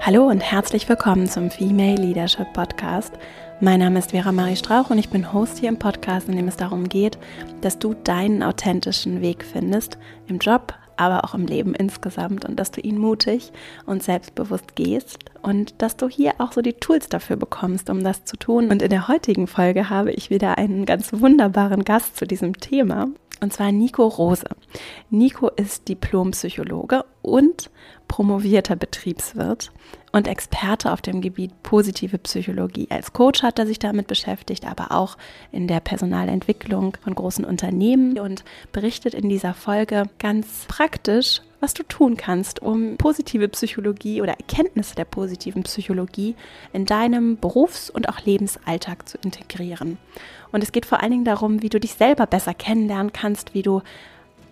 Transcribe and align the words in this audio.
Hallo 0.00 0.28
und 0.28 0.40
herzlich 0.40 0.88
willkommen 0.88 1.26
zum 1.26 1.50
Female 1.50 1.96
Leadership 1.96 2.52
Podcast. 2.52 3.12
Mein 3.60 3.80
Name 3.80 3.98
ist 3.98 4.12
Vera 4.12 4.30
Marie 4.30 4.56
Strauch 4.56 4.90
und 4.90 4.98
ich 4.98 5.10
bin 5.10 5.32
Host 5.32 5.58
hier 5.58 5.68
im 5.68 5.78
Podcast, 5.78 6.28
in 6.28 6.36
dem 6.36 6.46
es 6.46 6.56
darum 6.56 6.88
geht, 6.88 7.18
dass 7.60 7.78
du 7.78 7.94
deinen 7.94 8.42
authentischen 8.44 9.20
Weg 9.20 9.44
findest 9.44 9.98
im 10.28 10.38
Job, 10.38 10.72
aber 10.96 11.24
auch 11.24 11.34
im 11.34 11.46
Leben 11.46 11.74
insgesamt 11.74 12.44
und 12.44 12.58
dass 12.58 12.70
du 12.70 12.80
ihn 12.80 12.96
mutig 12.96 13.52
und 13.86 14.02
selbstbewusst 14.02 14.76
gehst 14.76 15.18
und 15.42 15.80
dass 15.82 15.96
du 15.96 16.08
hier 16.08 16.34
auch 16.38 16.52
so 16.52 16.60
die 16.60 16.74
Tools 16.74 17.08
dafür 17.08 17.36
bekommst, 17.36 17.90
um 17.90 18.02
das 18.02 18.24
zu 18.24 18.36
tun. 18.36 18.70
Und 18.70 18.82
in 18.82 18.90
der 18.90 19.08
heutigen 19.08 19.46
Folge 19.46 19.90
habe 19.90 20.12
ich 20.12 20.30
wieder 20.30 20.58
einen 20.58 20.86
ganz 20.86 21.12
wunderbaren 21.12 21.84
Gast 21.84 22.16
zu 22.16 22.26
diesem 22.26 22.58
Thema 22.58 23.08
und 23.40 23.52
zwar 23.52 23.72
Nico 23.72 24.06
Rose. 24.06 24.44
Nico 25.10 25.48
ist 25.48 25.88
Diplompsychologe 25.88 27.04
und 27.22 27.70
promovierter 28.08 28.74
Betriebswirt 28.74 29.70
und 30.12 30.26
Experte 30.26 30.92
auf 30.92 31.02
dem 31.02 31.20
Gebiet 31.20 31.62
positive 31.62 32.18
Psychologie. 32.18 32.88
Als 32.90 33.12
Coach 33.12 33.42
hat 33.42 33.58
er 33.58 33.66
sich 33.66 33.78
damit 33.78 34.06
beschäftigt, 34.06 34.66
aber 34.66 34.92
auch 34.92 35.16
in 35.52 35.68
der 35.68 35.80
Personalentwicklung 35.80 36.96
von 37.02 37.14
großen 37.14 37.44
Unternehmen 37.44 38.18
und 38.18 38.44
berichtet 38.72 39.14
in 39.14 39.28
dieser 39.28 39.54
Folge 39.54 40.04
ganz 40.18 40.64
praktisch, 40.66 41.42
was 41.60 41.74
du 41.74 41.82
tun 41.82 42.16
kannst, 42.16 42.62
um 42.62 42.96
positive 42.96 43.48
Psychologie 43.48 44.22
oder 44.22 44.34
Erkenntnisse 44.34 44.94
der 44.94 45.04
positiven 45.04 45.64
Psychologie 45.64 46.36
in 46.72 46.86
deinem 46.86 47.36
Berufs- 47.36 47.90
und 47.90 48.08
auch 48.08 48.20
Lebensalltag 48.24 49.08
zu 49.08 49.18
integrieren. 49.18 49.98
Und 50.52 50.62
es 50.62 50.72
geht 50.72 50.86
vor 50.86 51.00
allen 51.00 51.10
Dingen 51.10 51.24
darum, 51.24 51.62
wie 51.62 51.68
du 51.68 51.80
dich 51.80 51.94
selber 51.94 52.26
besser 52.26 52.54
kennenlernen 52.54 53.12
kannst, 53.12 53.54
wie 53.54 53.62
du 53.62 53.82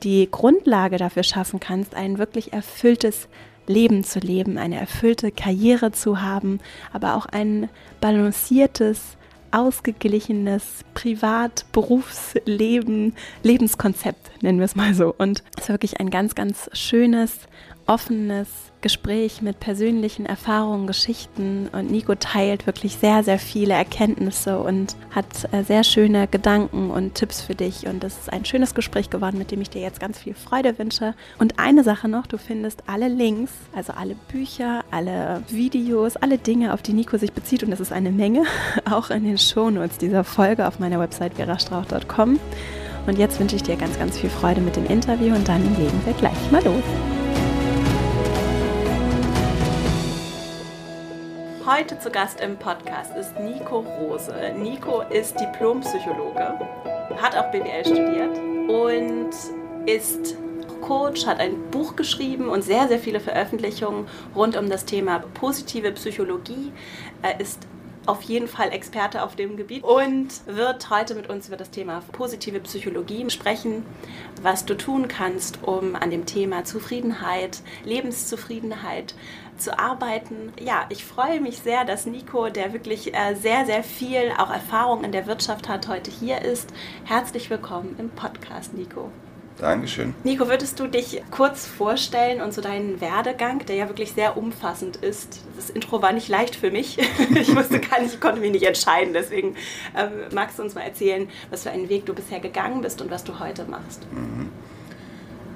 die 0.03 0.29
Grundlage 0.31 0.99
dafür 0.99 1.23
schaffen 1.23 1.61
kannst, 1.61 1.95
ein 1.95 2.19
wirklich 2.19 2.53
erfülltes 2.53 3.29
Leben 3.67 4.05
zu 4.05 4.21
leben, 4.21 4.59
eine 4.59 4.79
erfüllte 4.79 5.33
Karriere 5.33 5.93
zu 5.93 6.21
haben, 6.21 6.61
aber 6.93 7.17
auch 7.17 7.27
ein 7.27 7.69
balanciertes, 8.01 9.17
ausgeglichenes 9.57 10.85
Privat-Berufsleben, 10.93 13.15
Lebenskonzept, 13.43 14.43
nennen 14.43 14.59
wir 14.59 14.67
es 14.67 14.77
mal 14.77 14.93
so. 14.95 15.15
Und 15.17 15.43
es 15.57 15.63
ist 15.65 15.71
wirklich 15.71 15.99
ein 15.99 16.11
ganz, 16.11 16.35
ganz 16.35 16.69
schönes, 16.75 17.39
offenes, 17.87 18.49
Gespräch 18.87 19.43
mit 19.43 19.59
persönlichen 19.59 20.27
Erfahrungen, 20.27 20.87
Geschichten 20.87 21.69
und 21.73 21.91
Nico 21.91 22.15
teilt 22.15 22.69
wirklich 22.69 22.95
sehr, 22.95 23.25
sehr 23.25 23.41
viele 23.41 23.75
Erkenntnisse 23.75 24.61
und 24.61 24.95
hat 25.11 25.27
äh, 25.51 25.65
sehr 25.65 25.83
schöne 25.83 26.29
Gedanken 26.29 26.93
und 26.93 27.17
Tipps 27.17 27.41
für 27.43 27.57
dich 27.57 27.89
und 27.89 28.05
das 28.05 28.17
ist 28.17 28.33
ein 28.33 28.45
schönes 28.45 28.77
Gespräch 28.77 29.11
geworden, 29.11 29.39
mit 29.39 29.51
dem 29.51 29.61
ich 29.61 29.71
dir 29.71 29.83
jetzt 29.83 29.99
ganz 29.99 30.21
viel 30.21 30.35
Freude 30.35 30.79
wünsche. 30.79 31.15
Und 31.41 31.59
eine 31.59 31.83
Sache 31.83 32.07
noch, 32.07 32.29
du 32.29 32.39
findest 32.39 32.85
alle 32.87 33.09
Links, 33.09 33.51
also 33.75 33.93
alle 33.93 34.15
Bücher, 34.31 34.85
alle 34.93 35.43
Videos, 35.49 36.15
alle 36.15 36.39
Dinge, 36.39 36.73
auf 36.73 36.81
die 36.81 36.93
Nico 36.93 37.17
sich 37.17 37.33
bezieht 37.33 37.65
und 37.65 37.73
das 37.73 37.81
ist 37.81 37.93
eine 37.93 38.13
Menge, 38.13 38.45
auch 38.89 39.11
in 39.11 39.25
den 39.25 39.37
Shownotes 39.37 39.99
dieser 39.99 40.23
Folge 40.23 40.69
auf 40.69 40.79
meiner 40.79 41.01
Website 41.01 41.35
verastrauch.com. 41.35 42.39
Und 43.09 43.19
jetzt 43.19 43.41
wünsche 43.41 43.57
ich 43.57 43.65
dir 43.65 43.75
ganz, 43.75 43.99
ganz 43.99 44.17
viel 44.17 44.31
Freude 44.31 44.61
mit 44.61 44.77
dem 44.77 44.87
Interview 44.87 45.35
und 45.35 45.49
dann 45.49 45.63
legen 45.77 46.01
wir 46.05 46.13
gleich 46.13 46.53
mal 46.53 46.63
los. 46.65 47.16
Heute 51.67 51.99
zu 51.99 52.13
Gast 52.13 52.41
im 52.41 52.57
Podcast 52.57 53.11
ist 53.17 53.41
Nico 53.41 53.81
Rose. 53.81 54.33
Nico 54.57 55.01
ist 55.01 55.35
Diplompsychologe, 55.41 56.61
hat 57.21 57.37
auch 57.37 57.51
BWL 57.51 57.85
studiert 57.85 58.39
und 58.69 59.31
ist 59.85 60.37
Coach, 60.81 61.27
hat 61.27 61.41
ein 61.41 61.69
Buch 61.73 61.97
geschrieben 61.97 62.49
und 62.51 62.63
sehr, 62.63 62.87
sehr 62.87 63.01
viele 63.01 63.19
Veröffentlichungen 63.19 64.07
rund 64.37 64.57
um 64.57 64.71
das 64.71 64.85
Thema 64.85 65.19
positive 65.35 65.91
Psychologie. 65.91 66.73
Er 67.23 67.41
ist 67.41 67.67
auf 68.07 68.23
jeden 68.23 68.49
Fall 68.49 68.73
Experte 68.73 69.23
auf 69.23 69.37
dem 69.37 69.57
Gebiet 69.57 69.83
und 69.83 70.29
wird 70.47 70.91
heute 70.91 71.15
mit 71.15 71.29
uns 71.29 71.49
über 71.49 71.57
das 71.57 71.71
Thema 71.71 72.03
positive 72.13 72.61
Psychologie 72.61 73.29
sprechen, 73.31 73.85
was 74.43 74.65
du 74.65 74.75
tun 74.75 75.09
kannst, 75.09 75.63
um 75.63 75.97
an 75.97 76.11
dem 76.11 76.27
Thema 76.27 76.65
Zufriedenheit, 76.65 77.61
Lebenszufriedenheit 77.85 79.15
zu 79.57 79.79
arbeiten. 79.79 80.53
Ja, 80.61 80.87
ich 80.89 81.05
freue 81.05 81.41
mich 81.41 81.59
sehr, 81.59 81.85
dass 81.85 82.07
Nico, 82.07 82.49
der 82.49 82.73
wirklich 82.73 83.15
äh, 83.15 83.35
sehr, 83.35 83.67
sehr 83.67 83.83
viel 83.83 84.33
auch 84.39 84.51
Erfahrung 84.51 85.05
in 85.05 85.13
der 85.13 85.27
Wirtschaft 85.27 85.69
hat, 85.69 85.89
heute 85.89 86.11
hier 86.11 86.43
ist. 86.43 86.73
Herzlich 87.05 87.51
willkommen 87.51 87.97
im 87.99 88.11
Podcast, 88.11 88.75
Nico. 88.75 89.11
Dankeschön. 89.59 90.15
Nico, 90.23 90.49
würdest 90.49 90.79
du 90.81 90.87
dich 90.87 91.23
kurz 91.31 91.67
vorstellen 91.67 92.43
und 92.43 92.53
so 92.53 92.61
deinen 92.61 93.01
Werdegang, 93.01 93.65
der 93.65 93.77
ja 93.77 93.89
wirklich 93.89 94.13
sehr 94.13 94.37
umfassend 94.37 94.97
ist? 94.97 95.41
Das 95.57 95.71
Intro 95.71 96.03
war 96.03 96.13
nicht 96.13 96.29
leicht 96.29 96.57
für 96.57 96.71
mich. 96.71 96.99
ich 97.35 97.57
wusste 97.57 97.81
gar 97.81 98.01
nicht, 98.01 98.15
ich 98.15 98.21
konnte 98.21 98.41
mich 98.41 98.53
nicht 98.53 98.67
entscheiden. 98.67 99.15
Deswegen 99.15 99.57
ähm, 99.97 100.11
magst 100.35 100.59
du 100.59 100.63
uns 100.63 100.75
mal 100.75 100.83
erzählen, 100.83 101.29
was 101.51 101.63
für 101.63 101.71
einen 101.71 101.89
Weg 101.89 102.05
du 102.05 102.13
bisher 102.13 102.41
gegangen 102.41 102.83
bist 102.83 103.01
und 103.01 103.11
was 103.11 103.25
du 103.25 103.41
heute 103.41 103.65
machst. 103.65 104.07
Mhm. 104.13 104.51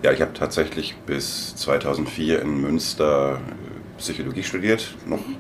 Ja, 0.03 0.13
ich 0.13 0.23
habe 0.23 0.33
tatsächlich 0.33 0.97
bis 1.05 1.55
2004 1.57 2.41
in 2.41 2.63
Münster 2.63 3.35
äh, 3.35 3.99
Psychologie 3.99 4.45
studiert, 4.45 4.95
noch 5.05 5.19
mhm. 5.19 5.37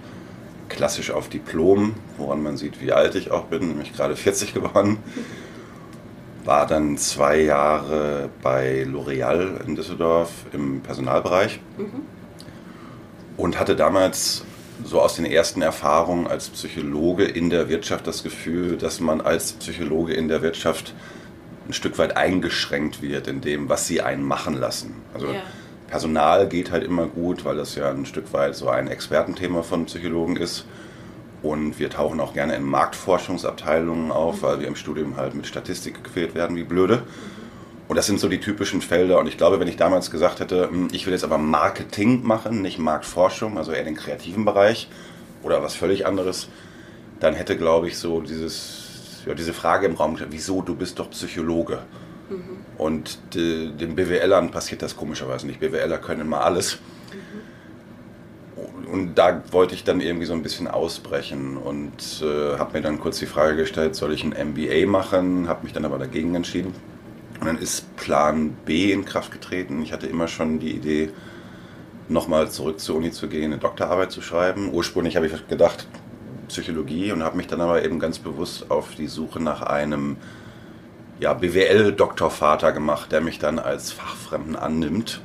klassisch 0.68 1.10
auf 1.12 1.30
Diplom, 1.30 1.94
woran 2.18 2.42
man 2.42 2.58
sieht, 2.58 2.82
wie 2.82 2.92
alt 2.92 3.14
ich 3.14 3.30
auch 3.30 3.44
bin, 3.44 3.68
nämlich 3.68 3.94
gerade 3.94 4.16
40 4.16 4.52
geworden. 4.52 4.98
Mhm 5.14 5.39
war 6.50 6.66
dann 6.66 6.98
zwei 6.98 7.42
Jahre 7.42 8.28
bei 8.42 8.82
L'Oreal 8.82 9.64
in 9.64 9.76
Düsseldorf 9.76 10.30
im 10.52 10.80
Personalbereich 10.80 11.60
mhm. 11.78 12.02
und 13.36 13.60
hatte 13.60 13.76
damals 13.76 14.44
so 14.84 15.00
aus 15.00 15.14
den 15.14 15.26
ersten 15.26 15.62
Erfahrungen 15.62 16.26
als 16.26 16.48
Psychologe 16.48 17.22
in 17.22 17.50
der 17.50 17.68
Wirtschaft 17.68 18.04
das 18.08 18.24
Gefühl, 18.24 18.76
dass 18.76 18.98
man 18.98 19.20
als 19.20 19.52
Psychologe 19.52 20.12
in 20.12 20.26
der 20.26 20.42
Wirtschaft 20.42 20.92
ein 21.68 21.72
Stück 21.72 21.98
weit 21.98 22.16
eingeschränkt 22.16 23.00
wird 23.00 23.28
in 23.28 23.40
dem, 23.40 23.68
was 23.68 23.86
sie 23.86 24.00
einen 24.00 24.24
machen 24.24 24.54
lassen. 24.54 24.96
Also 25.14 25.28
ja. 25.28 25.42
Personal 25.86 26.48
geht 26.48 26.72
halt 26.72 26.82
immer 26.82 27.06
gut, 27.06 27.44
weil 27.44 27.58
das 27.58 27.76
ja 27.76 27.92
ein 27.92 28.06
Stück 28.06 28.32
weit 28.32 28.56
so 28.56 28.68
ein 28.68 28.88
Expertenthema 28.88 29.62
von 29.62 29.84
Psychologen 29.84 30.34
ist. 30.34 30.64
Und 31.42 31.78
wir 31.78 31.88
tauchen 31.88 32.20
auch 32.20 32.34
gerne 32.34 32.54
in 32.54 32.64
Marktforschungsabteilungen 32.64 34.12
auf, 34.12 34.42
weil 34.42 34.60
wir 34.60 34.68
im 34.68 34.76
Studium 34.76 35.16
halt 35.16 35.34
mit 35.34 35.46
Statistik 35.46 36.02
gequält 36.04 36.34
werden, 36.34 36.56
wie 36.56 36.64
blöde. 36.64 37.02
Und 37.88 37.96
das 37.96 38.06
sind 38.06 38.20
so 38.20 38.28
die 38.28 38.38
typischen 38.38 38.82
Felder. 38.82 39.18
Und 39.18 39.26
ich 39.26 39.36
glaube, 39.36 39.58
wenn 39.58 39.66
ich 39.66 39.76
damals 39.76 40.10
gesagt 40.10 40.40
hätte, 40.40 40.68
hm, 40.70 40.88
ich 40.92 41.06
will 41.06 41.12
jetzt 41.12 41.24
aber 41.24 41.38
Marketing 41.38 42.24
machen, 42.24 42.62
nicht 42.62 42.78
Marktforschung, 42.78 43.58
also 43.58 43.72
eher 43.72 43.84
den 43.84 43.96
kreativen 43.96 44.44
Bereich 44.44 44.88
oder 45.42 45.62
was 45.62 45.74
völlig 45.74 46.06
anderes, 46.06 46.48
dann 47.18 47.34
hätte, 47.34 47.56
glaube 47.56 47.88
ich, 47.88 47.98
so 47.98 48.20
dieses, 48.20 49.22
ja, 49.26 49.34
diese 49.34 49.52
Frage 49.52 49.86
im 49.86 49.94
Raum, 49.94 50.18
wieso, 50.30 50.62
du 50.62 50.74
bist 50.74 50.98
doch 50.98 51.10
Psychologe. 51.10 51.80
Mhm. 52.28 52.58
Und 52.78 53.34
de, 53.34 53.72
den 53.72 53.96
BWLern 53.96 54.50
passiert 54.50 54.82
das 54.82 54.96
komischerweise 54.96 55.46
nicht. 55.46 55.60
BWLer 55.60 55.98
können 55.98 56.20
immer 56.20 56.44
alles 56.44 56.78
und 58.90 59.14
da 59.14 59.42
wollte 59.52 59.74
ich 59.74 59.84
dann 59.84 60.00
irgendwie 60.00 60.26
so 60.26 60.32
ein 60.32 60.42
bisschen 60.42 60.66
ausbrechen 60.68 61.56
und 61.56 62.22
äh, 62.22 62.58
habe 62.58 62.72
mir 62.74 62.82
dann 62.82 63.00
kurz 63.00 63.18
die 63.18 63.26
Frage 63.26 63.56
gestellt, 63.56 63.94
soll 63.94 64.12
ich 64.12 64.24
ein 64.24 64.30
MBA 64.30 64.86
machen, 64.86 65.48
habe 65.48 65.62
mich 65.62 65.72
dann 65.72 65.84
aber 65.84 65.98
dagegen 65.98 66.34
entschieden. 66.34 66.74
Und 67.40 67.46
dann 67.46 67.58
ist 67.58 67.96
Plan 67.96 68.50
B 68.64 68.92
in 68.92 69.04
Kraft 69.04 69.32
getreten. 69.32 69.82
Ich 69.82 69.92
hatte 69.92 70.06
immer 70.06 70.28
schon 70.28 70.58
die 70.58 70.72
Idee, 70.72 71.10
nochmal 72.08 72.50
zurück 72.50 72.80
zur 72.80 72.96
Uni 72.96 73.12
zu 73.12 73.28
gehen, 73.28 73.52
eine 73.52 73.58
Doktorarbeit 73.58 74.10
zu 74.10 74.20
schreiben. 74.20 74.72
Ursprünglich 74.72 75.16
habe 75.16 75.26
ich 75.26 75.48
gedacht, 75.48 75.86
Psychologie 76.48 77.12
und 77.12 77.22
habe 77.22 77.36
mich 77.36 77.46
dann 77.46 77.60
aber 77.60 77.84
eben 77.84 78.00
ganz 78.00 78.18
bewusst 78.18 78.70
auf 78.70 78.94
die 78.96 79.06
Suche 79.06 79.40
nach 79.40 79.62
einem 79.62 80.16
ja, 81.20 81.32
BWL-Doktorvater 81.32 82.72
gemacht, 82.72 83.12
der 83.12 83.20
mich 83.20 83.38
dann 83.38 83.58
als 83.58 83.92
Fachfremden 83.92 84.56
annimmt 84.56 85.20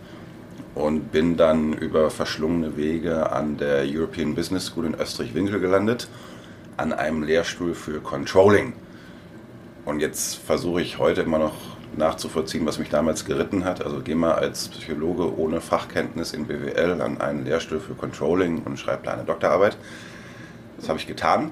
und 0.75 1.11
bin 1.13 1.37
dann 1.37 1.73
über 1.73 2.11
verschlungene 2.11 2.75
Wege 2.75 3.31
an 3.31 3.57
der 3.57 3.85
European 3.85 4.35
Business 4.35 4.67
School 4.67 4.85
in 4.85 4.93
Österreich-Winkel 4.93 5.59
gelandet, 5.61 6.09
an 6.75 6.91
einem 6.91 7.23
Lehrstuhl 7.23 7.73
für 7.73 8.01
Controlling. 8.01 8.73
Und 9.85 10.01
jetzt 10.01 10.35
versuche 10.35 10.81
ich 10.81 10.99
heute 10.99 11.21
immer 11.21 11.39
noch 11.39 11.55
nachzuvollziehen, 11.95 12.65
was 12.65 12.77
mich 12.77 12.89
damals 12.89 13.23
geritten 13.23 13.63
hat. 13.63 13.83
Also 13.85 14.01
gehe 14.01 14.17
mal 14.17 14.33
als 14.33 14.67
Psychologe 14.67 15.37
ohne 15.39 15.61
Fachkenntnis 15.61 16.33
in 16.33 16.45
BWL 16.45 17.01
an 17.01 17.21
einen 17.21 17.45
Lehrstuhl 17.45 17.79
für 17.79 17.93
Controlling 17.93 18.63
und 18.63 18.77
schreibe 18.77 19.03
da 19.05 19.13
eine 19.13 19.23
Doktorarbeit. 19.23 19.77
Das 20.77 20.89
habe 20.89 20.99
ich 20.99 21.07
getan. 21.07 21.51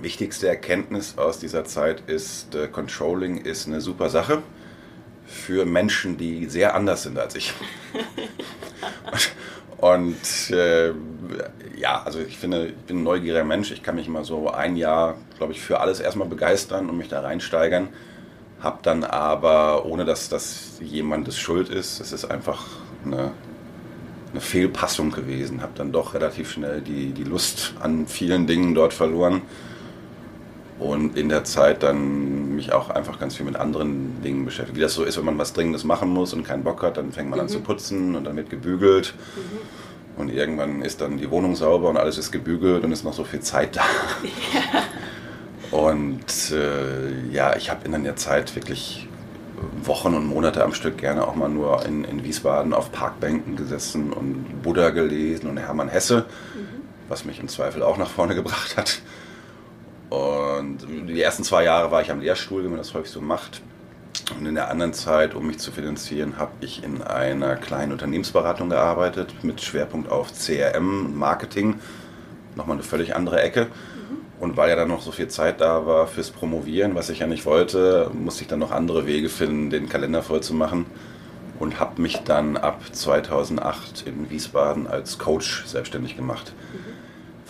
Wichtigste 0.00 0.46
Erkenntnis 0.46 1.18
aus 1.18 1.40
dieser 1.40 1.64
Zeit 1.64 2.04
ist, 2.06 2.54
äh, 2.54 2.68
Controlling 2.68 3.38
ist 3.38 3.66
eine 3.66 3.80
super 3.80 4.08
Sache 4.08 4.42
für 5.30 5.64
Menschen, 5.64 6.18
die 6.18 6.46
sehr 6.46 6.74
anders 6.74 7.04
sind 7.04 7.18
als 7.18 7.36
ich. 7.36 7.54
Und 9.78 10.50
äh, 10.50 10.92
ja, 11.76 12.02
also 12.04 12.20
ich 12.20 12.36
finde, 12.36 12.66
ich 12.66 12.76
bin 12.86 12.98
ein 12.98 13.02
neugieriger 13.02 13.44
Mensch. 13.44 13.70
Ich 13.70 13.82
kann 13.82 13.94
mich 13.94 14.06
immer 14.06 14.24
so 14.24 14.50
ein 14.50 14.76
Jahr, 14.76 15.16
glaube 15.38 15.52
ich, 15.52 15.62
für 15.62 15.80
alles 15.80 16.00
erstmal 16.00 16.28
begeistern 16.28 16.90
und 16.90 16.98
mich 16.98 17.08
da 17.08 17.20
reinsteigern. 17.20 17.88
Hab 18.60 18.82
dann 18.82 19.04
aber, 19.04 19.86
ohne 19.86 20.04
dass 20.04 20.28
das 20.28 20.78
jemandes 20.82 21.38
Schuld 21.38 21.70
ist, 21.70 22.00
es 22.00 22.12
ist 22.12 22.26
einfach 22.26 22.66
eine 23.06 23.32
eine 24.32 24.40
Fehlpassung 24.40 25.10
gewesen. 25.10 25.62
Habe 25.62 25.72
dann 25.74 25.92
doch 25.92 26.14
relativ 26.14 26.52
schnell 26.52 26.80
die, 26.80 27.12
die 27.12 27.24
Lust 27.24 27.74
an 27.80 28.06
vielen 28.06 28.46
Dingen 28.46 28.74
dort 28.74 28.94
verloren 28.94 29.42
und 30.80 31.16
in 31.16 31.28
der 31.28 31.44
Zeit 31.44 31.82
dann 31.82 32.56
mich 32.56 32.72
auch 32.72 32.90
einfach 32.90 33.20
ganz 33.20 33.36
viel 33.36 33.44
mit 33.44 33.56
anderen 33.56 34.22
Dingen 34.22 34.44
beschäftigt. 34.46 34.76
Wie 34.76 34.80
das 34.80 34.94
so 34.94 35.04
ist, 35.04 35.18
wenn 35.18 35.26
man 35.26 35.38
was 35.38 35.52
Dringendes 35.52 35.84
machen 35.84 36.08
muss 36.08 36.32
und 36.32 36.42
keinen 36.42 36.64
Bock 36.64 36.82
hat, 36.82 36.96
dann 36.96 37.12
fängt 37.12 37.28
man 37.28 37.38
mhm. 37.38 37.44
an 37.44 37.48
zu 37.48 37.60
putzen 37.60 38.16
und 38.16 38.24
dann 38.24 38.34
wird 38.36 38.50
gebügelt. 38.50 39.14
Mhm. 39.36 40.20
Und 40.20 40.28
irgendwann 40.30 40.82
ist 40.82 41.00
dann 41.00 41.18
die 41.18 41.30
Wohnung 41.30 41.54
sauber 41.54 41.88
und 41.90 41.96
alles 41.96 42.18
ist 42.18 42.32
gebügelt 42.32 42.82
und 42.82 42.92
ist 42.92 43.04
noch 43.04 43.12
so 43.12 43.24
viel 43.24 43.40
Zeit 43.40 43.76
da. 43.76 43.82
Ja. 44.54 44.82
Und 45.70 46.50
äh, 46.50 47.32
ja, 47.32 47.54
ich 47.54 47.70
habe 47.70 47.86
in 47.86 48.02
der 48.02 48.16
Zeit 48.16 48.56
wirklich 48.56 49.06
Wochen 49.84 50.14
und 50.14 50.26
Monate 50.26 50.64
am 50.64 50.74
Stück 50.74 50.98
gerne 50.98 51.26
auch 51.26 51.36
mal 51.36 51.48
nur 51.48 51.84
in, 51.86 52.02
in 52.02 52.24
Wiesbaden 52.24 52.74
auf 52.74 52.90
Parkbänken 52.90 53.54
gesessen 53.54 54.12
und 54.12 54.62
Buddha 54.62 54.90
gelesen 54.90 55.48
und 55.48 55.58
Hermann 55.58 55.88
Hesse, 55.88 56.26
mhm. 56.56 56.80
was 57.08 57.24
mich 57.24 57.38
im 57.38 57.46
Zweifel 57.46 57.84
auch 57.84 57.98
nach 57.98 58.10
vorne 58.10 58.34
gebracht 58.40 58.76
hat. 58.76 59.00
Und 60.10 60.78
die 61.08 61.22
ersten 61.22 61.44
zwei 61.44 61.64
Jahre 61.64 61.90
war 61.92 62.02
ich 62.02 62.10
am 62.10 62.20
Lehrstuhl, 62.20 62.64
wie 62.64 62.68
man 62.68 62.78
das 62.78 62.92
häufig 62.94 63.10
so 63.10 63.20
macht. 63.20 63.62
Und 64.36 64.44
in 64.44 64.56
der 64.56 64.70
anderen 64.70 64.92
Zeit, 64.92 65.34
um 65.34 65.46
mich 65.46 65.58
zu 65.58 65.70
finanzieren, 65.70 66.36
habe 66.36 66.52
ich 66.60 66.82
in 66.82 67.02
einer 67.02 67.56
kleinen 67.56 67.92
Unternehmensberatung 67.92 68.68
gearbeitet 68.68 69.32
mit 69.42 69.60
Schwerpunkt 69.60 70.10
auf 70.10 70.32
CRM 70.32 71.06
und 71.06 71.16
Marketing. 71.16 71.80
Nochmal 72.56 72.76
eine 72.76 72.82
völlig 72.82 73.14
andere 73.14 73.40
Ecke. 73.40 73.68
Und 74.40 74.56
weil 74.56 74.70
ja 74.70 74.76
dann 74.76 74.88
noch 74.88 75.02
so 75.02 75.12
viel 75.12 75.28
Zeit 75.28 75.60
da 75.60 75.86
war 75.86 76.06
fürs 76.06 76.30
Promovieren, 76.30 76.94
was 76.94 77.10
ich 77.10 77.20
ja 77.20 77.26
nicht 77.26 77.44
wollte, 77.44 78.10
musste 78.12 78.42
ich 78.42 78.48
dann 78.48 78.58
noch 78.58 78.70
andere 78.70 79.06
Wege 79.06 79.28
finden, 79.28 79.70
den 79.70 79.88
Kalender 79.88 80.22
voll 80.22 80.40
zu 80.40 80.54
machen. 80.54 80.86
Und 81.58 81.78
habe 81.78 82.00
mich 82.00 82.16
dann 82.24 82.56
ab 82.56 82.80
2008 82.90 84.06
in 84.06 84.30
Wiesbaden 84.30 84.86
als 84.86 85.18
Coach 85.18 85.66
selbstständig 85.66 86.16
gemacht. 86.16 86.52
Mhm. 86.72 86.89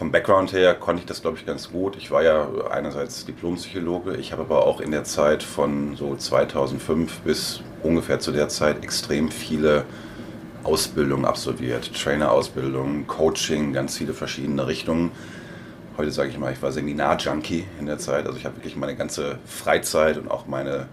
Vom 0.00 0.11
Background 0.11 0.55
her 0.55 0.73
konnte 0.73 1.00
ich 1.00 1.06
das, 1.06 1.20
glaube 1.20 1.37
ich, 1.37 1.44
ganz 1.44 1.70
gut. 1.70 1.94
Ich 1.99 2.11
war 2.11 2.23
ja 2.23 2.49
einerseits 2.70 3.26
Diplompsychologe, 3.26 4.17
ich 4.17 4.32
habe 4.32 4.41
aber 4.41 4.67
auch 4.67 4.81
in 4.81 4.93
der 4.93 5.05
Zeit 5.05 5.43
von 5.43 5.94
so 5.94 6.17
2005 6.17 7.20
bis 7.20 7.61
ungefähr 7.82 8.19
zu 8.19 8.32
der 8.32 8.49
Zeit 8.49 8.82
extrem 8.82 9.31
viele 9.31 9.85
Ausbildungen 10.64 11.26
absolviert. 11.26 11.93
Trainerausbildungen, 11.94 13.06
Coaching, 13.08 13.75
ganz 13.75 13.99
viele 13.99 14.14
verschiedene 14.14 14.67
Richtungen 14.67 15.12
heute 15.99 16.12
sage 16.12 16.31
ich 16.31 16.38
mal, 16.38 16.50
ich 16.50 16.62
war 16.62 16.73
Seminar-Junkie 16.73 17.67
in 17.79 17.85
der 17.85 17.99
Zeit. 17.99 18.25
Also 18.25 18.38
ich 18.38 18.46
habe 18.46 18.56
wirklich 18.56 18.76
meine 18.76 18.96
ganze 18.96 19.38
Freizeit 19.44 20.17
und 20.17 20.31
auch 20.31 20.46
meine 20.46 20.88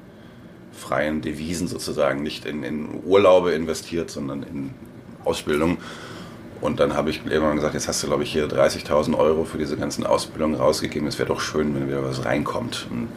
freien 0.74 1.21
Devisen 1.21 1.69
sozusagen 1.69 2.24
nicht 2.24 2.45
in, 2.45 2.62
in 2.62 3.03
Urlaube 3.06 3.53
investiert, 3.53 4.12
sondern 4.12 4.44
in 4.44 4.74
Ausbildung. 5.24 5.77
Und 6.62 6.80
dann 6.80 6.95
habe 6.95 7.09
ich 7.09 7.25
irgendwann 7.25 7.56
gesagt, 7.56 7.75
jetzt 7.75 7.88
hast 7.88 8.01
du, 8.04 8.07
glaube 8.07 8.24
ich, 8.24 8.31
hier 8.31 8.48
30.000 8.48 9.18
Euro 9.18 9.45
für 9.45 9.57
diese 9.57 9.77
ganzen 9.77 10.06
Ausbildungen 10.06 10.56
rausgegeben. 10.56 11.07
Es 11.07 11.19
wäre 11.19 11.27
doch 11.27 11.39
schön, 11.39 11.75
wenn 11.75 11.88
wieder 11.88 12.04
was 12.04 12.25
reinkommt. 12.25 12.88
Und, 12.89 13.09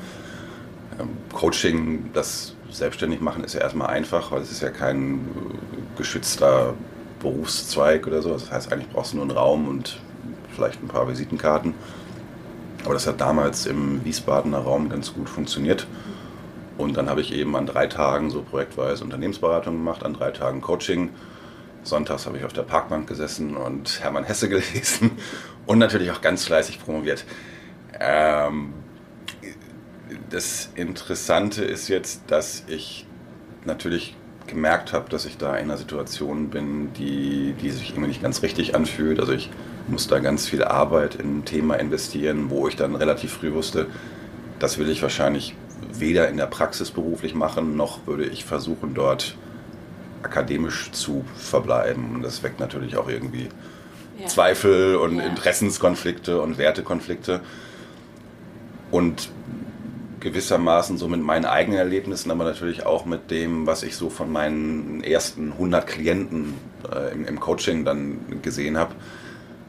ähm, 0.99 1.09
Coaching, 1.33 2.11
das 2.13 2.55
selbstständig 2.71 3.21
machen, 3.21 3.43
ist 3.45 3.55
ja 3.55 3.61
erstmal 3.61 3.89
einfach, 3.89 4.31
weil 4.31 4.43
es 4.43 4.51
ist 4.53 4.63
ja 4.63 4.71
kein 4.71 5.21
geschützter 5.97 6.75
Berufszweig 7.21 8.07
oder 8.07 8.23
so. 8.23 8.33
Das 8.33 8.51
heißt, 8.51 8.73
eigentlich 8.73 8.91
brauchst 8.91 9.13
du 9.13 9.17
nur 9.17 9.25
einen 9.25 9.37
Raum 9.37 9.69
und 9.69 9.99
vielleicht 10.55 10.83
ein 10.83 10.89
paar 10.89 11.09
Visitenkarten. 11.09 11.75
Aber 12.85 12.95
das 12.95 13.07
hat 13.07 13.21
damals 13.21 13.67
im 13.67 14.05
Wiesbadener 14.05 14.59
Raum 14.59 14.89
ganz 14.89 15.13
gut 15.13 15.29
funktioniert. 15.29 15.87
Und 16.79 16.97
dann 16.97 17.11
habe 17.11 17.21
ich 17.21 17.33
eben 17.35 17.55
an 17.57 17.67
drei 17.67 17.87
Tagen 17.87 18.31
so 18.31 18.43
projektweise 18.43 19.05
Unternehmensberatung 19.05 19.75
gemacht, 19.77 20.03
an 20.03 20.15
drei 20.15 20.31
Tagen 20.31 20.63
Coaching. 20.63 21.11
Sonntags 21.83 22.27
habe 22.27 22.39
ich 22.39 22.45
auf 22.45 22.53
der 22.53 22.63
Parkbank 22.63 23.09
gesessen 23.09 23.57
und 23.57 24.01
Hermann 24.03 24.25
Hesse 24.25 24.49
gelesen 24.49 25.13
und 25.67 25.79
natürlich 25.79 26.11
auch 26.11 26.21
ganz 26.21 26.45
fleißig 26.45 26.81
promoviert. 26.81 27.25
Ähm, 27.99 28.75
das 30.31 30.71
Interessante 30.75 31.65
ist 31.65 31.89
jetzt, 31.89 32.23
dass 32.29 32.65
ich 32.69 33.07
natürlich 33.65 34.17
gemerkt 34.47 34.93
habe, 34.93 35.09
dass 35.09 35.27
ich 35.27 35.39
da 35.39 35.57
in 35.57 35.65
einer 35.65 35.77
Situation 35.77 36.51
bin, 36.51 36.93
die, 36.95 37.55
die 37.61 37.71
sich 37.71 37.91
irgendwie 37.91 38.09
nicht 38.09 38.23
ganz 38.23 38.43
richtig 38.43 38.75
anfühlt. 38.75 39.21
Also 39.21 39.33
ich 39.33 39.51
muss 39.87 40.09
da 40.09 40.19
ganz 40.19 40.49
viel 40.49 40.65
Arbeit 40.65 41.15
in 41.15 41.39
ein 41.39 41.45
Thema 41.45 41.77
investieren, 41.77 42.51
wo 42.51 42.69
ich 42.69 42.77
dann 42.77 42.97
relativ 42.97 43.33
früh 43.33 43.53
wusste, 43.53 43.87
das 44.59 44.79
will 44.79 44.91
ich 44.91 45.03
wahrscheinlich 45.03 45.55
weder 45.93 46.29
in 46.29 46.37
der 46.37 46.47
Praxis 46.47 46.91
beruflich 46.91 47.35
machen, 47.35 47.77
noch 47.77 48.07
würde 48.07 48.27
ich 48.27 48.45
versuchen, 48.45 48.95
dort 48.95 49.37
akademisch 50.23 50.91
zu 50.93 51.25
verbleiben. 51.37 52.17
Und 52.17 52.23
das 52.23 52.43
weckt 52.43 52.61
natürlich 52.61 52.97
auch 52.97 53.09
irgendwie 53.09 53.49
ja. 54.19 54.27
Zweifel 54.27 54.97
und 54.97 55.19
ja. 55.19 55.25
Interessenskonflikte 55.25 56.41
und 56.41 56.59
Wertekonflikte. 56.59 57.41
Und 58.91 59.31
gewissermaßen 60.21 60.99
so 60.99 61.09
mit 61.09 61.23
meinen 61.23 61.47
eigenen 61.47 61.79
Erlebnissen, 61.79 62.31
aber 62.31 62.45
natürlich 62.45 62.85
auch 62.87 63.07
mit 63.07 63.31
dem, 63.31 63.67
was 63.67 63.83
ich 63.83 63.97
so 63.97 64.11
von 64.11 64.31
meinen 64.31 65.03
ersten 65.03 65.53
100 65.53 65.87
Klienten 65.87 66.55
äh, 66.93 67.13
im, 67.13 67.25
im 67.25 67.41
Coaching 67.41 67.85
dann 67.85 68.43
gesehen 68.43 68.77
habe, 68.77 68.95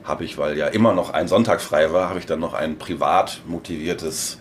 habe 0.03 0.23
ich, 0.23 0.37
weil 0.37 0.57
ja 0.57 0.67
immer 0.67 0.93
noch 0.93 1.11
ein 1.11 1.27
Sonntag 1.27 1.61
frei 1.61 1.93
war, 1.93 2.09
habe 2.09 2.19
ich 2.19 2.25
dann 2.25 2.39
noch 2.39 2.53
ein 2.53 2.77
privat 2.77 3.41
motiviertes 3.47 4.39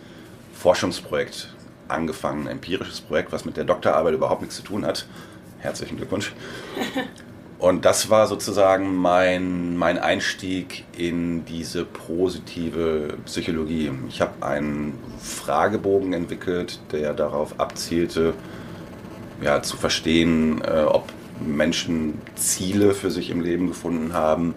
Forschungsprojekt 0.54 1.54
angefangen, 1.88 2.46
ein 2.46 2.52
empirisches 2.52 3.00
Projekt, 3.00 3.32
was 3.32 3.44
mit 3.44 3.56
der 3.56 3.64
Doktorarbeit 3.64 4.14
überhaupt 4.14 4.42
nichts 4.42 4.56
zu 4.56 4.62
tun 4.62 4.84
hat. 4.84 5.06
Herzlichen 5.60 5.96
Glückwunsch. 5.96 6.32
Und 7.58 7.84
das 7.84 8.08
war 8.08 8.26
sozusagen 8.26 8.96
mein, 8.96 9.76
mein 9.76 9.98
Einstieg 9.98 10.84
in 10.96 11.44
diese 11.44 11.84
positive 11.84 13.18
Psychologie. 13.26 13.90
Ich 14.08 14.22
habe 14.22 14.42
einen 14.42 14.98
Fragebogen 15.20 16.14
entwickelt, 16.14 16.80
der 16.90 17.12
darauf 17.12 17.60
abzielte, 17.60 18.32
ja, 19.42 19.62
zu 19.62 19.76
verstehen, 19.76 20.62
äh, 20.62 20.84
ob 20.84 21.12
Menschen 21.38 22.18
Ziele 22.34 22.94
für 22.94 23.10
sich 23.10 23.28
im 23.28 23.42
Leben 23.42 23.68
gefunden 23.68 24.14
haben 24.14 24.54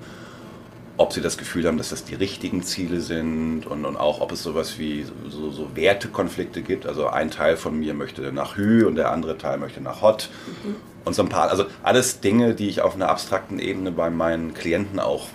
ob 1.03 1.11
sie 1.11 1.19
das 1.19 1.37
Gefühl 1.37 1.67
haben, 1.67 1.77
dass 1.77 1.89
das 1.89 2.05
die 2.05 2.15
richtigen 2.15 2.63
Ziele 2.63 3.01
sind 3.01 3.67
und, 3.67 3.83
und 3.83 3.97
auch, 3.97 4.21
ob 4.21 4.31
es 4.31 4.41
sowas 4.41 4.79
wie 4.79 5.05
so, 5.27 5.51
so 5.51 5.75
Wertekonflikte 5.75 6.61
gibt. 6.61 6.87
Also 6.87 7.07
ein 7.07 7.29
Teil 7.29 7.57
von 7.57 7.77
mir 7.77 7.93
möchte 7.93 8.31
nach 8.31 8.55
Hü 8.55 8.85
und 8.85 8.95
der 8.95 9.11
andere 9.11 9.37
Teil 9.37 9.57
möchte 9.57 9.81
nach 9.81 10.01
Hot. 10.01 10.29
Mhm. 10.63 10.75
Und 11.03 11.13
so 11.13 11.21
ein 11.21 11.27
paar, 11.27 11.49
also 11.49 11.65
alles 11.83 12.21
Dinge, 12.21 12.55
die 12.55 12.69
ich 12.69 12.81
auf 12.81 12.95
einer 12.95 13.09
abstrakten 13.09 13.59
Ebene 13.59 13.91
bei 13.91 14.09
meinen 14.09 14.53
Klienten 14.53 15.01
auch 15.01 15.27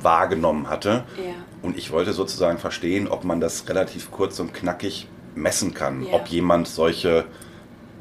wahrgenommen 0.00 0.70
hatte. 0.70 1.04
Ja. 1.18 1.34
Und 1.60 1.76
ich 1.76 1.92
wollte 1.92 2.14
sozusagen 2.14 2.56
verstehen, 2.56 3.06
ob 3.06 3.22
man 3.24 3.38
das 3.38 3.68
relativ 3.68 4.10
kurz 4.10 4.40
und 4.40 4.54
knackig 4.54 5.08
messen 5.34 5.74
kann, 5.74 6.06
ja. 6.06 6.14
ob 6.14 6.28
jemand 6.28 6.68
solche, 6.68 7.26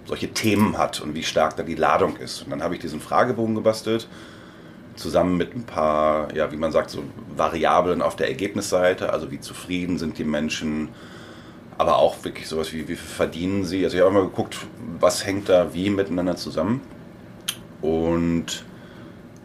solche 0.06 0.30
Themen 0.30 0.77
hat 0.77 1.01
und 1.01 1.13
wie 1.13 1.24
stark 1.24 1.58
da 1.58 1.63
die 1.63 1.75
Ladung 1.75 2.15
ist. 2.15 2.44
Und 2.44 2.51
dann 2.51 2.63
habe 2.63 2.75
ich 2.75 2.80
diesen 2.80 3.01
Fragebogen 3.01 3.56
gebastelt 3.56 4.08
zusammen 5.01 5.38
mit 5.38 5.55
ein 5.55 5.63
paar, 5.63 6.34
ja, 6.36 6.51
wie 6.51 6.58
man 6.58 6.72
sagt, 6.72 6.89
so 6.91 7.03
Variablen 7.36 8.01
auf 8.01 8.15
der 8.15 8.29
Ergebnisseite, 8.29 9.12
also 9.12 9.31
wie 9.31 9.39
zufrieden 9.39 9.98
sind 9.98 10.17
die 10.17 10.24
Menschen, 10.24 10.89
aber 11.77 11.98
auch 11.98 12.24
wirklich 12.24 12.48
sowas 12.48 12.72
wie, 12.74 12.88
wie 12.88 12.96
verdienen 12.96 13.65
sie. 13.65 13.84
Also 13.84 13.98
ich 13.98 14.03
habe 14.03 14.13
mal 14.13 14.24
geguckt, 14.24 14.58
was 15.00 15.25
hängt 15.25 15.50
da 15.50 15.74
wie 15.74 15.89
miteinander 15.89 16.36
zusammen. 16.36 16.81
Und 17.81 18.63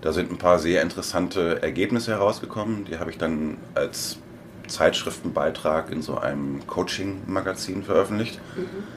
da 0.02 0.12
sind 0.12 0.30
ein 0.30 0.38
paar 0.38 0.58
sehr 0.58 0.82
interessante 0.82 1.62
Ergebnisse 1.62 2.12
herausgekommen. 2.12 2.84
Die 2.84 2.98
habe 2.98 3.10
ich 3.10 3.18
dann 3.18 3.56
als 3.74 4.18
Zeitschriftenbeitrag 4.68 5.90
in 5.90 6.02
so 6.02 6.18
einem 6.18 6.66
Coaching-Magazin 6.66 7.82
veröffentlicht. 7.82 8.38
Mhm. 8.56 8.95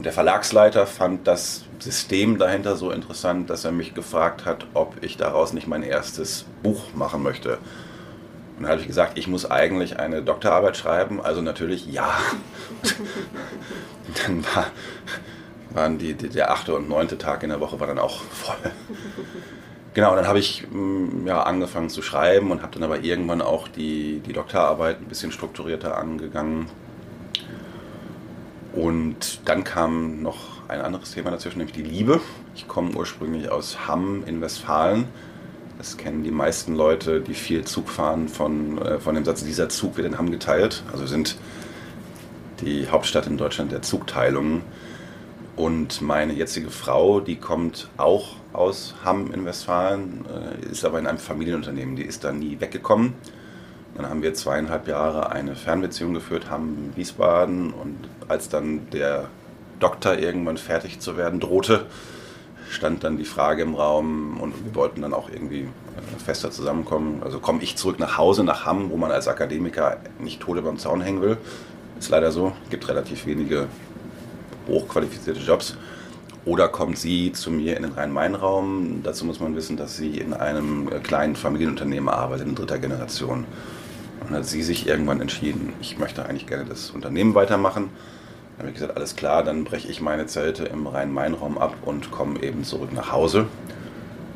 Und 0.00 0.04
der 0.04 0.14
Verlagsleiter 0.14 0.86
fand 0.86 1.26
das 1.26 1.64
System 1.78 2.38
dahinter 2.38 2.74
so 2.74 2.90
interessant, 2.90 3.50
dass 3.50 3.66
er 3.66 3.70
mich 3.70 3.92
gefragt 3.92 4.46
hat, 4.46 4.66
ob 4.72 4.94
ich 5.02 5.18
daraus 5.18 5.52
nicht 5.52 5.66
mein 5.66 5.82
erstes 5.82 6.46
Buch 6.62 6.94
machen 6.94 7.22
möchte. 7.22 7.58
Und 8.56 8.62
dann 8.62 8.70
habe 8.70 8.80
ich 8.80 8.86
gesagt, 8.86 9.18
ich 9.18 9.28
muss 9.28 9.50
eigentlich 9.50 9.98
eine 9.98 10.22
Doktorarbeit 10.22 10.78
schreiben, 10.78 11.20
also 11.20 11.42
natürlich 11.42 11.86
ja. 11.86 12.14
dann 14.26 14.42
war, 14.42 14.68
waren 15.74 15.98
die, 15.98 16.14
die, 16.14 16.30
der 16.30 16.50
achte 16.50 16.74
und 16.74 16.88
neunte 16.88 17.18
Tag 17.18 17.42
in 17.42 17.50
der 17.50 17.60
Woche 17.60 17.78
war 17.78 17.86
dann 17.86 17.98
auch 17.98 18.22
voll. 18.22 18.56
Genau, 19.92 20.16
dann 20.16 20.26
habe 20.26 20.38
ich 20.38 20.66
mm, 20.70 21.26
ja, 21.26 21.42
angefangen 21.42 21.90
zu 21.90 22.00
schreiben 22.00 22.50
und 22.52 22.62
habe 22.62 22.72
dann 22.72 22.84
aber 22.84 23.00
irgendwann 23.00 23.42
auch 23.42 23.68
die, 23.68 24.22
die 24.24 24.32
Doktorarbeit 24.32 25.02
ein 25.02 25.08
bisschen 25.08 25.30
strukturierter 25.30 25.98
angegangen 25.98 26.70
und 28.72 29.40
dann 29.44 29.64
kam 29.64 30.22
noch 30.22 30.68
ein 30.68 30.80
anderes 30.80 31.12
Thema 31.12 31.30
dazwischen, 31.30 31.58
nämlich 31.58 31.76
die 31.76 31.82
Liebe. 31.82 32.20
Ich 32.54 32.68
komme 32.68 32.92
ursprünglich 32.94 33.50
aus 33.50 33.88
Hamm 33.88 34.22
in 34.26 34.40
Westfalen. 34.40 35.06
Das 35.78 35.96
kennen 35.96 36.22
die 36.22 36.30
meisten 36.30 36.74
Leute, 36.74 37.20
die 37.20 37.34
viel 37.34 37.64
Zug 37.64 37.88
fahren, 37.88 38.28
von, 38.28 38.78
äh, 38.78 39.00
von 39.00 39.14
dem 39.14 39.24
Satz, 39.24 39.44
dieser 39.44 39.68
Zug 39.68 39.96
wird 39.96 40.06
in 40.06 40.18
Hamm 40.18 40.30
geteilt. 40.30 40.84
Also 40.92 41.06
sind 41.06 41.36
die 42.60 42.88
Hauptstadt 42.88 43.26
in 43.26 43.38
Deutschland 43.38 43.72
der 43.72 43.82
Zugteilung. 43.82 44.62
Und 45.56 46.00
meine 46.00 46.32
jetzige 46.32 46.70
Frau, 46.70 47.20
die 47.20 47.36
kommt 47.36 47.88
auch 47.96 48.36
aus 48.52 48.94
Hamm 49.04 49.32
in 49.32 49.44
Westfalen, 49.44 50.24
äh, 50.26 50.70
ist 50.70 50.84
aber 50.84 50.98
in 50.98 51.06
einem 51.06 51.18
Familienunternehmen. 51.18 51.96
Die 51.96 52.04
ist 52.04 52.24
da 52.24 52.32
nie 52.32 52.60
weggekommen. 52.60 53.14
Dann 54.00 54.08
haben 54.08 54.22
wir 54.22 54.32
zweieinhalb 54.32 54.88
Jahre 54.88 55.30
eine 55.30 55.54
Fernbeziehung 55.54 56.14
geführt, 56.14 56.50
Hamm, 56.50 56.90
Wiesbaden. 56.96 57.70
Und 57.74 58.08
als 58.28 58.48
dann 58.48 58.88
der 58.92 59.26
Doktor 59.78 60.16
irgendwann 60.16 60.56
fertig 60.56 61.00
zu 61.00 61.18
werden 61.18 61.38
drohte, 61.38 61.84
stand 62.70 63.04
dann 63.04 63.18
die 63.18 63.26
Frage 63.26 63.62
im 63.62 63.74
Raum 63.74 64.40
und 64.40 64.54
wir 64.64 64.74
wollten 64.74 65.02
dann 65.02 65.12
auch 65.12 65.28
irgendwie 65.28 65.64
äh, 65.64 66.18
fester 66.24 66.50
zusammenkommen. 66.50 67.20
Also 67.22 67.40
komme 67.40 67.62
ich 67.62 67.76
zurück 67.76 67.98
nach 67.98 68.16
Hause, 68.16 68.42
nach 68.42 68.64
Hamm, 68.64 68.90
wo 68.90 68.96
man 68.96 69.10
als 69.10 69.28
Akademiker 69.28 69.98
nicht 70.18 70.40
tot 70.40 70.56
über 70.56 70.70
dem 70.70 70.78
Zaun 70.78 71.02
hängen 71.02 71.20
will. 71.20 71.36
Ist 71.98 72.08
leider 72.08 72.32
so. 72.32 72.52
Gibt 72.70 72.88
relativ 72.88 73.26
wenige 73.26 73.66
hochqualifizierte 74.66 75.40
Jobs. 75.40 75.76
Oder 76.46 76.68
kommt 76.68 76.96
sie 76.96 77.32
zu 77.32 77.50
mir 77.50 77.76
in 77.76 77.82
den 77.82 77.92
Rhein-Main-Raum? 77.92 79.02
Dazu 79.02 79.26
muss 79.26 79.40
man 79.40 79.54
wissen, 79.56 79.76
dass 79.76 79.98
sie 79.98 80.16
in 80.16 80.32
einem 80.32 80.88
äh, 80.88 81.00
kleinen 81.00 81.36
Familienunternehmen 81.36 82.08
arbeitet, 82.08 82.48
in 82.48 82.54
dritter 82.54 82.78
Generation. 82.78 83.44
Und 84.20 84.30
hat 84.30 84.44
sie 84.44 84.62
sich 84.62 84.86
irgendwann 84.86 85.20
entschieden, 85.20 85.72
ich 85.80 85.98
möchte 85.98 86.24
eigentlich 86.26 86.46
gerne 86.46 86.64
das 86.64 86.90
Unternehmen 86.90 87.34
weitermachen. 87.34 87.90
Dann 88.56 88.66
habe 88.66 88.68
ich 88.68 88.74
gesagt, 88.74 88.96
alles 88.96 89.16
klar, 89.16 89.42
dann 89.42 89.64
breche 89.64 89.88
ich 89.88 90.00
meine 90.00 90.26
Zelte 90.26 90.64
im 90.64 90.86
Rhein-Main-Raum 90.86 91.58
ab 91.58 91.74
und 91.84 92.10
komme 92.10 92.42
eben 92.42 92.64
zurück 92.64 92.92
nach 92.92 93.10
Hause. 93.12 93.46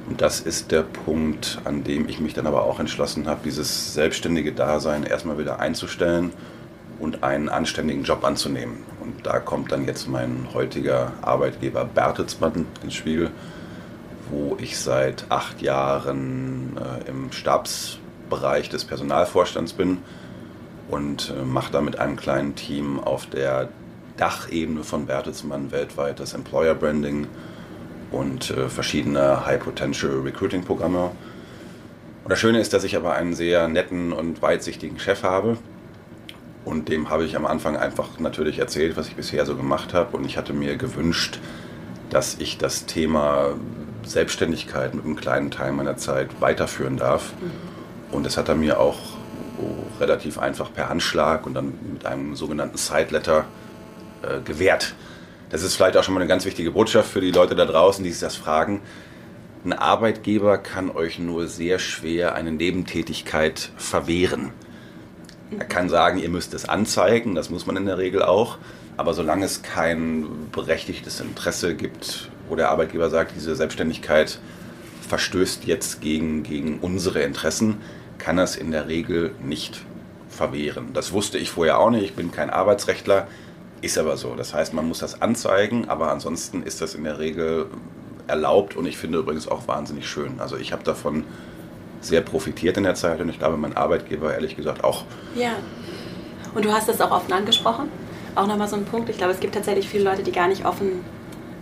Und 0.08 0.20
das 0.20 0.40
ist 0.40 0.70
der 0.70 0.82
Punkt, 0.82 1.58
an 1.64 1.84
dem 1.84 2.08
ich 2.08 2.20
mich 2.20 2.34
dann 2.34 2.46
aber 2.46 2.64
auch 2.64 2.78
entschlossen 2.78 3.26
habe, 3.26 3.40
dieses 3.44 3.94
selbstständige 3.94 4.52
Dasein 4.52 5.04
erstmal 5.04 5.38
wieder 5.38 5.60
einzustellen 5.60 6.32
und 6.98 7.22
einen 7.22 7.48
anständigen 7.48 8.04
Job 8.04 8.24
anzunehmen. 8.24 8.78
Und 9.00 9.26
da 9.26 9.38
kommt 9.38 9.72
dann 9.72 9.86
jetzt 9.86 10.08
mein 10.08 10.48
heutiger 10.52 11.12
Arbeitgeber 11.22 11.84
Bertelsmann 11.84 12.66
ins 12.82 12.94
Spiel, 12.94 13.30
wo 14.30 14.56
ich 14.60 14.78
seit 14.78 15.26
acht 15.30 15.62
Jahren 15.62 16.76
äh, 16.76 17.10
im 17.10 17.32
Stabsbereich 18.34 18.68
des 18.68 18.84
Personalvorstands 18.84 19.72
bin 19.72 19.98
und 20.88 21.30
äh, 21.30 21.44
mache 21.44 21.72
da 21.72 21.80
mit 21.80 21.98
einem 21.98 22.16
kleinen 22.16 22.54
Team 22.54 23.00
auf 23.00 23.26
der 23.26 23.68
Dachebene 24.16 24.84
von 24.84 25.06
Bertelsmann 25.06 25.72
weltweit 25.72 26.20
das 26.20 26.34
Employer 26.34 26.74
Branding 26.74 27.26
und 28.10 28.50
äh, 28.50 28.68
verschiedene 28.68 29.46
High 29.46 29.60
Potential 29.60 30.20
Recruiting 30.20 30.64
Programme. 30.64 31.10
Und 32.24 32.30
das 32.30 32.38
Schöne 32.38 32.60
ist, 32.60 32.72
dass 32.72 32.84
ich 32.84 32.96
aber 32.96 33.14
einen 33.14 33.34
sehr 33.34 33.68
netten 33.68 34.12
und 34.12 34.40
weitsichtigen 34.42 34.98
Chef 34.98 35.22
habe, 35.22 35.56
und 36.64 36.88
dem 36.88 37.10
habe 37.10 37.24
ich 37.26 37.36
am 37.36 37.44
Anfang 37.44 37.76
einfach 37.76 38.18
natürlich 38.18 38.58
erzählt, 38.58 38.96
was 38.96 39.08
ich 39.08 39.16
bisher 39.16 39.44
so 39.44 39.54
gemacht 39.54 39.92
habe. 39.92 40.16
Und 40.16 40.24
ich 40.24 40.38
hatte 40.38 40.54
mir 40.54 40.78
gewünscht, 40.78 41.38
dass 42.08 42.36
ich 42.38 42.56
das 42.56 42.86
Thema 42.86 43.50
Selbstständigkeit 44.02 44.94
mit 44.94 45.04
einem 45.04 45.14
kleinen 45.14 45.50
Teil 45.50 45.72
meiner 45.72 45.98
Zeit 45.98 46.40
weiterführen 46.40 46.96
darf. 46.96 47.34
Mhm. 47.38 47.73
Und 48.14 48.24
das 48.24 48.36
hat 48.36 48.48
er 48.48 48.54
mir 48.54 48.78
auch 48.78 48.98
relativ 49.98 50.38
einfach 50.38 50.72
per 50.72 50.88
Handschlag 50.88 51.46
und 51.46 51.54
dann 51.54 51.74
mit 51.92 52.06
einem 52.06 52.36
sogenannten 52.36 52.76
Side-Letter 52.76 53.44
äh, 54.22 54.40
gewährt. 54.40 54.94
Das 55.50 55.62
ist 55.62 55.74
vielleicht 55.74 55.96
auch 55.96 56.04
schon 56.04 56.14
mal 56.14 56.20
eine 56.20 56.28
ganz 56.28 56.44
wichtige 56.44 56.70
Botschaft 56.70 57.10
für 57.10 57.20
die 57.20 57.30
Leute 57.32 57.54
da 57.54 57.64
draußen, 57.64 58.04
die 58.04 58.10
sich 58.10 58.20
das 58.20 58.36
fragen. 58.36 58.82
Ein 59.64 59.72
Arbeitgeber 59.72 60.58
kann 60.58 60.90
euch 60.90 61.18
nur 61.18 61.48
sehr 61.48 61.78
schwer 61.78 62.34
eine 62.34 62.52
Nebentätigkeit 62.52 63.70
verwehren. 63.76 64.50
Er 65.58 65.64
kann 65.64 65.88
sagen, 65.88 66.18
ihr 66.18 66.28
müsst 66.28 66.54
es 66.54 66.68
anzeigen, 66.68 67.34
das 67.34 67.50
muss 67.50 67.66
man 67.66 67.76
in 67.76 67.86
der 67.86 67.98
Regel 67.98 68.22
auch. 68.22 68.58
Aber 68.96 69.12
solange 69.14 69.44
es 69.44 69.62
kein 69.62 70.50
berechtigtes 70.52 71.20
Interesse 71.20 71.74
gibt, 71.74 72.30
wo 72.48 72.54
der 72.54 72.70
Arbeitgeber 72.70 73.10
sagt, 73.10 73.32
diese 73.34 73.56
Selbstständigkeit 73.56 74.38
verstößt 75.08 75.64
jetzt 75.64 76.00
gegen, 76.00 76.42
gegen 76.42 76.78
unsere 76.80 77.22
Interessen, 77.22 77.78
kann 78.18 78.38
es 78.38 78.56
in 78.56 78.70
der 78.70 78.88
Regel 78.88 79.32
nicht 79.42 79.82
verwehren. 80.28 80.88
Das 80.92 81.12
wusste 81.12 81.38
ich 81.38 81.50
vorher 81.50 81.78
auch 81.78 81.90
nicht. 81.90 82.04
Ich 82.04 82.14
bin 82.14 82.32
kein 82.32 82.50
Arbeitsrechtler, 82.50 83.28
ist 83.80 83.98
aber 83.98 84.16
so. 84.16 84.34
Das 84.34 84.54
heißt, 84.54 84.74
man 84.74 84.88
muss 84.88 84.98
das 84.98 85.22
anzeigen, 85.22 85.88
aber 85.88 86.10
ansonsten 86.10 86.62
ist 86.62 86.80
das 86.80 86.94
in 86.94 87.04
der 87.04 87.18
Regel 87.18 87.66
erlaubt 88.26 88.76
und 88.76 88.86
ich 88.86 88.96
finde 88.96 89.18
übrigens 89.18 89.48
auch 89.48 89.68
wahnsinnig 89.68 90.08
schön. 90.08 90.40
Also 90.40 90.56
ich 90.56 90.72
habe 90.72 90.82
davon 90.82 91.24
sehr 92.00 92.20
profitiert 92.20 92.76
in 92.76 92.84
der 92.84 92.94
Zeit 92.94 93.20
und 93.20 93.28
ich 93.28 93.38
glaube, 93.38 93.56
mein 93.56 93.76
Arbeitgeber 93.76 94.34
ehrlich 94.34 94.56
gesagt 94.56 94.84
auch. 94.84 95.04
Ja. 95.34 95.52
Und 96.54 96.64
du 96.64 96.72
hast 96.72 96.88
das 96.88 97.00
auch 97.00 97.10
offen 97.10 97.32
angesprochen? 97.32 97.88
Auch 98.34 98.46
nochmal 98.46 98.68
so 98.68 98.76
ein 98.76 98.84
Punkt. 98.84 99.08
Ich 99.08 99.18
glaube, 99.18 99.32
es 99.32 99.40
gibt 99.40 99.54
tatsächlich 99.54 99.88
viele 99.88 100.04
Leute, 100.04 100.22
die 100.22 100.32
gar 100.32 100.48
nicht 100.48 100.64
offen 100.64 101.04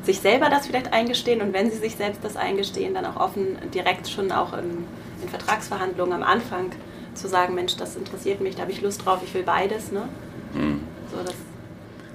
sich 0.05 0.21
selber 0.21 0.49
das 0.49 0.67
vielleicht 0.67 0.93
eingestehen 0.93 1.41
und 1.41 1.53
wenn 1.53 1.71
sie 1.71 1.77
sich 1.77 1.95
selbst 1.95 2.25
das 2.25 2.37
eingestehen, 2.37 2.95
dann 2.95 3.07
auch 3.07 3.17
offen 3.17 3.57
direkt 3.73 4.09
schon 4.09 4.33
auch 4.33 4.53
in, 4.53 4.85
in 5.23 5.29
Vertragsverhandlungen 5.29 6.15
am 6.15 6.23
Anfang 6.23 6.73
zu 7.15 7.29
sagen, 7.29 7.55
Mensch, 7.55 7.77
das 7.77 7.97
interessiert 7.97 8.41
mich, 8.41 8.57
da 8.57 8.63
habe 8.63 8.73
ich 8.73 8.81
Lust 8.81 9.05
drauf, 9.05 9.21
ich 9.25 9.33
will 9.35 9.43
beides. 9.43 9.93
Ne? 9.93 10.09
Hm. 10.55 10.81
So, 11.11 11.19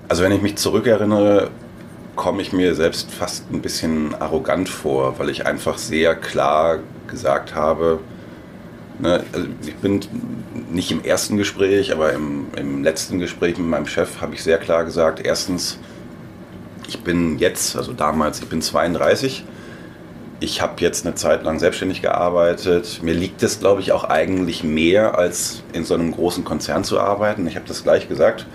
also 0.08 0.24
wenn 0.24 0.32
ich 0.32 0.42
mich 0.42 0.56
zurückerinnere, 0.56 1.50
komme 2.16 2.42
ich 2.42 2.52
mir 2.52 2.74
selbst 2.74 3.12
fast 3.12 3.52
ein 3.52 3.62
bisschen 3.62 4.16
arrogant 4.16 4.70
vor, 4.70 5.20
weil 5.20 5.30
ich 5.30 5.46
einfach 5.46 5.78
sehr 5.78 6.16
klar 6.16 6.80
gesagt 7.08 7.54
habe, 7.54 8.00
Ne, 9.00 9.24
also 9.32 9.48
ich 9.66 9.76
bin 9.76 10.00
nicht 10.72 10.92
im 10.92 11.04
ersten 11.04 11.38
Gespräch, 11.38 11.92
aber 11.92 12.14
im, 12.14 12.48
im 12.56 12.84
letzten 12.84 13.20
Gespräch 13.20 13.58
mit 13.58 13.68
meinem 13.68 13.86
Chef 13.86 14.22
habe 14.22 14.34
ich 14.34 14.42
sehr 14.42 14.58
klar 14.58 14.86
gesagt, 14.86 15.24
erstens, 15.24 15.78
ich 16.88 17.00
bin 17.02 17.38
jetzt, 17.38 17.76
also 17.76 17.94
damals, 17.94 18.40
ich 18.40 18.48
bin 18.48 18.62
32, 18.62 19.46
ich 20.39 20.62
habe 20.62 20.74
jetzt 20.79 21.06
eine 21.06 21.15
Zeit 21.15 21.44
lang 21.44 21.60
selbstständig 21.60 22.01
gearbeitet. 22.01 23.00
Mir 23.01 23.13
liegt 23.13 23.41
es, 23.41 23.60
glaube 23.60 23.82
ich, 23.82 23.91
auch 23.91 24.03
eigentlich 24.03 24.63
mehr, 24.63 25.17
als 25.17 25.63
in 25.74 25.84
so 25.84 25.96
einem 25.96 26.12
großen 26.12 26.44
Konzern 26.44 26.84
zu 26.84 27.00
arbeiten. 27.00 27.48
Ich 27.48 27.56
habe 27.56 27.67
das 27.67 27.84
gleich 27.84 28.08
gesagt. 28.08 28.46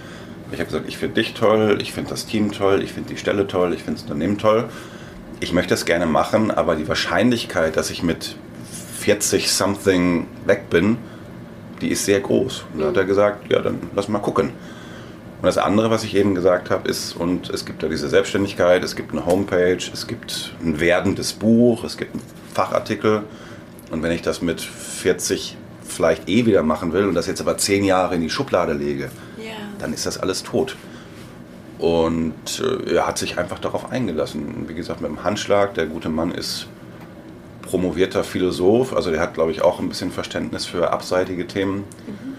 Ich 0.53 0.59
habe 0.59 0.67
gesagt, 0.67 0.85
ich 0.87 0.99
finde 0.99 1.15
dich 1.15 1.35
toll, 1.35 1.79
ich 1.81 1.93
finde 1.93 2.11
das 2.11 2.27
Team 2.27 2.53
toll, 2.53 2.83
ich 2.83 2.93
finde 2.93 3.09
die 3.09 3.17
Stelle 3.17 3.47
toll, 3.47 3.73
ich 3.73 3.83
finde 3.83 3.95
das 3.95 4.03
Unternehmen 4.03 4.39
toll. 4.39 4.69
Ich 5.41 5.53
möchte 5.53 5.71
das 5.71 5.87
gerne 5.87 6.07
machen, 6.07 6.51
aber 6.51 6.77
die 6.77 6.87
Wahrscheinlichkeit, 6.87 7.77
dass 7.77 7.91
ich 7.91 8.03
mit 8.03 8.37
40-something 9.03 10.27
weg 10.45 10.71
bin, 10.71 10.99
die 11.81 11.89
ist 11.89 12.05
sehr 12.05 12.21
groß. 12.21 12.65
Und 12.73 12.81
da 12.81 12.89
hat 12.89 12.97
er 12.97 13.05
gesagt, 13.05 13.51
ja, 13.51 13.61
dann 13.61 13.81
lass 13.97 14.09
mal 14.09 14.21
gucken. 14.21 14.51
Und 15.43 15.47
das 15.47 15.59
andere, 15.59 15.91
was 15.91 16.05
ich 16.05 16.15
eben 16.15 16.37
gesagt 16.37 16.71
habe, 16.71 16.89
ist, 16.89 17.17
und 17.17 17.51
es 17.51 17.65
gibt 17.65 17.83
ja 17.83 17.89
diese 17.89 18.09
Selbstständigkeit, 18.09 18.85
es 18.85 18.95
gibt 18.95 19.11
eine 19.11 19.27
Homepage, 19.27 19.77
es 19.93 20.07
gibt 20.07 20.55
ein 20.63 20.79
werdendes 20.79 21.33
Buch, 21.33 21.83
es 21.83 21.97
gibt 21.97 22.15
einen 22.15 22.23
Fachartikel. 22.55 23.25
Und 23.91 24.05
wenn 24.05 24.13
ich 24.13 24.23
das 24.23 24.41
mit 24.41 24.61
40 24.61 25.57
vielleicht 25.83 26.29
eh 26.29 26.47
wieder 26.47 26.63
machen 26.63 26.93
will 26.93 27.07
und 27.07 27.15
das 27.15 27.27
jetzt 27.27 27.41
aber 27.41 27.59
zehn 27.59 27.83
Jahre 27.83 28.15
in 28.15 28.21
die 28.21 28.31
Schublade 28.31 28.73
lege, 28.73 29.11
yeah. 29.37 29.51
dann 29.81 29.93
ist 29.93 30.07
das 30.07 30.17
alles 30.17 30.45
tot. 30.45 30.77
Und 31.81 32.63
äh, 32.65 32.95
er 32.95 33.09
hat 33.09 33.19
sich 33.19 33.37
einfach 33.37 33.59
darauf 33.59 33.91
eingelassen. 33.91 34.69
Wie 34.69 34.75
gesagt, 34.75 35.01
mit 35.01 35.11
dem 35.11 35.25
Handschlag, 35.25 35.75
der 35.75 35.87
gute 35.87 36.09
Mann 36.09 36.31
ist 36.31 36.69
promovierter 37.63 38.23
Philosoph, 38.23 38.95
also 38.95 39.11
der 39.11 39.21
hat, 39.21 39.35
glaube 39.35 39.51
ich, 39.51 39.63
auch 39.63 39.81
ein 39.81 39.89
bisschen 39.89 40.13
Verständnis 40.13 40.67
für 40.67 40.93
abseitige 40.93 41.49
Themen. 41.49 41.79
Mhm. 41.79 42.35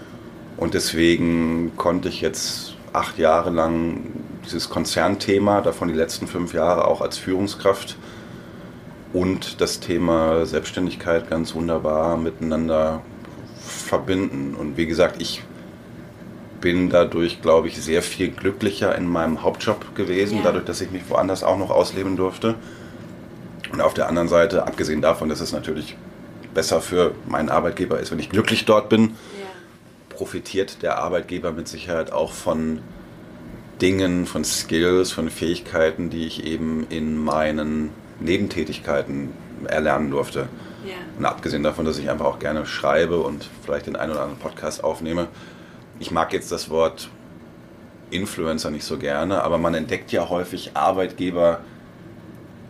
Und 0.56 0.72
deswegen 0.72 1.72
konnte 1.76 2.08
ich 2.08 2.22
jetzt 2.22 2.73
acht 2.94 3.18
Jahre 3.18 3.50
lang 3.50 4.06
dieses 4.44 4.70
Konzernthema, 4.70 5.60
davon 5.60 5.88
die 5.88 5.94
letzten 5.94 6.26
fünf 6.26 6.54
Jahre 6.54 6.86
auch 6.86 7.00
als 7.00 7.18
Führungskraft 7.18 7.96
und 9.12 9.60
das 9.60 9.80
Thema 9.80 10.46
Selbstständigkeit 10.46 11.28
ganz 11.28 11.54
wunderbar 11.54 12.16
miteinander 12.16 13.02
verbinden. 13.58 14.54
Und 14.54 14.76
wie 14.76 14.86
gesagt, 14.86 15.20
ich 15.20 15.42
bin 16.60 16.88
dadurch, 16.88 17.42
glaube 17.42 17.68
ich, 17.68 17.82
sehr 17.82 18.02
viel 18.02 18.30
glücklicher 18.30 18.96
in 18.96 19.06
meinem 19.06 19.42
Hauptjob 19.42 19.94
gewesen, 19.94 20.38
ja. 20.38 20.44
dadurch, 20.44 20.64
dass 20.64 20.80
ich 20.80 20.90
mich 20.90 21.02
woanders 21.08 21.44
auch 21.44 21.58
noch 21.58 21.70
ausleben 21.70 22.16
durfte. 22.16 22.54
Und 23.72 23.80
auf 23.80 23.94
der 23.94 24.08
anderen 24.08 24.28
Seite, 24.28 24.66
abgesehen 24.66 25.02
davon, 25.02 25.28
dass 25.28 25.40
es 25.40 25.52
natürlich 25.52 25.96
besser 26.54 26.80
für 26.80 27.14
meinen 27.26 27.50
Arbeitgeber 27.50 27.98
ist, 27.98 28.12
wenn 28.12 28.18
ich 28.18 28.30
glücklich 28.30 28.64
dort 28.64 28.88
bin. 28.88 29.16
Profitiert 30.14 30.82
der 30.82 30.98
Arbeitgeber 30.98 31.52
mit 31.52 31.68
Sicherheit 31.68 32.12
auch 32.12 32.32
von 32.32 32.80
Dingen, 33.80 34.26
von 34.26 34.44
Skills, 34.44 35.12
von 35.12 35.30
Fähigkeiten, 35.30 36.10
die 36.10 36.26
ich 36.26 36.44
eben 36.44 36.86
in 36.90 37.18
meinen 37.18 37.90
Nebentätigkeiten 38.20 39.32
erlernen 39.66 40.10
durfte. 40.10 40.48
Ja. 40.84 40.94
Und 41.18 41.24
abgesehen 41.24 41.62
davon, 41.62 41.84
dass 41.84 41.98
ich 41.98 42.10
einfach 42.10 42.26
auch 42.26 42.38
gerne 42.38 42.66
schreibe 42.66 43.18
und 43.20 43.48
vielleicht 43.62 43.86
den 43.86 43.96
einen 43.96 44.12
oder 44.12 44.22
anderen 44.22 44.40
Podcast 44.40 44.84
aufnehme. 44.84 45.28
Ich 45.98 46.10
mag 46.10 46.32
jetzt 46.32 46.52
das 46.52 46.70
Wort 46.70 47.08
Influencer 48.10 48.70
nicht 48.70 48.84
so 48.84 48.98
gerne, 48.98 49.42
aber 49.42 49.58
man 49.58 49.74
entdeckt 49.74 50.12
ja 50.12 50.28
häufig 50.28 50.72
Arbeitgeber, 50.74 51.60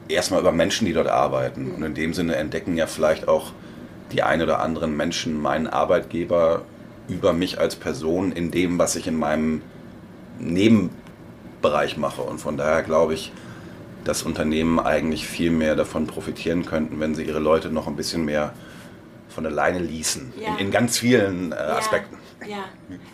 erstmal 0.09 0.41
über 0.41 0.53
Menschen, 0.53 0.87
die 0.87 0.93
dort 0.93 1.09
arbeiten. 1.09 1.73
Und 1.73 1.83
in 1.83 1.95
dem 1.95 2.15
Sinne 2.15 2.37
entdecken 2.37 2.77
ja 2.77 2.87
vielleicht 2.87 3.29
auch 3.29 3.53
die 4.13 4.23
ein 4.23 4.43
oder 4.43 4.61
anderen 4.61 4.97
Menschen 4.97 5.41
meinen 5.41 5.67
Arbeitgeber 5.67 6.63
über 7.09 7.33
mich 7.33 7.59
als 7.59 7.77
Person 7.77 8.33
in 8.33 8.51
dem, 8.51 8.79
was 8.79 8.97
ich 8.97 9.07
in 9.07 9.19
meinem 9.19 9.63
Nebenbereich 10.39 11.97
mache. 11.97 12.23
Und 12.23 12.39
von 12.39 12.57
daher 12.57 12.83
glaube 12.83 13.15
ich, 13.15 13.33
dass 14.05 14.23
Unternehmen 14.23 14.79
eigentlich 14.79 15.27
viel 15.27 15.51
mehr 15.51 15.77
davon 15.77 16.07
profitieren 16.07 16.67
könnten, 16.67 17.01
wenn 17.01 17.15
sie 17.15 17.25
ihre 17.25 17.39
Leute 17.39 17.71
noch 17.71 17.87
ein 17.87 17.97
bisschen 17.97 18.25
mehr 18.25 18.53
von 19.29 19.47
alleine 19.47 19.79
ließen. 19.79 20.33
Ja. 20.39 20.55
In, 20.55 20.67
in, 20.67 20.71
ganz 20.71 20.99
vielen 20.99 21.53
äh, 21.53 21.57
Aspekten. 21.57 22.17
Ja, 22.47 22.65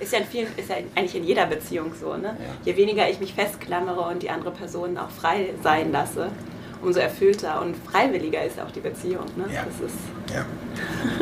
ist 0.01 0.13
ja, 0.13 0.19
in 0.19 0.25
vielen, 0.27 0.49
ist 0.57 0.69
ja 0.69 0.77
eigentlich 0.95 1.15
in 1.15 1.25
jeder 1.25 1.47
Beziehung 1.47 1.93
so. 1.99 2.17
Ne? 2.17 2.37
Ja. 2.39 2.73
Je 2.73 2.77
weniger 2.77 3.09
ich 3.09 3.21
mich 3.21 3.33
festklammere 3.33 4.01
und 4.01 4.23
die 4.23 4.31
andere 4.31 4.51
Person 4.51 4.99
auch 4.99 5.11
frei 5.11 5.55
sein 5.63 5.93
lasse, 5.93 6.31
umso 6.83 6.99
erfüllter 6.99 7.63
und 7.63 7.77
freiwilliger 7.77 8.45
ist 8.45 8.61
auch 8.61 8.71
die 8.73 8.81
Beziehung. 8.81 9.27
Ne? 9.37 9.47
Ja. 9.55 9.65
Das 9.65 9.89
ist 9.89 9.99
ja. 10.35 10.45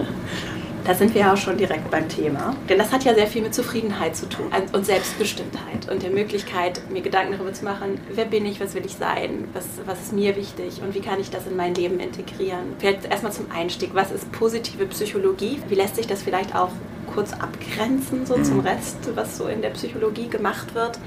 Da 0.88 0.95
sind 0.95 1.12
wir 1.12 1.21
ja 1.21 1.35
auch 1.35 1.37
schon 1.37 1.59
direkt 1.59 1.90
beim 1.90 2.09
Thema. 2.09 2.57
Denn 2.66 2.78
das 2.78 2.92
hat 2.92 3.04
ja 3.04 3.12
sehr 3.12 3.26
viel 3.26 3.42
mit 3.42 3.54
Zufriedenheit 3.54 4.16
zu 4.16 4.26
tun 4.26 4.47
und 4.73 4.87
Selbstbestimmtheit 4.87 5.90
und 5.92 6.02
der 6.02 6.09
Möglichkeit, 6.09 6.80
mir 6.88 7.02
Gedanken 7.02 7.33
darüber 7.33 7.52
zu 7.52 7.66
machen, 7.66 8.00
wer 8.14 8.25
bin 8.25 8.47
ich, 8.47 8.59
was 8.59 8.75
will 8.75 8.87
ich 8.87 8.95
sein, 8.95 9.49
was, 9.52 9.66
was 9.85 10.00
ist 10.00 10.14
mir 10.14 10.35
wichtig 10.35 10.80
und 10.83 10.95
wie 10.95 11.00
kann 11.00 11.21
ich 11.21 11.28
das 11.28 11.47
in 11.47 11.57
mein 11.57 11.75
Leben 11.75 12.00
integrieren. 12.00 12.75
Vielleicht 12.78 13.04
erstmal 13.04 13.33
zum 13.33 13.50
Einstieg, 13.54 13.90
was 13.92 14.11
ist 14.11 14.33
positive 14.33 14.87
Psychologie? 14.87 15.61
Wie 15.68 15.75
lässt 15.75 15.97
sich 15.97 16.07
das 16.07 16.23
vielleicht 16.23 16.57
auch 16.57 16.71
kurz 17.12 17.35
abgrenzen 17.35 18.25
so 18.25 18.38
mhm. 18.38 18.45
zum 18.45 18.61
Rest, 18.61 19.14
was 19.14 19.37
so 19.37 19.47
in 19.47 19.61
der 19.61 19.71
Psychologie 19.71 20.28
gemacht 20.28 20.75
wird? 20.75 20.99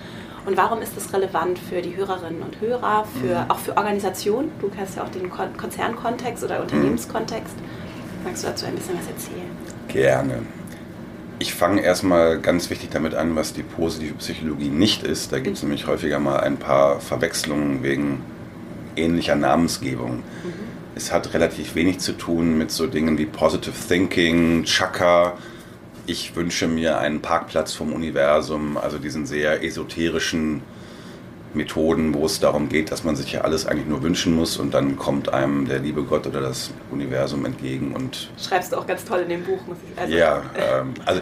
Und 0.46 0.58
warum 0.58 0.84
ist 0.84 0.96
das 0.96 1.12
relevant 1.12 1.58
für 1.58 1.82
die 1.82 1.96
Hörerinnen 1.96 2.44
und 2.44 2.62
Hörer, 2.62 3.08
für, 3.20 3.46
mhm. 3.46 3.50
auch 3.50 3.58
für 3.58 3.76
Organisationen? 3.76 4.52
Du 4.62 4.70
kennst 4.70 4.98
ja 4.98 5.04
auch 5.04 5.10
den 5.10 5.32
Konzernkontext 5.32 6.44
oder 6.44 6.62
Unternehmenskontext. 6.62 7.56
Magst 8.24 8.44
du 8.44 8.48
dazu 8.48 8.66
ein 8.66 8.76
bisschen 8.76 8.98
was 8.98 9.08
erzählen? 9.08 9.50
Gerne. 9.88 10.40
Ich 11.40 11.56
fange 11.56 11.82
erstmal 11.82 12.40
ganz 12.40 12.70
wichtig 12.70 12.90
damit 12.92 13.16
an, 13.16 13.36
was 13.36 13.54
die 13.54 13.64
positive 13.64 14.14
Psychologie 14.16 14.70
nicht 14.70 15.04
ist. 15.04 15.32
Da 15.32 15.40
gibt 15.40 15.58
es 15.58 15.64
mhm. 15.64 15.70
nämlich 15.70 15.88
häufiger 15.88 16.20
mal 16.20 16.40
ein 16.40 16.58
paar 16.58 17.00
Verwechslungen 17.00 17.82
wegen 17.82 18.22
ähnlicher 18.96 19.36
Namensgebung. 19.36 20.18
Mhm. 20.18 20.54
Es 20.94 21.12
hat 21.12 21.34
relativ 21.34 21.74
wenig 21.74 22.00
zu 22.00 22.14
tun 22.14 22.58
mit 22.58 22.72
so 22.72 22.86
Dingen 22.86 23.18
wie 23.18 23.26
Positive 23.26 23.74
Thinking, 23.88 24.66
Chakra. 24.66 25.38
Ich 26.06 26.36
wünsche 26.36 26.68
mir 26.68 27.00
einen 27.00 27.22
Parkplatz 27.22 27.74
vom 27.74 27.94
Universum, 27.94 28.78
also 28.78 28.98
diesen 28.98 29.26
sehr 29.26 29.64
esoterischen 29.64 30.62
Methoden, 31.54 32.14
wo 32.14 32.26
es 32.26 32.40
darum 32.40 32.70
geht, 32.70 32.92
dass 32.92 33.04
man 33.04 33.16
sich 33.16 33.34
ja 33.34 33.42
alles 33.42 33.66
eigentlich 33.66 33.88
nur 33.88 34.04
wünschen 34.04 34.36
muss 34.36 34.58
und 34.58 34.74
dann 34.74 34.98
kommt 34.98 35.34
einem 35.34 35.68
der 35.68 35.80
liebe 35.80 36.04
Gott 36.04 36.26
oder 36.28 36.42
das 36.42 36.72
Universum 36.92 37.46
entgegen 37.46 37.94
und 37.94 38.30
schreibst 38.42 38.72
du 38.72 38.78
auch 38.78 38.88
ganz 38.88 39.04
toll 39.04 39.22
in 39.22 39.30
dem 39.30 39.44
Buch, 39.44 39.60
muss 39.68 39.78
ich 39.90 40.00
also 40.00 40.14
Ja, 40.14 40.44
ähm, 40.56 40.94
also 41.06 41.22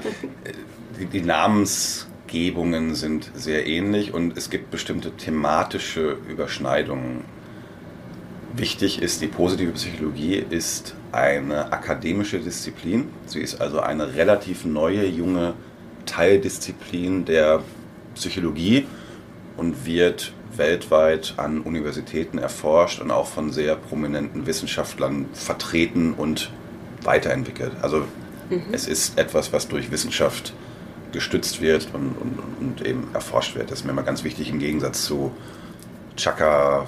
die, 0.99 1.05
die, 1.05 1.21
Namensgebungen 1.21 2.95
sind 2.95 3.31
sehr 3.33 3.65
ähnlich 3.65 4.13
und 4.13 4.37
es 4.37 4.49
gibt 4.49 4.69
bestimmte 4.71 5.11
thematische 5.11 6.17
Überschneidungen. 6.29 7.23
Wichtig 8.55 9.01
ist, 9.01 9.21
die 9.21 9.27
positive 9.27 9.71
Psychologie 9.71 10.43
ist 10.49 10.95
eine 11.11 11.71
akademische 11.71 12.39
Disziplin. 12.39 13.09
Sie 13.25 13.39
ist 13.39 13.61
also 13.61 13.79
eine 13.79 14.15
relativ 14.15 14.65
neue, 14.65 15.05
junge 15.05 15.53
Teildisziplin 16.05 17.25
der 17.25 17.63
Psychologie 18.15 18.85
und 19.59 19.85
wird 19.85 20.31
weltweit 20.55 21.33
an 21.37 21.61
Universitäten 21.61 22.37
erforscht 22.37 23.01
und 23.01 23.11
auch 23.11 23.27
von 23.27 23.51
sehr 23.51 23.75
prominenten 23.75 24.47
Wissenschaftlern 24.47 25.25
vertreten 25.33 26.13
und 26.13 26.51
weiterentwickelt. 27.03 27.73
Also 27.81 28.05
mhm. 28.49 28.63
es 28.71 28.87
ist 28.87 29.19
etwas, 29.19 29.51
was 29.51 29.67
durch 29.67 29.91
Wissenschaft 29.91 30.53
gestützt 31.11 31.61
wird 31.61 31.89
und, 31.93 32.15
und, 32.19 32.39
und, 32.59 32.85
eben 32.85 33.07
erforscht 33.13 33.55
wird. 33.55 33.71
Das 33.71 33.79
ist 33.79 33.85
mir 33.85 33.91
immer 33.91 34.03
ganz 34.03 34.23
wichtig 34.23 34.49
im 34.49 34.59
Gegensatz 34.59 35.05
zu 35.05 35.31
Chaka, 36.15 36.87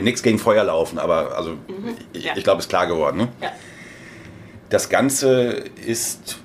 nichts 0.00 0.22
gegen 0.22 0.38
Feuer 0.38 0.64
laufen, 0.64 0.98
aber 0.98 1.36
also 1.36 1.50
mhm. 1.52 1.96
ich, 2.12 2.24
ja. 2.24 2.32
ich 2.36 2.44
glaube, 2.44 2.60
ist 2.60 2.68
klar 2.68 2.86
geworden. 2.86 3.16
Ne? 3.18 3.28
Ja. 3.40 3.52
Das 4.68 4.88
Ganze 4.88 5.64
ist 5.86 6.38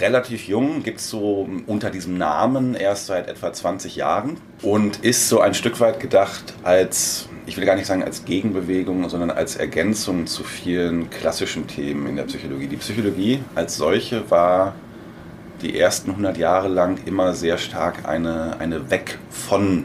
relativ 0.00 0.48
jung, 0.48 0.82
gibt 0.82 1.00
es 1.00 1.10
so 1.10 1.48
unter 1.66 1.90
diesem 1.90 2.18
Namen 2.18 2.74
erst 2.74 3.06
seit 3.06 3.28
etwa 3.28 3.52
20 3.52 3.96
Jahren 3.96 4.36
und 4.62 5.04
ist 5.04 5.28
so 5.28 5.40
ein 5.40 5.54
Stück 5.54 5.80
weit 5.80 6.00
gedacht 6.00 6.54
als, 6.62 7.28
ich 7.46 7.56
will 7.56 7.64
gar 7.64 7.76
nicht 7.76 7.86
sagen 7.86 8.02
als 8.02 8.24
Gegenbewegung, 8.24 9.08
sondern 9.08 9.30
als 9.30 9.56
Ergänzung 9.56 10.26
zu 10.26 10.44
vielen 10.44 11.10
klassischen 11.10 11.66
Themen 11.66 12.06
in 12.06 12.16
der 12.16 12.24
Psychologie. 12.24 12.68
Die 12.68 12.76
Psychologie 12.76 13.40
als 13.54 13.76
solche 13.76 14.30
war 14.30 14.74
die 15.62 15.78
ersten 15.78 16.10
100 16.10 16.36
Jahre 16.36 16.68
lang 16.68 16.98
immer 17.06 17.34
sehr 17.34 17.58
stark 17.58 18.06
eine, 18.08 18.56
eine 18.58 18.90
Weg 18.90 19.18
von 19.30 19.84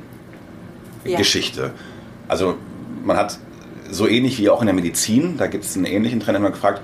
ja. 1.05 1.17
Geschichte. 1.17 1.71
Also 2.27 2.55
man 3.03 3.17
hat 3.17 3.39
so 3.89 4.07
ähnlich 4.07 4.37
wie 4.39 4.49
auch 4.49 4.61
in 4.61 4.67
der 4.67 4.75
Medizin, 4.75 5.37
da 5.37 5.47
gibt 5.47 5.63
es 5.63 5.75
einen 5.75 5.85
ähnlichen 5.85 6.19
Trend 6.19 6.37
immer 6.37 6.51
gefragt, 6.51 6.81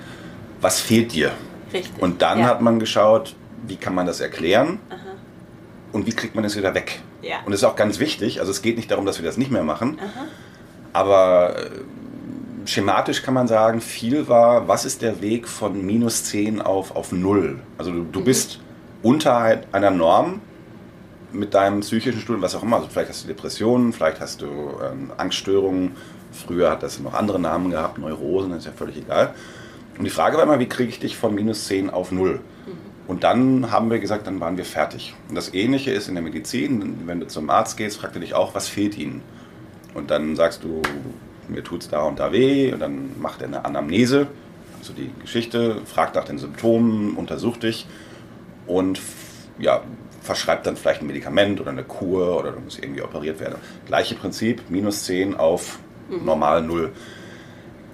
was 0.62 0.80
fehlt 0.80 1.14
dir? 1.14 1.32
Richtig. 1.74 2.02
Und 2.02 2.22
dann 2.22 2.40
ja. 2.40 2.46
hat 2.46 2.62
man 2.62 2.80
geschaut, 2.80 3.36
wie 3.68 3.76
kann 3.76 3.96
man 3.96 4.06
das 4.06 4.20
erklären 4.20 4.80
Aha. 4.90 4.98
und 5.92 6.06
wie 6.06 6.12
kriegt 6.12 6.36
man 6.36 6.44
es 6.46 6.56
wieder 6.56 6.74
weg. 6.74 7.02
Ja. 7.22 7.38
Und 7.46 7.52
das 7.52 7.62
ist 7.62 7.66
auch 7.66 7.76
ganz 7.76 8.00
wichtig. 8.00 8.40
Also 8.40 8.52
es 8.52 8.62
geht 8.62 8.78
nicht 8.78 8.92
darum, 8.92 9.06
dass 9.06 9.20
wir 9.20 9.26
das 9.26 9.38
nicht 9.38 9.52
mehr 9.52 9.64
machen, 9.64 10.00
Aha. 10.00 10.26
aber 10.94 11.56
äh, 11.58 11.70
schematisch 12.66 13.24
kann 13.24 13.34
man 13.34 13.48
sagen, 13.48 13.82
viel 13.82 14.28
war, 14.28 14.68
was 14.68 14.86
ist 14.86 15.02
der 15.02 15.22
Weg 15.22 15.48
von 15.48 15.86
minus 15.86 16.26
10 16.26 16.62
auf, 16.62 16.96
auf 16.96 17.12
0? 17.12 17.60
Also 17.78 17.92
du, 17.92 18.04
du 18.04 18.20
mhm. 18.20 18.24
bist 18.26 18.60
unter 19.02 19.62
einer 19.72 19.92
Norm 19.92 20.42
mit 21.32 21.54
deinem 21.54 21.80
psychischen 21.82 22.22
Studium, 22.22 22.42
was 22.42 22.56
auch 22.56 22.64
immer. 22.64 22.78
Also 22.78 22.90
vielleicht 22.90 23.10
hast 23.10 23.24
du 23.24 23.28
Depressionen, 23.28 23.92
vielleicht 23.92 24.22
hast 24.22 24.42
du 24.42 24.46
ähm, 24.46 25.12
Angststörungen. 25.18 25.96
Früher 26.32 26.72
hat 26.72 26.84
das 26.84 27.00
noch 27.00 27.14
andere 27.14 27.40
Namen 27.40 27.70
gehabt, 27.70 27.98
Neurosen, 27.98 28.52
das 28.52 28.60
ist 28.60 28.66
ja 28.66 28.72
völlig 28.72 28.98
egal. 28.98 29.34
Und 29.98 30.06
die 30.06 30.10
Frage 30.10 30.38
war 30.38 30.44
immer, 30.44 30.60
wie 30.60 30.68
kriege 30.68 30.90
ich 30.90 31.00
dich 31.00 31.18
von 31.18 31.36
minus 31.36 31.66
10 31.66 31.90
auf 31.90 32.12
0? 32.12 32.36
Mhm. 32.36 32.40
Und 33.08 33.24
dann 33.24 33.72
haben 33.72 33.92
wir 33.92 34.00
gesagt, 34.00 34.28
dann 34.28 34.40
waren 34.40 34.58
wir 34.58 34.66
fertig. 34.66 35.14
Und 35.30 35.36
das 35.36 35.54
Ähnliche 35.54 35.92
ist 35.92 36.08
in 36.08 36.16
der 36.16 36.24
Medizin, 36.24 37.02
wenn 37.06 37.20
du 37.20 37.28
zum 37.28 37.50
Arzt 37.50 37.78
gehst, 37.78 37.98
fragt 37.98 38.16
er 38.16 38.22
dich 38.22 38.34
auch, 38.34 38.56
was 38.56 38.68
fehlt 38.68 38.98
ihnen? 38.98 39.22
Und 39.94 40.10
dann 40.10 40.36
sagst 40.36 40.64
du, 40.64 40.82
mir 41.48 41.64
tut 41.64 41.82
es 41.82 41.90
da 41.90 42.04
und 42.04 42.20
da 42.20 42.32
weh. 42.32 42.72
Und 42.72 42.80
dann 42.80 43.20
macht 43.20 43.42
er 43.42 43.48
eine 43.48 43.66
Anamnese, 43.66 44.28
also 44.80 44.94
die 44.94 45.12
Geschichte, 45.22 45.82
fragt 45.86 46.16
nach 46.16 46.26
den 46.26 46.38
Symptomen, 46.38 47.16
untersucht 47.16 47.64
dich 47.64 47.86
und 48.68 49.00
ja, 49.60 49.82
verschreibt 50.22 50.66
dann 50.66 50.76
vielleicht 50.78 51.02
ein 51.02 51.08
Medikament 51.08 51.62
oder 51.62 51.72
eine 51.72 51.84
Kur 51.84 52.40
oder 52.40 52.52
du 52.52 52.60
musst 52.60 52.82
irgendwie 52.82 53.02
operiert 53.02 53.40
werden. 53.40 53.56
Gleiche 53.86 54.16
Prinzip, 54.16 54.64
minus 54.70 55.04
10 55.04 55.36
auf 55.36 55.80
normal 56.10 56.64
0. 56.64 56.92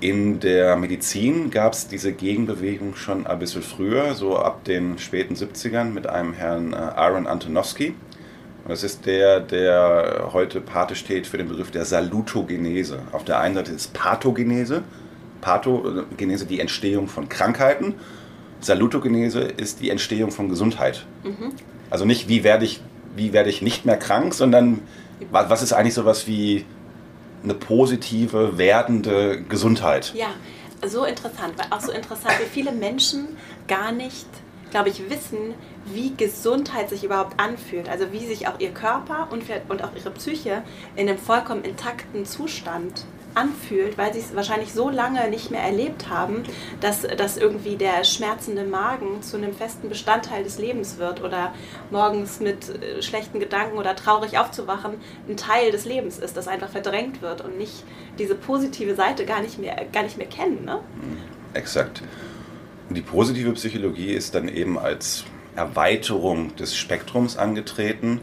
In 0.01 0.39
der 0.39 0.77
Medizin 0.77 1.51
gab 1.51 1.73
es 1.73 1.89
diese 1.89 2.13
Gegenbewegung 2.13 2.95
schon 2.95 3.27
ein 3.27 3.37
bisschen 3.37 3.61
früher, 3.61 4.13
so 4.13 4.37
ab 4.37 4.63
den 4.63 4.97
späten 4.97 5.35
70ern 5.35 5.85
mit 5.85 6.07
einem 6.07 6.33
Herrn 6.33 6.71
äh, 6.71 6.77
Aaron 6.77 7.27
Antonowski. 7.27 7.89
Und 7.89 8.69
das 8.69 8.83
ist 8.83 9.05
der, 9.05 9.41
der 9.41 10.29
heute 10.31 10.61
Pate 10.61 10.95
steht 10.95 11.27
für 11.27 11.37
den 11.37 11.49
Begriff 11.49 11.71
der 11.71 11.83
Salutogenese. 11.83 12.99
Auf 13.11 13.25
der 13.25 13.39
einen 13.39 13.55
Seite 13.55 13.73
ist 13.73 13.93
Pathogenese, 13.93 14.83
Pathogenese 15.41 16.45
die 16.45 16.61
Entstehung 16.61 17.09
von 17.09 17.27
Krankheiten. 17.27 17.95
Salutogenese 18.61 19.41
ist 19.41 19.81
die 19.81 19.89
Entstehung 19.89 20.31
von 20.31 20.47
Gesundheit. 20.47 21.05
Mhm. 21.23 21.51
Also 21.89 22.05
nicht, 22.05 22.29
wie 22.29 22.45
werde 22.45 22.63
ich, 22.63 22.81
wie 23.17 23.33
werde 23.33 23.49
ich 23.49 23.61
nicht 23.61 23.85
mehr 23.85 23.97
krank, 23.97 24.33
sondern 24.33 24.79
was 25.31 25.61
ist 25.61 25.73
eigentlich 25.73 25.93
sowas 25.93 26.27
wie 26.27 26.63
eine 27.43 27.53
positive, 27.53 28.57
werdende 28.57 29.41
Gesundheit. 29.43 30.13
Ja, 30.15 30.29
so 30.85 31.05
interessant, 31.05 31.53
weil 31.57 31.67
auch 31.71 31.81
so 31.81 31.91
interessant, 31.91 32.35
wie 32.39 32.49
viele 32.49 32.71
Menschen 32.71 33.27
gar 33.67 33.91
nicht, 33.91 34.27
glaube 34.71 34.89
ich, 34.89 35.09
wissen, 35.09 35.53
wie 35.85 36.13
Gesundheit 36.15 36.89
sich 36.89 37.03
überhaupt 37.03 37.39
anfühlt. 37.39 37.89
Also 37.89 38.11
wie 38.11 38.25
sich 38.25 38.47
auch 38.47 38.59
ihr 38.59 38.71
Körper 38.71 39.27
und, 39.31 39.43
auch 39.83 39.95
ihre 39.95 40.11
Psyche 40.11 40.63
in 40.95 41.09
einem 41.09 41.17
vollkommen 41.17 41.63
intakten 41.63 42.25
Zustand 42.25 43.05
anfühlt, 43.35 43.97
weil 43.97 44.13
sie 44.13 44.19
es 44.19 44.35
wahrscheinlich 44.35 44.73
so 44.73 44.89
lange 44.89 45.29
nicht 45.29 45.51
mehr 45.51 45.61
erlebt 45.61 46.09
haben, 46.09 46.43
dass, 46.81 47.01
dass 47.01 47.37
irgendwie 47.37 47.75
der 47.75 48.03
schmerzende 48.03 48.63
Magen 48.63 49.21
zu 49.21 49.37
einem 49.37 49.53
festen 49.53 49.89
Bestandteil 49.89 50.43
des 50.43 50.57
Lebens 50.57 50.97
wird 50.97 51.23
oder 51.23 51.53
morgens 51.91 52.39
mit 52.39 52.69
äh, 52.69 53.01
schlechten 53.01 53.39
Gedanken 53.39 53.77
oder 53.77 53.95
traurig 53.95 54.37
aufzuwachen 54.37 54.95
ein 55.27 55.37
Teil 55.37 55.71
des 55.71 55.85
Lebens 55.85 56.17
ist, 56.19 56.35
das 56.37 56.47
einfach 56.47 56.69
verdrängt 56.69 57.21
wird 57.21 57.41
und 57.41 57.57
nicht 57.57 57.83
diese 58.17 58.35
positive 58.35 58.95
Seite 58.95 59.25
gar 59.25 59.41
nicht 59.41 59.59
mehr, 59.59 59.85
gar 59.91 60.03
nicht 60.03 60.17
mehr 60.17 60.27
kennen. 60.27 60.65
Ne? 60.65 60.79
Exakt. 61.53 62.01
Und 62.89 62.95
die 62.95 63.01
positive 63.01 63.51
Psychologie 63.53 64.13
ist 64.13 64.35
dann 64.35 64.49
eben 64.49 64.77
als 64.77 65.23
Erweiterung 65.55 66.55
des 66.55 66.75
Spektrums 66.75 67.37
angetreten 67.37 68.21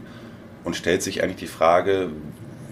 und 0.63 0.75
stellt 0.75 1.01
sich 1.01 1.23
eigentlich 1.23 1.37
die 1.37 1.47
Frage, 1.47 2.09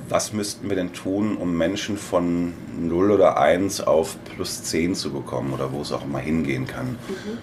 was 0.10 0.34
müssten 0.34 0.70
wir 0.70 0.76
denn 0.76 0.94
tun, 0.94 1.38
um 1.38 1.58
Menschen 1.58 1.98
von 1.98 2.54
0 2.80 3.12
oder 3.12 3.39
1 3.39 3.82
auf 3.82 4.18
plus 4.36 4.63
10 4.63 4.96
zu 4.96 5.12
bekommen 5.12 5.54
oder 5.54 5.72
wo 5.72 5.82
es 5.82 5.91
auch 5.91 6.04
immer 6.04 6.20
hingehen 6.20 6.68
kann. 6.68 6.91
Mhm. 6.91 7.38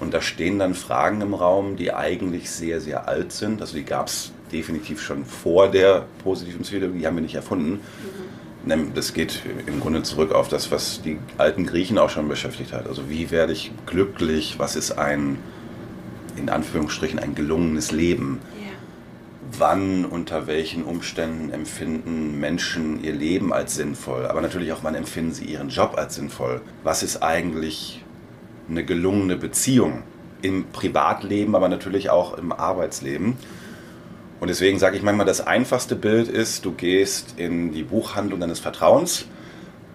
Und 0.00 0.12
da 0.12 0.20
stehen 0.20 0.58
dann 0.58 0.74
Fragen 0.74 1.20
im 1.20 1.32
Raum, 1.32 1.76
die 1.76 1.94
eigentlich 1.94 2.50
sehr, 2.50 2.80
sehr 2.80 3.08
alt 3.08 3.32
sind. 3.32 3.60
Also 3.60 3.76
die 3.76 3.84
gab 3.84 4.08
es 4.08 4.32
definitiv 4.50 5.00
schon 5.00 5.24
vor 5.24 5.70
der 5.70 6.06
positiven 6.22 6.62
Psychologie, 6.62 6.98
die 6.98 7.06
haben 7.06 7.14
wir 7.14 7.22
nicht 7.22 7.36
erfunden. 7.36 7.80
Mhm. 8.64 8.94
Das 8.94 9.12
geht 9.12 9.42
im 9.66 9.80
Grunde 9.80 10.02
zurück 10.02 10.32
auf 10.32 10.48
das, 10.48 10.70
was 10.70 11.02
die 11.02 11.18
alten 11.36 11.66
Griechen 11.66 11.98
auch 11.98 12.10
schon 12.10 12.28
beschäftigt 12.28 12.72
hat. 12.72 12.86
Also 12.86 13.08
wie 13.08 13.30
werde 13.30 13.52
ich 13.52 13.72
glücklich? 13.86 14.56
Was 14.58 14.76
ist 14.76 14.92
ein, 14.92 15.38
in 16.36 16.48
Anführungsstrichen, 16.48 17.18
ein 17.18 17.34
gelungenes 17.34 17.90
Leben? 17.90 18.40
Wann, 19.58 20.04
unter 20.04 20.46
welchen 20.46 20.84
Umständen 20.84 21.50
empfinden 21.50 22.38
Menschen 22.38 23.02
ihr 23.02 23.12
Leben 23.12 23.52
als 23.52 23.74
sinnvoll, 23.74 24.26
aber 24.26 24.40
natürlich 24.40 24.72
auch, 24.72 24.82
wann 24.82 24.94
empfinden 24.94 25.32
sie 25.32 25.44
ihren 25.44 25.68
Job 25.68 25.94
als 25.96 26.14
sinnvoll. 26.14 26.60
Was 26.82 27.02
ist 27.02 27.22
eigentlich 27.22 28.04
eine 28.68 28.84
gelungene 28.84 29.36
Beziehung 29.36 30.02
im 30.42 30.64
Privatleben, 30.72 31.54
aber 31.54 31.68
natürlich 31.68 32.10
auch 32.10 32.36
im 32.38 32.52
Arbeitsleben? 32.52 33.36
Und 34.40 34.48
deswegen 34.48 34.78
sage 34.78 34.96
ich 34.96 35.02
manchmal, 35.02 35.26
das 35.26 35.46
einfachste 35.46 35.94
Bild 35.94 36.28
ist, 36.28 36.64
du 36.64 36.72
gehst 36.72 37.34
in 37.36 37.72
die 37.72 37.84
Buchhandlung 37.84 38.40
deines 38.40 38.58
Vertrauens 38.58 39.26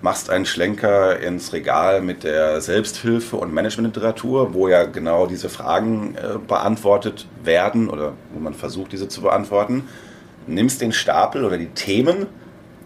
machst 0.02 0.30
einen 0.30 0.46
Schlenker 0.46 1.20
ins 1.20 1.54
Regal 1.54 2.02
mit 2.02 2.24
der 2.24 2.62
Selbsthilfe- 2.62 3.36
und 3.36 3.54
Managementliteratur, 3.54 4.54
wo 4.54 4.68
ja 4.68 4.86
genau 4.86 5.26
diese 5.26 5.50
Fragen 5.50 6.16
äh, 6.16 6.38
beantwortet 6.38 7.28
werden 7.44 7.90
oder 7.90 8.14
wo 8.34 8.40
man 8.40 8.54
versucht, 8.54 8.92
diese 8.92 9.08
zu 9.08 9.22
beantworten. 9.22 9.88
Nimmst 10.46 10.82
den 10.82 10.94
Stapel 10.94 11.44
oder 11.44 11.58
die 11.58 11.70
Themen, 11.70 12.28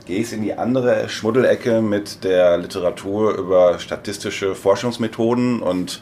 gehst 0.06 0.34
in 0.34 0.42
die 0.42 0.54
andere 0.54 1.10
Schmuddelecke 1.10 1.82
mit 1.82 2.24
der 2.24 2.58
Literatur 2.58 3.38
über 3.38 3.78
statistische 3.80 4.56
Forschungsmethoden 4.56 5.62
und 5.62 6.02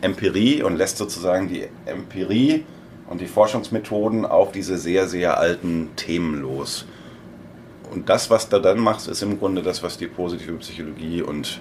Empirie 0.00 0.62
und 0.62 0.76
lässt 0.76 0.98
sozusagen 0.98 1.48
die 1.48 1.66
Empirie 1.86 2.64
und 3.08 3.20
die 3.20 3.26
Forschungsmethoden 3.26 4.26
auf 4.26 4.52
diese 4.52 4.78
sehr, 4.78 5.08
sehr 5.08 5.38
alten 5.38 5.90
Themen 5.96 6.40
los. 6.40 6.86
Und 7.92 8.08
das, 8.08 8.30
was 8.30 8.48
du 8.48 8.58
dann 8.58 8.78
machst, 8.78 9.06
ist 9.06 9.22
im 9.22 9.38
Grunde 9.38 9.62
das, 9.62 9.82
was 9.82 9.98
die 9.98 10.06
positive 10.06 10.54
Psychologie 10.54 11.20
und 11.20 11.60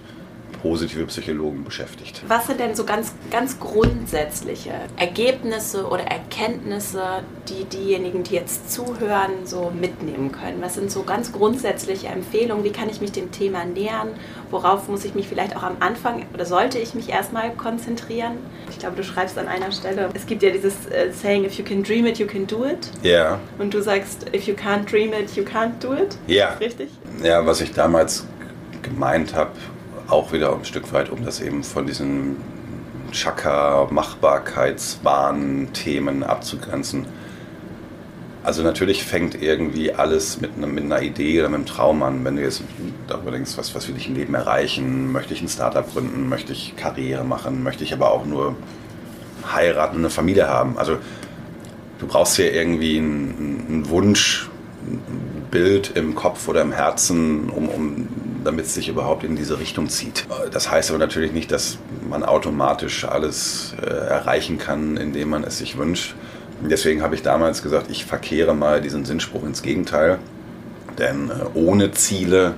positive 0.61 1.05
Psychologen 1.05 1.63
beschäftigt. 1.63 2.21
Was 2.27 2.47
sind 2.47 2.59
denn 2.59 2.75
so 2.75 2.85
ganz, 2.85 3.13
ganz 3.31 3.59
grundsätzliche 3.59 4.71
Ergebnisse 4.97 5.85
oder 5.87 6.03
Erkenntnisse, 6.03 7.23
die 7.49 7.65
diejenigen, 7.65 8.23
die 8.23 8.35
jetzt 8.35 8.71
zuhören, 8.71 9.45
so 9.45 9.71
mitnehmen 9.79 10.31
können? 10.31 10.61
Was 10.61 10.75
sind 10.75 10.91
so 10.91 11.03
ganz 11.03 11.31
grundsätzliche 11.31 12.07
Empfehlungen? 12.07 12.63
Wie 12.63 12.71
kann 12.71 12.89
ich 12.89 13.01
mich 13.01 13.11
dem 13.11 13.31
Thema 13.31 13.65
nähern? 13.65 14.09
Worauf 14.49 14.87
muss 14.87 15.05
ich 15.05 15.15
mich 15.15 15.27
vielleicht 15.27 15.55
auch 15.55 15.63
am 15.63 15.77
Anfang 15.79 16.25
oder 16.33 16.45
sollte 16.45 16.77
ich 16.77 16.93
mich 16.93 17.09
erstmal 17.09 17.51
konzentrieren? 17.51 18.37
Ich 18.69 18.79
glaube, 18.79 18.95
du 18.95 19.03
schreibst 19.03 19.37
an 19.37 19.47
einer 19.47 19.71
Stelle, 19.71 20.09
es 20.13 20.25
gibt 20.25 20.43
ja 20.43 20.49
dieses 20.49 20.87
äh, 20.87 21.11
Saying, 21.11 21.45
if 21.45 21.57
you 21.57 21.65
can 21.65 21.83
dream 21.83 22.05
it, 22.05 22.19
you 22.19 22.27
can 22.27 22.45
do 22.47 22.65
it. 22.65 22.89
Ja. 23.01 23.11
Yeah. 23.11 23.39
Und 23.59 23.73
du 23.73 23.81
sagst, 23.81 24.27
if 24.33 24.47
you 24.47 24.53
can't 24.53 24.89
dream 24.89 25.13
it, 25.13 25.35
you 25.35 25.43
can't 25.43 25.73
do 25.79 25.93
it. 25.93 26.17
Ja. 26.27 26.35
Yeah. 26.35 26.53
Richtig? 26.57 26.89
Ja, 27.23 27.45
was 27.45 27.61
ich 27.61 27.73
damals 27.73 28.25
gemeint 28.81 29.35
habe, 29.35 29.51
auch 30.11 30.31
wieder 30.31 30.53
ein 30.53 30.65
Stück 30.65 30.91
weit, 30.93 31.09
um 31.09 31.23
das 31.23 31.39
eben 31.41 31.63
von 31.63 31.85
diesen 31.85 32.37
Chakra, 33.11 33.87
Machbarkeitswahn, 33.89 35.69
Themen 35.73 36.23
abzugrenzen. 36.23 37.05
Also 38.43 38.63
natürlich 38.63 39.03
fängt 39.03 39.39
irgendwie 39.41 39.93
alles 39.93 40.41
mit, 40.41 40.51
einem, 40.57 40.73
mit 40.73 40.83
einer 40.85 41.01
Idee 41.01 41.39
oder 41.39 41.49
mit 41.49 41.57
einem 41.57 41.65
Traum 41.67 42.01
an. 42.01 42.25
Wenn 42.25 42.37
du 42.37 42.41
jetzt 42.41 42.63
darüber 43.07 43.31
denkst, 43.31 43.51
was, 43.55 43.75
was 43.75 43.87
will 43.87 43.95
ich 43.97 44.07
im 44.07 44.15
Leben 44.15 44.33
erreichen? 44.33 45.11
Möchte 45.11 45.33
ich 45.33 45.41
ein 45.41 45.47
Startup 45.47 45.87
gründen? 45.91 46.27
Möchte 46.27 46.51
ich 46.51 46.75
Karriere 46.75 47.23
machen? 47.23 47.61
Möchte 47.61 47.83
ich 47.83 47.93
aber 47.93 48.11
auch 48.11 48.25
nur 48.25 48.55
heiraten 49.53 49.97
und 49.97 50.01
eine 50.01 50.09
Familie 50.09 50.47
haben? 50.47 50.77
Also 50.79 50.97
du 51.99 52.07
brauchst 52.07 52.35
hier 52.35 52.51
irgendwie 52.51 52.97
einen 52.97 53.85
Wunsch, 53.89 54.49
ein 54.87 55.45
Bild 55.51 55.91
im 55.95 56.15
Kopf 56.15 56.47
oder 56.47 56.61
im 56.61 56.71
Herzen, 56.71 57.49
um, 57.49 57.69
um 57.69 58.07
damit 58.43 58.65
es 58.65 58.73
sich 58.73 58.89
überhaupt 58.89 59.23
in 59.23 59.35
diese 59.35 59.59
Richtung 59.59 59.89
zieht. 59.89 60.25
Das 60.51 60.69
heißt 60.69 60.89
aber 60.89 60.99
natürlich 60.99 61.31
nicht, 61.31 61.51
dass 61.51 61.77
man 62.09 62.23
automatisch 62.23 63.05
alles 63.05 63.73
äh, 63.81 63.85
erreichen 63.85 64.57
kann, 64.57 64.97
indem 64.97 65.29
man 65.29 65.43
es 65.43 65.57
sich 65.57 65.77
wünscht. 65.77 66.15
Deswegen 66.61 67.01
habe 67.01 67.15
ich 67.15 67.21
damals 67.21 67.63
gesagt, 67.63 67.89
ich 67.89 68.05
verkehre 68.05 68.53
mal 68.53 68.81
diesen 68.81 69.05
Sinnspruch 69.05 69.43
ins 69.43 69.61
Gegenteil. 69.61 70.19
Denn 70.97 71.29
äh, 71.29 71.33
ohne 71.53 71.91
Ziele 71.91 72.55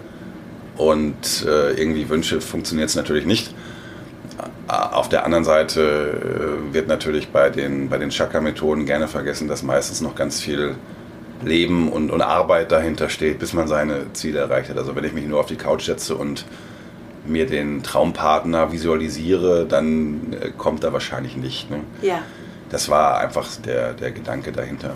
und 0.78 1.46
äh, 1.46 1.74
irgendwie 1.74 2.10
Wünsche 2.10 2.42
funktioniert 2.42 2.90
es 2.90 2.96
natürlich 2.96 3.26
nicht. 3.26 3.54
Auf 4.68 5.10
der 5.10 5.26
anderen 5.26 5.44
Seite 5.44 6.58
wird 6.72 6.88
natürlich 6.88 7.30
bei 7.30 7.50
den, 7.50 7.90
bei 7.90 7.98
den 7.98 8.10
Chakra-Methoden 8.10 8.86
gerne 8.86 9.08
vergessen, 9.08 9.48
dass 9.48 9.62
meistens 9.62 10.02
noch 10.02 10.16
ganz 10.16 10.40
viel 10.40 10.76
Leben 11.46 11.90
und, 11.90 12.10
und 12.12 12.22
Arbeit 12.22 12.72
dahinter 12.72 13.10
steht, 13.10 13.40
bis 13.40 13.54
man 13.54 13.68
seine 13.68 14.14
Ziele 14.14 14.40
erreicht 14.40 14.70
hat. 14.70 14.78
Also 14.78 14.96
wenn 14.96 15.04
ich 15.04 15.14
mich 15.14 15.26
nur 15.26 15.40
auf 15.40 15.46
die 15.46 15.56
Couch 15.56 15.86
setze 15.86 16.16
und 16.16 16.46
mir 17.26 17.46
den 17.46 17.84
Traumpartner 17.84 18.72
visualisiere, 18.72 19.66
dann 19.66 20.34
äh, 20.34 20.50
kommt 20.58 20.84
er 20.84 20.94
wahrscheinlich 20.94 21.38
nicht. 21.38 21.70
Ne? 21.70 21.82
Ja. 22.02 22.20
Das 22.70 22.90
war 22.90 23.20
einfach 23.20 23.48
der, 23.66 23.94
der 23.94 24.12
Gedanke 24.12 24.52
dahinter. 24.52 24.96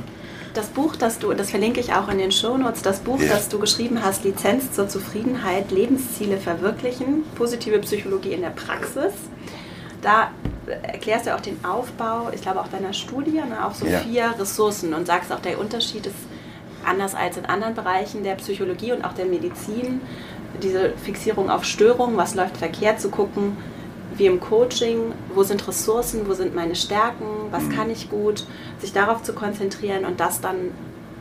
Das 0.53 0.67
Buch, 0.67 0.95
das 0.95 1.19
du, 1.19 1.31
das 1.33 1.51
verlinke 1.51 1.79
ich 1.79 1.93
auch 1.93 2.09
in 2.09 2.17
den 2.17 2.31
Shownotes, 2.31 2.81
das 2.81 2.99
Buch, 2.99 3.19
yeah. 3.19 3.29
das 3.29 3.47
du 3.47 3.59
geschrieben 3.59 4.03
hast, 4.03 4.23
Lizenz 4.23 4.71
zur 4.71 4.89
Zufriedenheit, 4.89 5.69
Lebensziele 5.69 6.37
verwirklichen, 6.37 7.23
positive 7.35 7.77
Psychologie 7.79 8.33
in 8.33 8.41
der 8.41 8.49
Praxis. 8.49 9.13
Da 10.01 10.31
erklärst 10.81 11.27
du 11.27 11.35
auch 11.35 11.41
den 11.41 11.63
Aufbau, 11.63 12.31
ich 12.33 12.41
glaube 12.41 12.61
auch 12.61 12.67
deiner 12.67 12.93
Studie, 12.93 13.33
ne, 13.33 13.63
auf 13.63 13.75
so 13.75 13.85
ja. 13.85 13.99
vier 13.99 14.33
Ressourcen 14.39 14.95
und 14.95 15.05
sagst 15.05 15.31
auch, 15.31 15.39
der 15.39 15.59
Unterschied 15.59 16.07
ist 16.07 16.15
anders 16.87 17.15
als 17.15 17.37
in 17.37 17.45
anderen 17.45 17.75
Bereichen 17.75 18.23
der 18.23 18.35
Psychologie 18.35 18.93
und 18.93 19.03
auch 19.03 19.13
der 19.13 19.25
Medizin, 19.25 20.01
diese 20.61 20.93
Fixierung 21.03 21.49
auf 21.49 21.63
Störungen, 21.63 22.17
was 22.17 22.35
läuft 22.35 22.57
verkehrt, 22.57 22.99
zu 22.99 23.09
gucken, 23.09 23.57
wie 24.15 24.25
im 24.25 24.39
Coaching, 24.39 25.13
wo 25.33 25.43
sind 25.43 25.67
Ressourcen, 25.67 26.27
wo 26.27 26.33
sind 26.33 26.55
meine 26.55 26.75
Stärken, 26.75 27.25
was 27.51 27.63
mhm. 27.63 27.75
kann 27.75 27.89
ich 27.89 28.09
gut, 28.09 28.45
sich 28.79 28.93
darauf 28.93 29.21
zu 29.23 29.33
konzentrieren 29.33 30.05
und 30.05 30.19
das 30.19 30.41
dann 30.41 30.71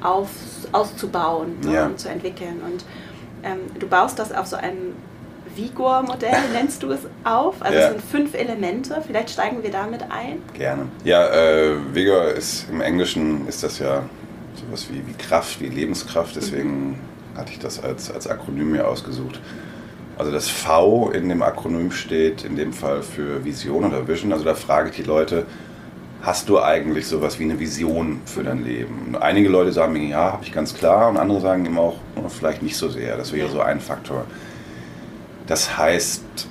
auf, 0.02 0.28
auszubauen 0.72 1.56
ja. 1.70 1.86
und 1.86 1.98
zu 1.98 2.08
entwickeln. 2.08 2.60
Und 2.64 2.84
ähm, 3.42 3.60
du 3.78 3.86
baust 3.86 4.18
das 4.18 4.32
auf 4.32 4.46
so 4.46 4.56
einem 4.56 4.94
Vigor-Modell, 5.54 6.36
nennst 6.52 6.82
du 6.82 6.90
es 6.90 7.00
auf. 7.24 7.56
Also 7.60 7.78
ja. 7.78 7.84
es 7.86 7.92
sind 7.92 8.02
fünf 8.02 8.34
Elemente. 8.34 9.02
Vielleicht 9.06 9.30
steigen 9.30 9.62
wir 9.62 9.70
damit 9.70 10.02
ein. 10.10 10.42
Gerne. 10.54 10.86
Ja, 11.04 11.26
äh, 11.28 11.74
Vigor 11.92 12.28
ist 12.28 12.68
im 12.70 12.80
Englischen 12.80 13.46
ist 13.48 13.62
das 13.62 13.78
ja 13.78 14.04
sowas 14.58 14.88
wie, 14.90 15.06
wie 15.06 15.14
Kraft, 15.14 15.60
wie 15.60 15.68
Lebenskraft. 15.68 16.36
Deswegen 16.36 16.98
hatte 17.36 17.52
ich 17.52 17.58
das 17.58 17.82
als, 17.82 18.10
als 18.10 18.26
Akronym 18.26 18.72
mir 18.72 18.88
ausgesucht. 18.88 19.40
Also 20.18 20.32
das 20.32 20.48
V 20.48 21.10
in 21.10 21.28
dem 21.28 21.42
Akronym 21.42 21.90
steht 21.90 22.44
in 22.44 22.56
dem 22.56 22.72
Fall 22.72 23.02
für 23.02 23.44
Vision 23.44 23.84
oder 23.84 24.08
Vision. 24.08 24.32
Also 24.32 24.44
da 24.44 24.54
frage 24.54 24.90
ich 24.90 24.96
die 24.96 25.02
Leute, 25.02 25.44
hast 26.22 26.48
du 26.48 26.60
eigentlich 26.60 27.06
sowas 27.06 27.38
wie 27.38 27.44
eine 27.44 27.58
Vision 27.60 28.20
für 28.24 28.42
dein 28.42 28.64
Leben? 28.64 29.08
Und 29.08 29.16
einige 29.16 29.48
Leute 29.48 29.72
sagen 29.72 29.92
mir, 29.92 30.08
ja, 30.08 30.32
habe 30.32 30.44
ich 30.44 30.52
ganz 30.52 30.74
klar. 30.74 31.10
Und 31.10 31.18
andere 31.18 31.40
sagen 31.40 31.66
immer 31.66 31.82
auch, 31.82 31.98
vielleicht 32.30 32.62
nicht 32.62 32.76
so 32.76 32.88
sehr. 32.88 33.16
Das 33.16 33.32
wäre 33.32 33.48
so 33.50 33.60
ein 33.60 33.80
Faktor. 33.80 34.24
Das 35.46 35.76
heißt, 35.76 36.48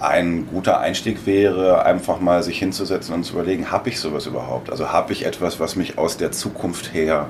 ein 0.00 0.46
guter 0.46 0.80
Einstieg 0.80 1.26
wäre, 1.26 1.84
einfach 1.84 2.20
mal 2.20 2.42
sich 2.42 2.58
hinzusetzen 2.58 3.14
und 3.14 3.24
zu 3.24 3.34
überlegen, 3.34 3.70
habe 3.70 3.88
ich 3.88 4.00
sowas 4.00 4.26
überhaupt? 4.26 4.70
Also 4.70 4.92
habe 4.92 5.12
ich 5.12 5.24
etwas, 5.24 5.60
was 5.60 5.76
mich 5.76 5.98
aus 5.98 6.16
der 6.16 6.32
Zukunft 6.32 6.92
her 6.92 7.28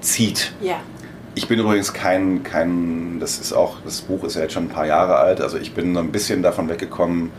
zieht? 0.00 0.52
Ja. 0.60 0.76
Ich 1.34 1.48
bin 1.48 1.58
übrigens 1.58 1.92
kein, 1.92 2.42
kein, 2.42 3.20
das 3.20 3.38
ist 3.38 3.52
auch, 3.52 3.76
das 3.84 4.02
Buch 4.02 4.24
ist 4.24 4.34
ja 4.34 4.42
jetzt 4.42 4.52
schon 4.52 4.64
ein 4.64 4.68
paar 4.68 4.86
Jahre 4.86 5.16
alt, 5.16 5.40
also 5.40 5.58
ich 5.58 5.74
bin 5.74 5.96
ein 5.96 6.12
bisschen 6.12 6.42
davon 6.42 6.68
weggekommen, 6.68 7.30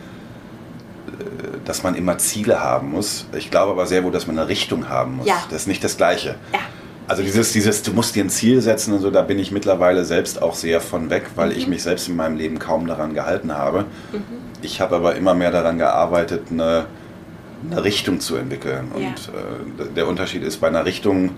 äh, 1.08 1.58
dass 1.66 1.84
man 1.84 1.96
immer 1.96 2.18
Ziele 2.18 2.64
haben 2.64 2.92
muss. 2.92 3.28
Ich 3.38 3.52
glaube 3.52 3.72
aber 3.72 3.86
sehr 3.86 4.04
wohl, 4.04 4.12
dass 4.12 4.28
man 4.28 4.40
eine 4.40 4.48
Richtung 4.48 4.90
haben 4.90 5.18
muss. 5.18 5.28
Ja. 5.28 5.44
Das 5.50 5.64
ist 5.64 5.68
nicht 5.68 5.84
das 5.84 5.98
Gleiche. 5.98 6.36
Ja. 6.54 6.60
Also 7.12 7.24
dieses, 7.24 7.52
dieses, 7.52 7.84
du 7.84 7.92
musst 7.92 8.16
dir 8.16 8.24
ein 8.24 8.30
Ziel 8.30 8.62
setzen 8.62 8.94
und 8.94 9.02
so, 9.02 9.12
da 9.12 9.22
bin 9.22 9.38
ich 9.38 9.52
mittlerweile 9.52 10.06
selbst 10.06 10.42
auch 10.42 10.56
sehr 10.56 10.80
von 10.80 11.10
weg, 11.10 11.26
weil 11.36 11.50
mhm. 11.50 11.58
ich 11.58 11.68
mich 11.68 11.84
selbst 11.84 12.08
in 12.08 12.16
meinem 12.16 12.38
Leben 12.38 12.58
kaum 12.58 12.88
daran 12.88 13.14
gehalten 13.14 13.52
habe. 13.52 13.82
Mhm. 14.14 14.22
Ich 14.62 14.80
habe 14.80 14.96
aber 14.96 15.18
immer 15.18 15.34
mehr 15.34 15.52
daran 15.52 15.78
gearbeitet, 15.78 16.44
eine, 16.52 16.86
eine 17.70 17.84
Richtung 17.84 18.22
zu 18.22 18.38
entwickeln. 18.38 18.94
Und 18.94 19.02
ja. 19.02 19.84
äh, 19.84 19.94
der 19.94 20.08
Unterschied 20.08 20.42
ist, 20.42 20.62
bei 20.62 20.70
einer 20.70 20.86
Richtung 20.86 21.32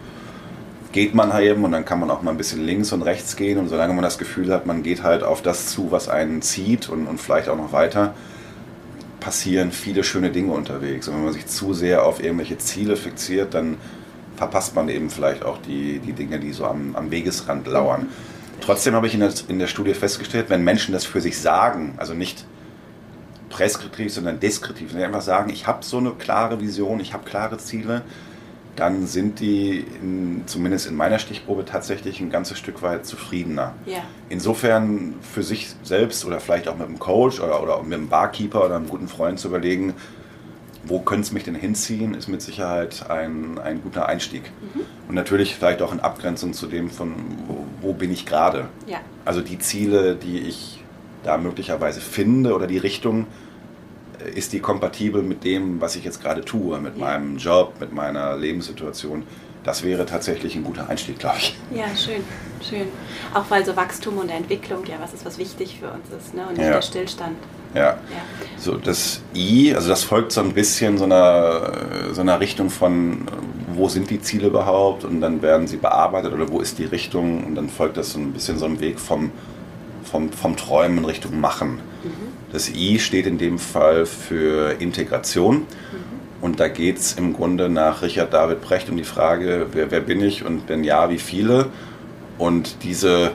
geht 0.92 1.16
man 1.16 1.34
halt 1.34 1.48
eben 1.48 1.64
und 1.64 1.72
dann 1.72 1.86
kann 1.86 2.00
man 2.00 2.12
auch 2.12 2.22
mal 2.22 2.30
ein 2.30 2.38
bisschen 2.38 2.64
links 2.64 2.94
und 2.94 3.02
rechts 3.02 3.36
gehen 3.36 3.58
und 3.58 3.68
solange 3.68 3.96
man 3.96 4.04
das 4.04 4.20
Gefühl 4.20 4.54
hat, 4.54 4.68
man 4.68 4.84
geht 4.84 5.02
halt 5.02 5.24
auf 5.24 5.42
das 5.42 5.70
zu, 5.70 5.92
was 5.92 6.08
einen 6.08 6.44
zieht 6.44 6.88
und, 6.88 7.08
und 7.08 7.20
vielleicht 7.20 7.50
auch 7.50 7.58
noch 7.58 7.74
weiter, 7.74 8.14
passieren 9.20 9.72
viele 9.72 10.04
schöne 10.04 10.30
Dinge 10.30 10.54
unterwegs. 10.54 11.08
Und 11.08 11.16
wenn 11.16 11.24
man 11.24 11.34
sich 11.34 11.48
zu 11.48 11.74
sehr 11.74 12.06
auf 12.06 12.24
irgendwelche 12.24 12.60
Ziele 12.60 12.96
fixiert, 12.96 13.56
dann 13.56 13.78
verpasst 14.36 14.76
man 14.76 14.90
eben 14.90 15.10
vielleicht 15.10 15.44
auch 15.44 15.58
die, 15.60 16.00
die 16.00 16.14
Dinge, 16.14 16.40
die 16.40 16.52
so 16.52 16.66
am, 16.66 16.96
am 16.96 17.12
Wegesrand 17.12 17.68
lauern. 17.68 18.08
Trotzdem 18.62 18.96
habe 18.96 19.08
ich 19.08 19.14
in 19.14 19.20
der, 19.20 19.34
in 19.48 19.60
der 19.60 19.68
Studie 19.68 19.94
festgestellt, 19.94 20.50
wenn 20.50 20.64
Menschen 20.64 20.94
das 20.94 21.06
für 21.06 21.22
sich 21.22 21.40
sagen, 21.40 21.96
also 21.98 22.14
nicht 22.14 22.46
präskriptiv, 23.50 24.14
sondern 24.14 24.40
deskriptiv, 24.40 24.94
wenn 24.94 25.00
sie 25.00 25.06
einfach 25.06 25.22
sagen, 25.22 25.52
ich 25.52 25.68
habe 25.68 25.84
so 25.84 25.98
eine 25.98 26.12
klare 26.12 26.60
Vision, 26.60 27.00
ich 27.00 27.14
habe 27.14 27.24
klare 27.24 27.58
Ziele, 27.58 28.02
dann 28.76 29.06
sind 29.06 29.40
die 29.40 29.86
in, 30.02 30.44
zumindest 30.48 30.88
in 30.88 30.96
meiner 30.96 31.20
Stichprobe 31.20 31.64
tatsächlich 31.64 32.20
ein 32.20 32.32
ganzes 32.32 32.58
Stück 32.58 32.82
weit 32.82 33.06
zufriedener. 33.06 33.74
Ja. 33.86 34.00
Insofern 34.30 35.16
für 35.22 35.44
sich 35.44 35.76
selbst 35.84 36.26
oder 36.26 36.40
vielleicht 36.40 36.68
auch 36.68 36.76
mit 36.76 36.88
einem 36.88 36.98
Coach 36.98 37.40
oder, 37.40 37.62
oder 37.62 37.84
mit 37.84 37.94
einem 37.94 38.08
Barkeeper 38.08 38.66
oder 38.66 38.78
einem 38.78 38.90
guten 38.90 39.08
Freund 39.08 39.40
zu 39.40 39.50
überlegen, 39.50 39.94
wo 40.86 41.00
könnte 41.00 41.22
es 41.22 41.32
mich 41.32 41.44
denn 41.44 41.56
hinziehen, 41.56 42.14
ist 42.14 42.28
mit 42.28 42.42
Sicherheit 42.42 43.10
ein, 43.10 43.58
ein 43.60 43.82
guter 43.82 44.08
Einstieg. 44.08 44.44
Mhm. 44.74 44.82
Und 45.08 45.16
natürlich 45.16 45.56
vielleicht 45.56 45.82
auch 45.82 45.94
in 45.94 46.00
Abgrenzung 46.00 46.54
zu 46.54 46.68
dem 46.68 46.90
von, 46.90 47.14
wo, 47.48 47.66
wo 47.82 47.94
bin 47.94 48.12
ich 48.12 48.26
gerade. 48.26 48.68
Ja. 48.86 49.00
Also 49.26 49.42
die 49.42 49.60
Ziele, 49.60 50.16
die 50.16 50.40
ich 50.40 50.84
da 51.24 51.38
möglicherweise 51.38 52.02
finde 52.02 52.54
oder 52.54 52.68
die 52.68 52.78
Richtung, 52.78 53.28
äh, 54.20 54.38
ist 54.38 54.52
die 54.52 54.60
kompatibel 54.60 55.24
mit 55.24 55.44
dem, 55.46 55.80
was 55.80 55.96
ich 55.96 56.04
jetzt 56.04 56.22
gerade 56.22 56.44
tue, 56.44 56.80
mit 56.80 56.98
ja. 56.98 57.06
meinem 57.06 57.38
Job, 57.38 57.76
mit 57.80 57.94
meiner 57.94 58.36
Lebenssituation. 58.36 59.24
Das 59.64 59.84
wäre 59.84 60.06
tatsächlich 60.06 60.56
ein 60.56 60.64
guter 60.64 60.90
Einstieg, 60.90 61.20
glaube 61.20 61.38
ich. 61.40 61.56
Ja, 61.74 61.86
schön, 61.96 62.22
schön. 62.68 62.88
Auch 63.34 63.46
weil 63.50 63.66
so 63.66 63.76
Wachstum 63.76 64.18
und 64.18 64.30
Entwicklung 64.30 64.86
ja 64.86 64.96
was 65.02 65.14
ist, 65.14 65.26
was 65.26 65.38
wichtig 65.38 65.78
für 65.80 65.88
uns 65.90 66.08
ist, 66.18 66.34
ne? 66.34 66.42
und 66.50 66.58
nicht 66.58 66.66
Ja. 66.66 66.74
der 66.74 66.82
Stillstand. 66.82 67.38
Ja. 67.74 67.82
Ja. 67.82 67.98
So, 68.58 68.76
das 68.76 69.22
I, 69.34 69.74
also 69.74 69.88
das 69.90 70.04
folgt 70.04 70.32
so 70.34 70.42
ein 70.42 70.54
bisschen 70.54 70.98
so 70.98 71.06
einer, 71.06 71.72
so 72.12 72.22
einer 72.22 72.40
Richtung 72.40 72.70
von, 72.70 73.26
wo 73.74 73.88
sind 73.88 74.10
die 74.10 74.22
Ziele 74.22 74.48
überhaupt 74.48 75.06
und 75.06 75.22
dann 75.22 75.42
werden 75.42 75.66
sie 75.68 75.78
bearbeitet 75.78 76.34
oder 76.34 76.50
wo 76.50 76.60
ist 76.60 76.78
die 76.78 76.86
Richtung 76.86 77.44
und 77.46 77.56
dann 77.56 77.70
folgt 77.70 77.98
das 77.98 78.12
so 78.12 78.20
ein 78.20 78.32
bisschen 78.34 78.60
so 78.60 78.66
ein 78.66 78.80
Weg 78.80 79.00
vom, 79.00 79.32
vom, 80.04 80.32
vom 80.32 80.56
Träumen 80.58 81.00
in 81.00 81.06
Richtung 81.06 81.40
Machen. 81.40 81.80
Das 82.52 82.70
I 82.70 83.00
steht 83.00 83.26
in 83.26 83.38
dem 83.40 83.58
Fall 83.58 84.06
für 84.06 84.74
Integration 84.80 85.66
und 86.44 86.60
da 86.60 86.68
geht 86.68 86.98
es 86.98 87.14
im 87.14 87.32
Grunde 87.32 87.70
nach 87.70 88.02
Richard 88.02 88.34
David 88.34 88.60
Brecht 88.60 88.90
um 88.90 88.98
die 88.98 89.06
Frage, 89.06 89.68
wer, 89.72 89.92
wer 89.92 90.02
bin 90.02 90.22
ich 90.22 90.46
und 90.46 90.68
wenn 90.68 90.84
ja, 90.84 91.10
wie 91.10 91.18
viele 91.18 91.68
und 92.38 92.84
diese 92.84 93.32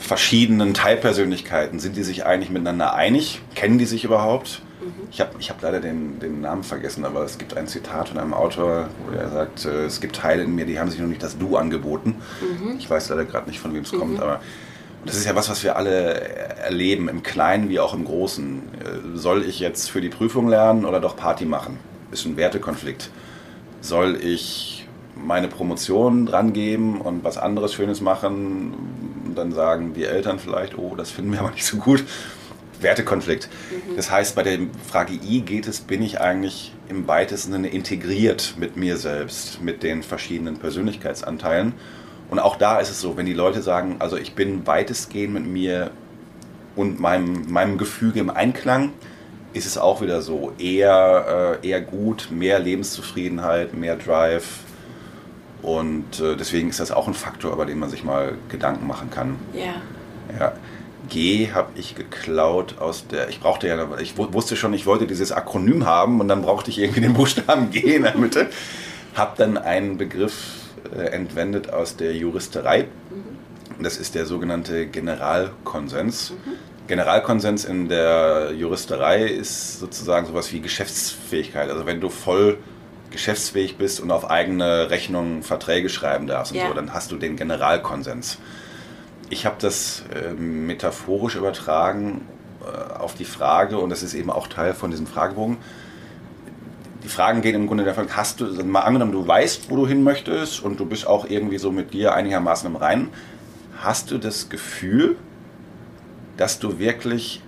verschiedenen 0.00 0.74
Teilpersönlichkeiten, 0.74 1.78
sind 1.78 1.96
die 1.96 2.02
sich 2.02 2.26
eigentlich 2.26 2.50
miteinander 2.50 2.94
einig? 2.94 3.40
Kennen 3.54 3.78
die 3.78 3.84
sich 3.84 4.02
überhaupt? 4.02 4.60
Ich 5.12 5.20
habe 5.20 5.30
ich 5.38 5.50
hab 5.50 5.62
leider 5.62 5.78
den, 5.78 6.18
den 6.18 6.40
Namen 6.40 6.64
vergessen, 6.64 7.04
aber 7.04 7.22
es 7.22 7.38
gibt 7.38 7.56
ein 7.56 7.68
Zitat 7.68 8.08
von 8.08 8.18
einem 8.18 8.34
Autor, 8.34 8.88
wo 9.06 9.16
er 9.16 9.30
sagt, 9.30 9.64
äh, 9.64 9.84
es 9.84 10.00
gibt 10.00 10.16
Teile 10.16 10.42
in 10.42 10.52
mir, 10.52 10.66
die 10.66 10.80
haben 10.80 10.90
sich 10.90 10.98
noch 10.98 11.06
nicht 11.06 11.22
das 11.22 11.38
Du 11.38 11.56
angeboten. 11.56 12.16
Ich 12.76 12.90
weiß 12.90 13.08
leider 13.10 13.24
gerade 13.24 13.48
nicht, 13.48 13.60
von 13.60 13.72
wem 13.72 13.84
es 13.84 13.92
kommt, 13.92 14.20
aber 14.20 14.40
das 15.06 15.14
ist 15.16 15.26
ja 15.26 15.36
was, 15.36 15.48
was 15.48 15.62
wir 15.62 15.76
alle 15.76 16.14
erleben, 16.58 17.08
im 17.08 17.22
Kleinen 17.22 17.68
wie 17.68 17.78
auch 17.78 17.94
im 17.94 18.04
Großen. 18.04 18.62
Äh, 18.80 19.16
Soll 19.16 19.44
ich 19.44 19.60
jetzt 19.60 19.92
für 19.92 20.00
die 20.00 20.08
Prüfung 20.08 20.48
lernen 20.48 20.84
oder 20.84 20.98
doch 20.98 21.16
Party 21.16 21.44
machen? 21.44 21.78
Ist 22.12 22.26
ein 22.26 22.36
Wertekonflikt. 22.36 23.10
Soll 23.80 24.18
ich 24.22 24.86
meine 25.16 25.48
Promotion 25.48 26.26
dran 26.26 26.52
geben 26.52 27.00
und 27.00 27.24
was 27.24 27.38
anderes 27.38 27.74
Schönes 27.74 28.00
machen? 28.00 28.74
Und 29.26 29.36
dann 29.36 29.52
sagen 29.52 29.94
die 29.94 30.04
Eltern 30.04 30.38
vielleicht, 30.38 30.78
oh, 30.78 30.94
das 30.96 31.10
finden 31.10 31.32
wir 31.32 31.40
aber 31.40 31.50
nicht 31.50 31.64
so 31.64 31.78
gut. 31.78 32.04
Wertekonflikt. 32.80 33.48
Das 33.96 34.10
heißt, 34.10 34.34
bei 34.34 34.42
der 34.42 34.58
Frage 34.86 35.14
I 35.14 35.40
geht 35.40 35.68
es, 35.68 35.80
bin 35.80 36.02
ich 36.02 36.20
eigentlich 36.20 36.72
im 36.88 37.06
weitesten 37.06 37.52
Sinne 37.52 37.68
integriert 37.68 38.54
mit 38.58 38.76
mir 38.76 38.96
selbst, 38.96 39.62
mit 39.62 39.82
den 39.82 40.02
verschiedenen 40.02 40.58
Persönlichkeitsanteilen. 40.58 41.74
Und 42.28 42.38
auch 42.38 42.56
da 42.56 42.78
ist 42.78 42.90
es 42.90 43.00
so, 43.00 43.16
wenn 43.16 43.26
die 43.26 43.34
Leute 43.34 43.62
sagen, 43.62 43.96
also 44.00 44.16
ich 44.16 44.34
bin 44.34 44.66
weitestgehend 44.66 45.34
mit 45.34 45.46
mir 45.46 45.90
und 46.76 46.98
meinem, 46.98 47.50
meinem 47.50 47.78
Gefüge 47.78 48.20
im 48.20 48.30
Einklang, 48.30 48.92
ist 49.52 49.66
es 49.66 49.78
auch 49.78 50.00
wieder 50.00 50.22
so. 50.22 50.52
Eher, 50.58 51.58
äh, 51.62 51.68
eher 51.68 51.80
gut, 51.80 52.28
mehr 52.30 52.58
Lebenszufriedenheit, 52.58 53.74
mehr 53.74 53.96
Drive. 53.96 54.60
Und 55.62 56.20
äh, 56.20 56.36
deswegen 56.36 56.68
ist 56.70 56.80
das 56.80 56.90
auch 56.90 57.06
ein 57.06 57.14
Faktor, 57.14 57.52
über 57.52 57.66
den 57.66 57.78
man 57.78 57.88
sich 57.88 58.02
mal 58.04 58.34
Gedanken 58.48 58.86
machen 58.86 59.10
kann. 59.10 59.36
Ja. 59.52 59.74
Ja. 60.38 60.52
G 61.08 61.50
habe 61.52 61.68
ich 61.74 61.94
geklaut 61.94 62.76
aus 62.78 63.06
der. 63.06 63.28
Ich 63.28 63.40
brauchte 63.40 63.68
ja, 63.68 63.98
ich 63.98 64.16
wu- 64.16 64.32
wusste 64.32 64.56
schon, 64.56 64.72
ich 64.72 64.86
wollte 64.86 65.06
dieses 65.06 65.30
Akronym 65.32 65.84
haben 65.84 66.20
und 66.20 66.28
dann 66.28 66.42
brauchte 66.42 66.70
ich 66.70 66.78
irgendwie 66.78 67.00
den 67.00 67.12
Buchstaben 67.14 67.70
G 67.70 67.96
in 67.96 68.04
der 68.04 68.16
Mitte. 68.16 68.48
Habe 69.14 69.32
dann 69.36 69.58
einen 69.58 69.98
Begriff 69.98 70.54
äh, 70.96 71.06
entwendet 71.08 71.72
aus 71.72 71.96
der 71.96 72.14
Juristerei. 72.16 72.86
Das 73.80 73.98
ist 73.98 74.14
der 74.14 74.26
sogenannte 74.26 74.86
Generalkonsens. 74.86 76.32
Generalkonsens 76.92 77.64
in 77.64 77.88
der 77.88 78.52
Juristerei 78.54 79.22
ist 79.24 79.80
sozusagen 79.80 80.26
sowas 80.26 80.52
wie 80.52 80.60
Geschäftsfähigkeit. 80.60 81.70
Also 81.70 81.86
wenn 81.86 82.02
du 82.02 82.10
voll 82.10 82.58
geschäftsfähig 83.10 83.78
bist 83.78 83.98
und 83.98 84.10
auf 84.10 84.30
eigene 84.30 84.90
Rechnung 84.90 85.42
Verträge 85.42 85.88
schreiben 85.88 86.26
darfst 86.26 86.52
und 86.52 86.58
Ja. 86.58 86.68
so, 86.68 86.74
dann 86.74 86.92
hast 86.92 87.10
du 87.10 87.16
den 87.16 87.36
Generalkonsens. 87.36 88.36
Ich 89.30 89.46
habe 89.46 89.56
das 89.58 90.04
äh, 90.14 90.34
metaphorisch 90.34 91.34
übertragen 91.34 92.28
äh, 92.60 92.98
auf 92.98 93.14
die 93.14 93.24
Frage, 93.24 93.78
und 93.78 93.88
das 93.88 94.02
ist 94.02 94.12
eben 94.12 94.28
auch 94.28 94.46
Teil 94.46 94.74
von 94.74 94.90
diesem 94.90 95.06
Fragebogen. 95.06 95.56
Die 97.04 97.08
Fragen 97.08 97.40
gehen 97.40 97.54
im 97.54 97.68
Grunde 97.68 97.84
davon, 97.84 98.14
hast 98.14 98.42
du, 98.42 98.44
also 98.44 98.62
mal 98.64 98.80
angenommen, 98.80 99.12
du 99.12 99.26
weißt, 99.26 99.70
wo 99.70 99.76
du 99.76 99.86
hin 99.86 100.02
möchtest 100.02 100.62
und 100.62 100.78
du 100.78 100.84
bist 100.84 101.06
auch 101.06 101.24
irgendwie 101.24 101.56
so 101.56 101.72
mit 101.72 101.94
dir 101.94 102.12
einigermaßen 102.12 102.68
im 102.68 102.76
Reinen, 102.76 103.08
hast 103.80 104.10
du 104.10 104.18
das 104.18 104.50
Gefühl, 104.50 105.16
dass 106.42 106.58
du 106.58 106.80
wirklich 106.80 107.40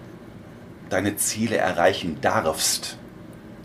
deine 0.88 1.16
Ziele 1.16 1.56
erreichen 1.56 2.18
darfst? 2.20 2.96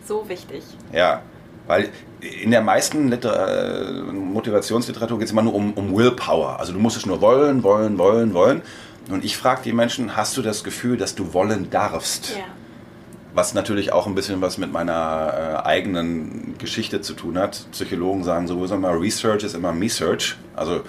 So 0.04 0.28
wichtig. 0.28 0.64
Ja, 0.92 1.22
weil 1.68 1.90
in 2.42 2.50
der 2.50 2.62
meisten 2.62 3.08
Liter 3.08 4.08
äh, 4.08 4.12
Motivationsliteratur 4.12 5.20
geht 5.20 5.26
es 5.26 5.32
immer 5.32 5.42
nur 5.42 5.54
um, 5.54 5.72
um 5.74 5.96
Willpower. 5.96 6.58
Also 6.58 6.72
du 6.72 6.80
musst 6.80 6.96
es 6.96 7.06
nur 7.06 7.20
wollen, 7.20 7.62
wollen, 7.62 7.96
wollen, 7.96 8.34
wollen. 8.34 8.62
Und 9.08 9.24
ich 9.24 9.36
frage 9.36 9.60
die 9.64 9.72
Menschen, 9.72 10.16
hast 10.16 10.36
du 10.36 10.42
das 10.42 10.64
Gefühl, 10.64 10.96
dass 10.96 11.14
du 11.14 11.32
wollen 11.32 11.70
darfst? 11.70 12.30
Ja. 12.30 12.42
Was 13.32 13.54
natürlich 13.54 13.92
auch 13.92 14.08
ein 14.08 14.16
bisschen 14.16 14.40
was 14.40 14.58
mit 14.58 14.72
meiner 14.72 15.62
äh, 15.64 15.68
eigenen 15.68 16.58
Geschichte 16.58 17.02
zu 17.02 17.14
tun 17.14 17.38
hat. 17.38 17.66
Psychologen 17.70 18.24
sagen 18.24 18.48
sowieso 18.48 18.74
immer, 18.74 19.00
Research 19.00 19.44
ist 19.44 19.54
immer 19.54 19.72
Me-Search. 19.72 20.34
Also 20.56 20.80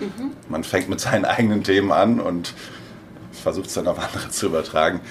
man 0.49 0.63
fängt 0.63 0.89
mit 0.89 0.99
seinen 0.99 1.25
eigenen 1.25 1.63
Themen 1.63 1.91
an 1.91 2.19
und 2.19 2.55
versucht 3.31 3.67
es 3.67 3.73
dann 3.73 3.87
auf 3.87 3.99
andere 3.99 4.29
zu 4.29 4.47
übertragen. 4.47 5.01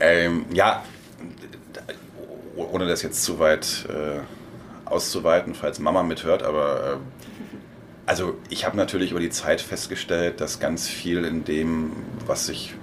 Ähm, 0.00 0.46
ja, 0.52 0.82
ohne 2.56 2.86
das 2.86 3.02
jetzt 3.02 3.22
zu 3.24 3.38
weit 3.38 3.86
äh, 3.88 4.20
auszuweiten, 4.88 5.54
falls 5.54 5.78
Mama 5.78 6.02
mithört, 6.02 6.42
aber 6.42 6.94
äh, 6.94 6.96
also 8.06 8.36
ich 8.50 8.66
habe 8.66 8.76
natürlich 8.76 9.12
über 9.12 9.20
die 9.20 9.30
Zeit 9.30 9.60
festgestellt, 9.60 10.40
dass 10.40 10.60
ganz 10.60 10.88
viel 10.88 11.24
in 11.24 11.44
dem, 11.44 11.92
was 12.26 12.48
ich 12.48 12.74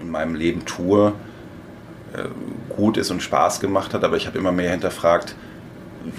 in 0.00 0.10
meinem 0.10 0.34
Leben 0.34 0.64
tue, 0.66 1.12
äh, 2.12 2.24
gut 2.74 2.96
ist 2.96 3.10
und 3.10 3.22
Spaß 3.22 3.60
gemacht 3.60 3.94
hat, 3.94 4.04
aber 4.04 4.16
ich 4.16 4.26
habe 4.26 4.38
immer 4.38 4.52
mehr 4.52 4.70
hinterfragt, 4.70 5.34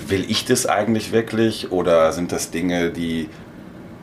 will 0.08 0.26
ich 0.30 0.46
das 0.46 0.66
eigentlich 0.66 1.12
wirklich 1.12 1.72
oder 1.72 2.12
sind 2.14 2.32
das 2.32 2.52
Dinge, 2.52 2.92
die 2.92 3.30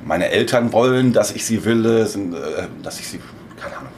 meine 0.04 0.30
Eltern 0.30 0.72
wollen, 0.72 1.12
dass 1.12 1.32
ich 1.32 1.44
sie 1.44 1.64
will, 1.64 2.06
sind, 2.06 2.34
äh, 2.34 2.68
dass 2.82 3.00
ich 3.00 3.08
sie, 3.08 3.20
keine 3.64 3.78
Ahnung, 3.78 3.92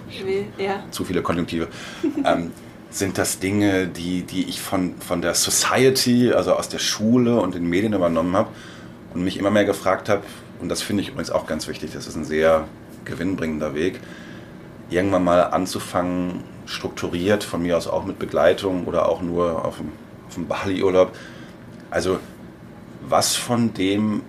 ja. 0.59 0.85
zu 0.91 1.05
viele 1.05 1.23
Konjunktive. 1.23 1.69
ähm, 2.25 2.53
sind 2.91 3.19
das 3.19 3.41
Dinge, 3.41 3.89
die, 3.89 4.23
die 4.23 4.49
ich 4.49 4.61
von, 4.61 4.95
von 5.01 5.21
der 5.21 5.35
Society, 5.35 6.33
also 6.33 6.55
aus 6.55 6.69
der 6.69 6.79
Schule 6.79 7.41
und 7.41 7.55
den 7.55 7.69
Medien 7.69 7.93
übernommen 7.93 8.37
habe 8.37 8.49
und 9.13 9.25
mich 9.25 9.37
immer 9.39 9.51
mehr 9.51 9.65
gefragt 9.65 10.09
habe, 10.09 10.23
und 10.61 10.69
das 10.69 10.81
finde 10.81 11.03
ich 11.03 11.11
übrigens 11.11 11.31
auch 11.31 11.47
ganz 11.47 11.69
wichtig, 11.69 11.91
das 11.93 12.07
ist 12.07 12.17
ein 12.17 12.25
sehr 12.25 12.67
gewinnbringender 13.05 13.75
Weg, 13.75 14.01
irgendwann 14.89 15.25
mal 15.25 15.43
anzufangen, 15.43 16.45
strukturiert, 16.65 17.45
von 17.45 17.63
mir 17.63 17.77
aus 17.77 17.87
auch 17.87 18.05
mit 18.05 18.19
Begleitung 18.19 18.87
oder 18.87 19.09
auch 19.09 19.21
nur 19.21 19.65
auf 19.65 19.77
dem, 19.77 19.93
auf 20.27 20.35
dem 20.35 20.47
Bali-Urlaub, 20.47 21.15
also 21.91 22.19
was 23.09 23.37
von 23.37 23.75
dem 23.75 24.23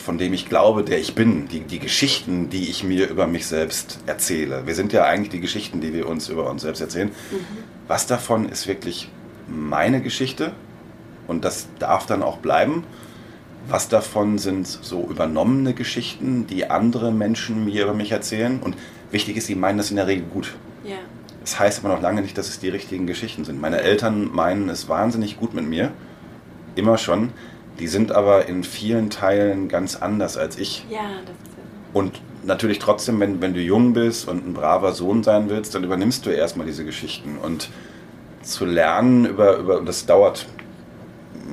von 0.00 0.18
dem 0.18 0.32
ich 0.32 0.48
glaube, 0.48 0.82
der 0.82 0.98
ich 0.98 1.14
bin, 1.14 1.48
die, 1.48 1.60
die 1.60 1.78
Geschichten, 1.78 2.50
die 2.50 2.70
ich 2.70 2.84
mir 2.84 3.08
über 3.08 3.26
mich 3.26 3.46
selbst 3.46 3.98
erzähle. 4.06 4.66
Wir 4.66 4.74
sind 4.74 4.92
ja 4.92 5.04
eigentlich 5.04 5.30
die 5.30 5.40
Geschichten, 5.40 5.80
die 5.80 5.92
wir 5.92 6.08
uns 6.08 6.28
über 6.28 6.48
uns 6.50 6.62
selbst 6.62 6.80
erzählen. 6.80 7.10
Was 7.86 8.06
davon 8.06 8.48
ist 8.48 8.66
wirklich 8.66 9.08
meine 9.46 10.00
Geschichte 10.00 10.52
und 11.26 11.44
das 11.44 11.68
darf 11.78 12.06
dann 12.06 12.22
auch 12.22 12.38
bleiben. 12.38 12.84
Was 13.68 13.88
davon 13.88 14.38
sind 14.38 14.66
so 14.66 15.06
übernommene 15.08 15.74
Geschichten, 15.74 16.46
die 16.46 16.70
andere 16.70 17.12
Menschen 17.12 17.64
mir 17.64 17.84
über 17.84 17.94
mich 17.94 18.10
erzählen. 18.10 18.58
Und 18.60 18.76
wichtig 19.10 19.36
ist, 19.36 19.46
sie 19.46 19.54
meinen 19.54 19.78
das 19.78 19.90
in 19.90 19.96
der 19.96 20.06
Regel 20.06 20.24
gut. 20.24 20.56
Ja. 20.82 20.96
Das 21.42 21.58
heißt 21.58 21.84
aber 21.84 21.94
noch 21.94 22.02
lange 22.02 22.22
nicht, 22.22 22.36
dass 22.36 22.48
es 22.48 22.58
die 22.58 22.68
richtigen 22.68 23.06
Geschichten 23.06 23.44
sind. 23.44 23.60
Meine 23.60 23.80
Eltern 23.80 24.30
meinen 24.32 24.68
es 24.68 24.88
wahnsinnig 24.88 25.38
gut 25.38 25.54
mit 25.54 25.66
mir. 25.66 25.92
Immer 26.74 26.98
schon. 26.98 27.30
Die 27.80 27.88
sind 27.88 28.12
aber 28.12 28.46
in 28.46 28.62
vielen 28.62 29.10
Teilen 29.10 29.68
ganz 29.68 29.96
anders 29.96 30.36
als 30.36 30.58
ich. 30.58 30.86
Ja, 30.90 30.98
das 31.24 31.34
ist 31.34 31.56
ja 31.56 31.62
Und 31.94 32.20
natürlich 32.44 32.78
trotzdem, 32.78 33.18
wenn, 33.20 33.40
wenn 33.40 33.54
du 33.54 33.60
jung 33.60 33.94
bist 33.94 34.28
und 34.28 34.46
ein 34.46 34.54
braver 34.54 34.92
Sohn 34.92 35.22
sein 35.22 35.48
willst, 35.48 35.74
dann 35.74 35.82
übernimmst 35.82 36.26
du 36.26 36.30
erstmal 36.30 36.66
diese 36.66 36.84
Geschichten. 36.84 37.38
Und 37.38 37.70
zu 38.42 38.64
lernen 38.64 39.26
über, 39.26 39.56
über 39.56 39.78
und 39.78 39.86
das 39.86 40.06
dauert 40.06 40.46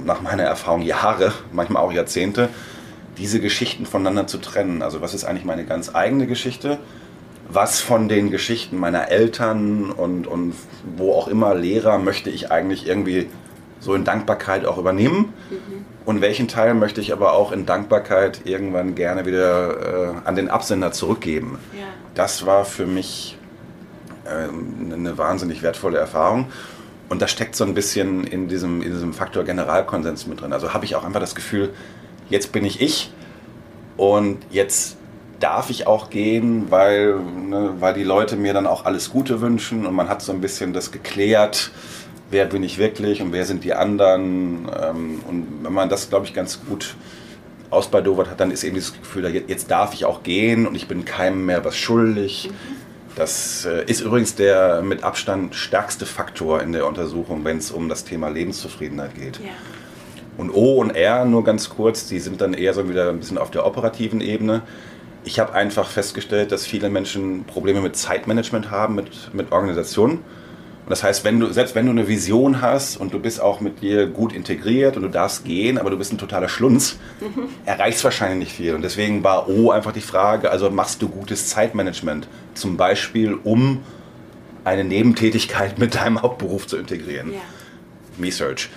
nach 0.05 0.21
meiner 0.21 0.43
Erfahrung 0.43 0.81
Jahre, 0.81 1.33
manchmal 1.51 1.83
auch 1.83 1.91
Jahrzehnte, 1.91 2.49
diese 3.17 3.39
Geschichten 3.39 3.85
voneinander 3.85 4.27
zu 4.27 4.37
trennen. 4.37 4.81
Also 4.81 5.01
was 5.01 5.13
ist 5.13 5.25
eigentlich 5.25 5.45
meine 5.45 5.65
ganz 5.65 5.93
eigene 5.93 6.27
Geschichte? 6.27 6.77
Was 7.49 7.79
von 7.79 8.09
den 8.09 8.29
Geschichten 8.29 8.77
meiner 8.77 9.09
Eltern 9.09 9.91
und, 9.91 10.27
und 10.27 10.53
wo 10.97 11.13
auch 11.13 11.27
immer 11.27 11.55
Lehrer 11.55 11.97
möchte 11.97 12.29
ich 12.29 12.51
eigentlich 12.51 12.85
irgendwie 12.85 13.29
so 13.79 13.93
in 13.93 14.03
Dankbarkeit 14.03 14.65
auch 14.65 14.77
übernehmen? 14.77 15.33
Mhm. 15.49 15.76
Und 16.07 16.21
welchen 16.21 16.47
Teil 16.47 16.73
möchte 16.73 17.01
ich 17.01 17.11
aber 17.11 17.33
auch 17.33 17.51
in 17.51 17.65
Dankbarkeit 17.65 18.45
irgendwann 18.45 18.95
gerne 18.95 19.25
wieder 19.25 20.13
äh, 20.13 20.15
an 20.23 20.37
den 20.37 20.47
Absender 20.47 20.93
zurückgeben? 20.93 21.59
Ja. 21.77 21.83
Das 22.15 22.45
war 22.45 22.63
für 22.63 22.85
mich 22.85 23.37
äh, 24.23 24.47
eine 24.93 25.17
wahnsinnig 25.17 25.63
wertvolle 25.63 25.97
Erfahrung. 25.97 26.45
Und 27.09 27.21
das 27.21 27.31
steckt 27.31 27.57
so 27.57 27.65
ein 27.65 27.73
bisschen 27.73 28.23
in 28.23 28.47
diesem, 28.47 28.81
in 28.81 28.93
diesem 28.93 29.13
Faktor 29.13 29.43
Generalkonsens 29.43 30.27
mit 30.27 30.39
drin. 30.39 30.53
Also 30.53 30.73
habe 30.73 30.85
ich 30.85 30.95
auch 30.95 31.03
einfach 31.03 31.19
das 31.19 31.35
Gefühl, 31.35 31.73
jetzt 32.29 32.53
bin 32.53 32.63
ich 32.63 32.79
ich 32.79 33.11
und 33.97 34.37
jetzt 34.49 34.95
darf 35.41 35.69
ich 35.69 35.87
auch 35.87 36.09
gehen, 36.09 36.67
weil, 36.71 37.15
ne, 37.19 37.73
weil 37.79 37.93
die 37.93 38.05
Leute 38.05 38.37
mir 38.37 38.53
dann 38.53 38.65
auch 38.65 38.85
alles 38.85 39.09
Gute 39.09 39.41
wünschen 39.41 39.85
und 39.85 39.93
man 39.93 40.07
hat 40.07 40.21
so 40.21 40.31
ein 40.31 40.39
bisschen 40.39 40.71
das 40.71 40.93
geklärt, 40.93 41.71
wer 42.29 42.45
bin 42.45 42.63
ich 42.63 42.77
wirklich 42.77 43.21
und 43.21 43.31
wer 43.31 43.45
sind 43.45 43.63
die 43.63 43.73
anderen. 43.73 44.69
Ähm, 44.81 45.19
und 45.27 45.47
wenn 45.63 45.73
man 45.73 45.89
das, 45.89 46.09
glaube 46.09 46.25
ich, 46.25 46.33
ganz 46.33 46.59
gut 46.65 46.95
ausbaldowert 47.69 48.29
hat, 48.29 48.39
dann 48.39 48.51
ist 48.51 48.63
eben 48.63 48.75
dieses 48.75 48.93
Gefühl, 48.93 49.43
jetzt 49.47 49.69
darf 49.71 49.93
ich 49.93 50.05
auch 50.05 50.23
gehen 50.23 50.67
und 50.67 50.75
ich 50.75 50.87
bin 50.87 51.05
keinem 51.05 51.45
mehr 51.45 51.65
was 51.65 51.75
schuldig. 51.75 52.49
Das 53.15 53.65
äh, 53.65 53.83
ist 53.85 54.01
übrigens 54.01 54.35
der 54.35 54.81
mit 54.81 55.03
Abstand 55.03 55.55
stärkste 55.55 56.05
Faktor 56.05 56.61
in 56.61 56.71
der 56.71 56.87
Untersuchung, 56.87 57.43
wenn 57.43 57.57
es 57.57 57.71
um 57.71 57.89
das 57.89 58.03
Thema 58.03 58.29
Lebenszufriedenheit 58.29 59.15
geht. 59.15 59.39
Ja. 59.39 59.49
Und 60.37 60.51
O 60.51 60.79
und 60.79 60.91
R, 60.91 61.25
nur 61.25 61.43
ganz 61.43 61.69
kurz, 61.69 62.07
die 62.07 62.19
sind 62.19 62.41
dann 62.41 62.53
eher 62.53 62.75
so 62.75 62.87
wieder 62.87 63.09
ein 63.09 63.17
bisschen 63.17 63.39
auf 63.39 63.49
der 63.49 63.65
operativen 63.65 64.21
Ebene. 64.21 64.61
Ich 65.23 65.39
habe 65.39 65.53
einfach 65.53 65.89
festgestellt, 65.89 66.51
dass 66.51 66.65
viele 66.67 66.89
Menschen 66.89 67.43
Probleme 67.45 67.81
mit 67.81 67.95
Zeitmanagement 67.95 68.69
haben, 68.69 68.95
mit, 68.95 69.33
mit 69.33 69.51
Organisationen. 69.51 70.19
Und 70.87 70.91
das 70.91 71.03
heißt, 71.03 71.25
wenn 71.25 71.37
du, 71.41 71.51
selbst 71.51 71.75
wenn 71.75 71.85
du 71.85 71.91
eine 71.91 72.07
Vision 72.07 72.61
hast 72.61 72.95
und 72.95 73.13
du 73.13 73.19
bist 73.19 73.41
auch 73.41 73.59
mit 73.59 73.81
dir 73.81 74.07
gut 74.07 74.31
integriert 74.31 74.95
und 74.95 75.03
du 75.03 75.09
darfst 75.09 75.43
gehen, 75.43 75.77
aber 75.77 75.89
du 75.89 75.97
bist 75.97 76.13
ein 76.13 76.17
totaler 76.17 76.47
Schlunz, 76.47 76.97
mhm. 77.19 77.49
erreichst 77.65 78.05
wahrscheinlich 78.05 78.39
nicht 78.39 78.53
viel. 78.53 78.73
Und 78.73 78.83
deswegen 78.83 79.21
war 79.21 79.49
O 79.49 79.71
einfach 79.71 79.91
die 79.91 79.99
Frage, 79.99 80.49
also 80.49 80.69
machst 80.69 81.01
du 81.01 81.09
gutes 81.09 81.49
Zeitmanagement? 81.49 82.29
Zum 82.53 82.77
Beispiel, 82.77 83.37
um 83.43 83.81
eine 84.63 84.85
Nebentätigkeit 84.85 85.77
mit 85.77 85.93
deinem 85.95 86.21
Hauptberuf 86.21 86.67
zu 86.67 86.77
integrieren. 86.77 87.33
Ja. 87.33 87.39
Me-Search. 88.17 88.69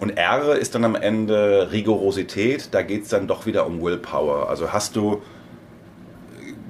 Und 0.00 0.16
R 0.16 0.56
ist 0.56 0.74
dann 0.74 0.86
am 0.86 0.94
Ende 0.94 1.68
Rigorosität, 1.72 2.68
da 2.70 2.80
geht 2.80 3.02
es 3.02 3.10
dann 3.10 3.26
doch 3.26 3.44
wieder 3.44 3.66
um 3.66 3.82
Willpower. 3.82 4.48
Also 4.48 4.72
hast 4.72 4.96
du 4.96 5.20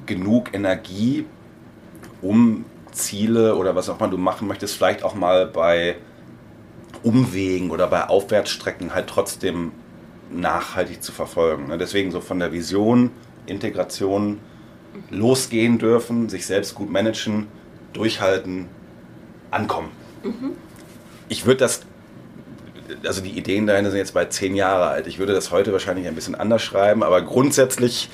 genug 0.07 0.53
Energie, 0.53 1.27
um 2.23 2.65
Ziele 2.93 3.57
oder 3.57 3.75
was 3.77 3.89
auch 3.89 3.99
immer 3.99 4.09
du 4.09 4.19
machen 4.19 4.49
möchtest, 4.49 4.77
vielleicht 4.77 5.03
auch 5.03 5.15
mal 5.15 5.47
bei 5.47 5.97
Umwegen 7.03 7.71
oder 7.71 7.87
bei 7.87 8.09
Aufwärtsstrecken 8.09 8.95
halt 8.95 9.09
trotzdem 9.09 9.73
nachhaltig 10.31 11.03
zu 11.03 11.13
verfolgen. 11.13 11.69
Ne? 11.69 11.79
Deswegen 11.79 12.11
so 12.11 12.21
von 12.21 12.39
der 12.39 12.53
Vision, 12.53 13.11
Integration 13.47 14.39
losgehen 15.11 15.79
dürfen, 15.79 16.29
sich 16.29 16.47
selbst 16.47 16.75
gut 16.75 16.91
managen, 16.91 17.49
durchhalten, 17.93 18.69
ankommen. 19.51 19.91
Mhm. 20.23 20.53
Ich 21.29 21.47
würde 21.47 21.59
das, 21.59 21.83
also 23.05 23.21
die 23.23 23.31
Ideen 23.31 23.67
dahinter 23.67 23.91
sind 23.91 23.99
jetzt 23.99 24.15
bei 24.15 24.27
zehn 24.27 24.55
Jahre 24.55 24.89
alt. 24.89 25.07
Ich 25.07 25.19
würde 25.19 25.33
das 25.33 25.51
heute 25.51 25.73
wahrscheinlich 25.73 26.07
ein 26.07 26.15
bisschen 26.15 26.35
anders 26.35 26.63
schreiben, 26.63 27.03
aber 27.03 27.23
grundsätzlich 27.23 28.11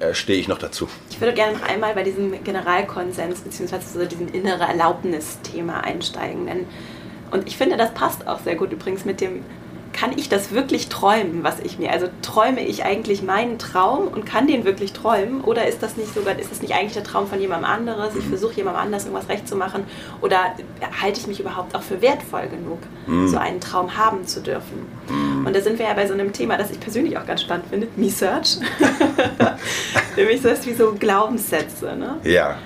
äh, 0.00 0.14
stehe 0.14 0.38
ich 0.38 0.48
noch 0.48 0.58
dazu. 0.58 0.88
Ich 1.10 1.20
würde 1.20 1.34
gerne 1.34 1.56
noch 1.56 1.62
einmal 1.62 1.94
bei 1.94 2.02
diesem 2.02 2.42
Generalkonsens 2.44 3.40
bzw. 3.40 3.78
So 3.80 4.04
diesem 4.04 4.32
innere 4.32 4.64
Erlaubnis-Thema 4.64 5.80
einsteigen. 5.80 6.46
Denn, 6.46 6.66
und 7.30 7.46
ich 7.46 7.56
finde, 7.56 7.76
das 7.76 7.92
passt 7.94 8.26
auch 8.26 8.40
sehr 8.40 8.56
gut 8.56 8.72
übrigens 8.72 9.04
mit 9.04 9.20
dem 9.20 9.44
kann 9.98 10.12
ich 10.16 10.28
das 10.28 10.52
wirklich 10.52 10.88
träumen, 10.88 11.42
was 11.42 11.58
ich 11.60 11.78
mir, 11.78 11.90
also 11.90 12.08
träume 12.22 12.60
ich 12.64 12.84
eigentlich 12.84 13.22
meinen 13.22 13.58
Traum 13.58 14.06
und 14.06 14.24
kann 14.24 14.46
den 14.46 14.64
wirklich 14.64 14.92
träumen 14.92 15.40
oder 15.40 15.66
ist 15.66 15.82
das 15.82 15.96
nicht 15.96 16.14
sogar, 16.14 16.38
ist 16.38 16.52
das 16.52 16.62
nicht 16.62 16.74
eigentlich 16.74 16.92
der 16.92 17.02
Traum 17.02 17.26
von 17.26 17.40
jemandem 17.40 17.68
anderes, 17.68 18.14
ich 18.14 18.24
versuche 18.24 18.54
jemandem 18.54 18.82
anders 18.82 19.06
irgendwas 19.06 19.28
recht 19.28 19.48
zu 19.48 19.56
machen 19.56 19.84
oder 20.20 20.54
halte 21.02 21.20
ich 21.20 21.26
mich 21.26 21.40
überhaupt 21.40 21.74
auch 21.74 21.82
für 21.82 22.00
wertvoll 22.00 22.48
genug, 22.48 22.78
mhm. 23.06 23.28
so 23.28 23.38
einen 23.38 23.60
Traum 23.60 23.96
haben 23.96 24.24
zu 24.26 24.40
dürfen. 24.40 24.86
Mhm. 25.08 25.46
Und 25.46 25.56
da 25.56 25.60
sind 25.60 25.78
wir 25.78 25.86
ja 25.86 25.94
bei 25.94 26.06
so 26.06 26.14
einem 26.14 26.32
Thema, 26.32 26.56
das 26.56 26.70
ich 26.70 26.78
persönlich 26.78 27.18
auch 27.18 27.26
ganz 27.26 27.42
spannend 27.42 27.66
finde, 27.68 27.88
Me-Search, 27.96 28.58
nämlich 30.16 30.42
so 30.42 30.48
ist 30.48 30.66
wie 30.66 30.74
so 30.74 30.94
Glaubenssätze. 30.96 31.96
Ne? 31.96 32.18
Ja. 32.22 32.58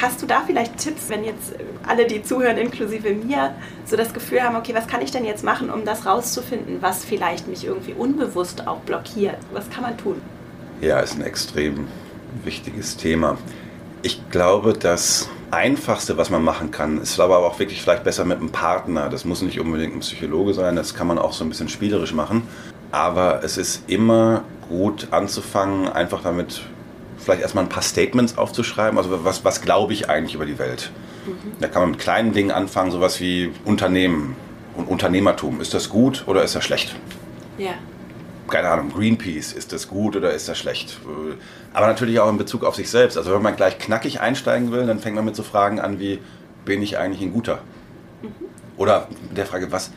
Hast 0.00 0.22
du 0.22 0.26
da 0.26 0.42
vielleicht 0.46 0.78
Tipps, 0.78 1.08
wenn 1.08 1.24
jetzt 1.24 1.54
alle, 1.86 2.06
die 2.06 2.22
zuhören, 2.22 2.56
inklusive 2.56 3.14
mir, 3.14 3.54
so 3.86 3.96
das 3.96 4.12
Gefühl 4.12 4.42
haben, 4.42 4.56
okay, 4.56 4.74
was 4.74 4.86
kann 4.86 5.02
ich 5.02 5.10
denn 5.10 5.24
jetzt 5.24 5.44
machen, 5.44 5.70
um 5.70 5.84
das 5.84 6.06
rauszufinden, 6.06 6.78
was 6.80 7.04
vielleicht 7.04 7.48
mich 7.48 7.64
irgendwie 7.64 7.92
unbewusst 7.92 8.66
auch 8.66 8.78
blockiert? 8.80 9.38
Was 9.52 9.70
kann 9.70 9.82
man 9.82 9.96
tun? 9.96 10.20
Ja, 10.80 11.00
ist 11.00 11.16
ein 11.16 11.22
extrem 11.22 11.86
wichtiges 12.44 12.96
Thema. 12.96 13.38
Ich 14.02 14.28
glaube, 14.30 14.74
das 14.74 15.28
Einfachste, 15.50 16.16
was 16.18 16.30
man 16.30 16.42
machen 16.42 16.70
kann, 16.70 17.00
ist 17.00 17.18
aber 17.20 17.38
auch 17.38 17.58
wirklich 17.58 17.80
vielleicht 17.80 18.04
besser 18.04 18.24
mit 18.24 18.38
einem 18.38 18.50
Partner. 18.50 19.08
Das 19.08 19.24
muss 19.24 19.40
nicht 19.40 19.60
unbedingt 19.60 19.94
ein 19.94 20.00
Psychologe 20.00 20.52
sein, 20.52 20.76
das 20.76 20.94
kann 20.94 21.06
man 21.06 21.18
auch 21.18 21.32
so 21.32 21.44
ein 21.44 21.48
bisschen 21.48 21.68
spielerisch 21.68 22.12
machen. 22.12 22.42
Aber 22.90 23.42
es 23.42 23.56
ist 23.56 23.88
immer 23.88 24.42
gut 24.68 25.08
anzufangen, 25.10 25.88
einfach 25.88 26.22
damit 26.22 26.62
vielleicht 27.24 27.42
erstmal 27.42 27.64
ein 27.64 27.70
paar 27.70 27.82
Statements 27.82 28.38
aufzuschreiben. 28.38 28.98
Also 28.98 29.24
was, 29.24 29.44
was 29.44 29.60
glaube 29.60 29.92
ich 29.92 30.08
eigentlich 30.08 30.34
über 30.34 30.46
die 30.46 30.58
Welt? 30.58 30.90
Mhm. 31.26 31.52
Da 31.60 31.68
kann 31.68 31.82
man 31.82 31.90
mit 31.92 32.00
kleinen 32.00 32.32
Dingen 32.32 32.50
anfangen, 32.50 32.90
sowas 32.90 33.20
wie 33.20 33.52
Unternehmen 33.64 34.36
und 34.76 34.86
Unternehmertum. 34.86 35.60
Ist 35.60 35.74
das 35.74 35.88
gut 35.88 36.24
oder 36.26 36.42
ist 36.42 36.54
das 36.54 36.64
schlecht? 36.64 36.94
Ja. 37.58 37.72
Keine 38.48 38.68
Ahnung, 38.68 38.92
Greenpeace, 38.92 39.52
ist 39.52 39.72
das 39.72 39.88
gut 39.88 40.16
oder 40.16 40.32
ist 40.32 40.48
das 40.48 40.58
schlecht? 40.58 41.00
Aber 41.72 41.86
natürlich 41.86 42.20
auch 42.20 42.28
in 42.28 42.36
Bezug 42.36 42.62
auf 42.62 42.74
sich 42.74 42.90
selbst. 42.90 43.16
Also 43.16 43.34
wenn 43.34 43.42
man 43.42 43.56
gleich 43.56 43.78
knackig 43.78 44.20
einsteigen 44.20 44.70
will, 44.70 44.86
dann 44.86 44.98
fängt 44.98 45.16
man 45.16 45.24
mit 45.24 45.34
so 45.34 45.42
Fragen 45.42 45.80
an 45.80 45.98
wie, 45.98 46.18
bin 46.64 46.82
ich 46.82 46.98
eigentlich 46.98 47.22
ein 47.22 47.32
guter? 47.32 47.60
Mhm. 48.22 48.28
Oder 48.76 49.08
der 49.34 49.46
Frage, 49.46 49.72
was? 49.72 49.90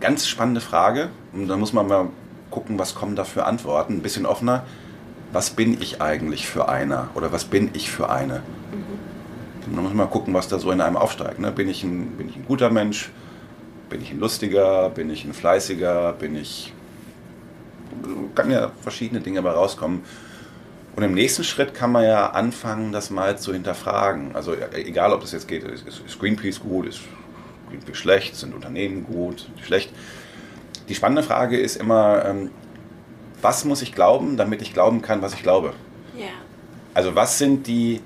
Ganz 0.00 0.28
spannende 0.28 0.60
Frage. 0.60 1.08
Und 1.32 1.48
da 1.48 1.56
muss 1.56 1.72
man 1.72 1.88
mal 1.88 2.08
gucken, 2.50 2.78
was 2.78 2.94
kommen 2.94 3.16
da 3.16 3.24
für 3.24 3.44
Antworten. 3.44 3.94
Ein 3.94 4.02
bisschen 4.02 4.26
offener 4.26 4.64
was 5.32 5.50
bin 5.50 5.80
ich 5.80 6.00
eigentlich 6.00 6.46
für 6.46 6.68
einer 6.68 7.10
oder 7.14 7.32
was 7.32 7.44
bin 7.44 7.70
ich 7.74 7.90
für 7.90 8.08
eine. 8.08 8.42
Mhm. 8.70 9.74
Man 9.74 9.84
muss 9.84 9.94
mal 9.94 10.06
gucken, 10.06 10.32
was 10.34 10.48
da 10.48 10.58
so 10.58 10.70
in 10.70 10.80
einem 10.80 10.96
aufsteigt. 10.96 11.38
Ne? 11.38 11.52
Bin, 11.52 11.68
ich 11.68 11.84
ein, 11.84 12.12
bin 12.12 12.28
ich 12.28 12.36
ein 12.36 12.44
guter 12.46 12.70
Mensch? 12.70 13.10
Bin 13.90 14.00
ich 14.00 14.10
ein 14.10 14.18
lustiger? 14.18 14.90
Bin 14.90 15.10
ich 15.10 15.24
ein 15.24 15.34
fleißiger? 15.34 16.14
Bin 16.14 16.36
ich. 16.36 16.72
Kann 18.34 18.50
ja 18.50 18.70
verschiedene 18.82 19.20
Dinge 19.20 19.42
dabei 19.42 19.56
rauskommen. 19.56 20.02
Und 20.96 21.02
im 21.02 21.14
nächsten 21.14 21.44
Schritt 21.44 21.74
kann 21.74 21.92
man 21.92 22.04
ja 22.04 22.30
anfangen, 22.30 22.92
das 22.92 23.10
mal 23.10 23.38
zu 23.38 23.52
hinterfragen. 23.52 24.34
Also 24.34 24.54
egal, 24.72 25.12
ob 25.12 25.20
das 25.20 25.32
jetzt 25.32 25.46
geht, 25.46 25.62
ist, 25.62 25.86
ist 25.86 26.18
Greenpeace 26.18 26.60
gut, 26.60 26.86
ist 26.86 27.00
Greenpeace 27.68 27.96
schlecht, 27.96 28.36
sind 28.36 28.54
Unternehmen 28.54 29.04
gut, 29.04 29.48
schlecht. 29.62 29.92
Die 30.88 30.94
spannende 30.94 31.22
Frage 31.22 31.58
ist 31.58 31.76
immer, 31.76 32.24
ähm, 32.24 32.50
was 33.42 33.64
muss 33.64 33.82
ich 33.82 33.94
glauben, 33.94 34.36
damit 34.36 34.62
ich 34.62 34.72
glauben 34.72 35.02
kann, 35.02 35.22
was 35.22 35.34
ich 35.34 35.42
glaube? 35.42 35.72
Ja. 36.16 36.26
Also 36.94 37.14
was 37.14 37.38
sind 37.38 37.66
die 37.66 38.00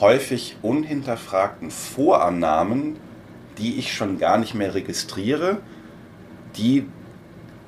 häufig 0.00 0.56
unhinterfragten 0.62 1.70
Vorannahmen, 1.70 2.96
die 3.58 3.78
ich 3.78 3.92
schon 3.92 4.18
gar 4.18 4.38
nicht 4.38 4.54
mehr 4.54 4.74
registriere, 4.74 5.58
die 6.56 6.86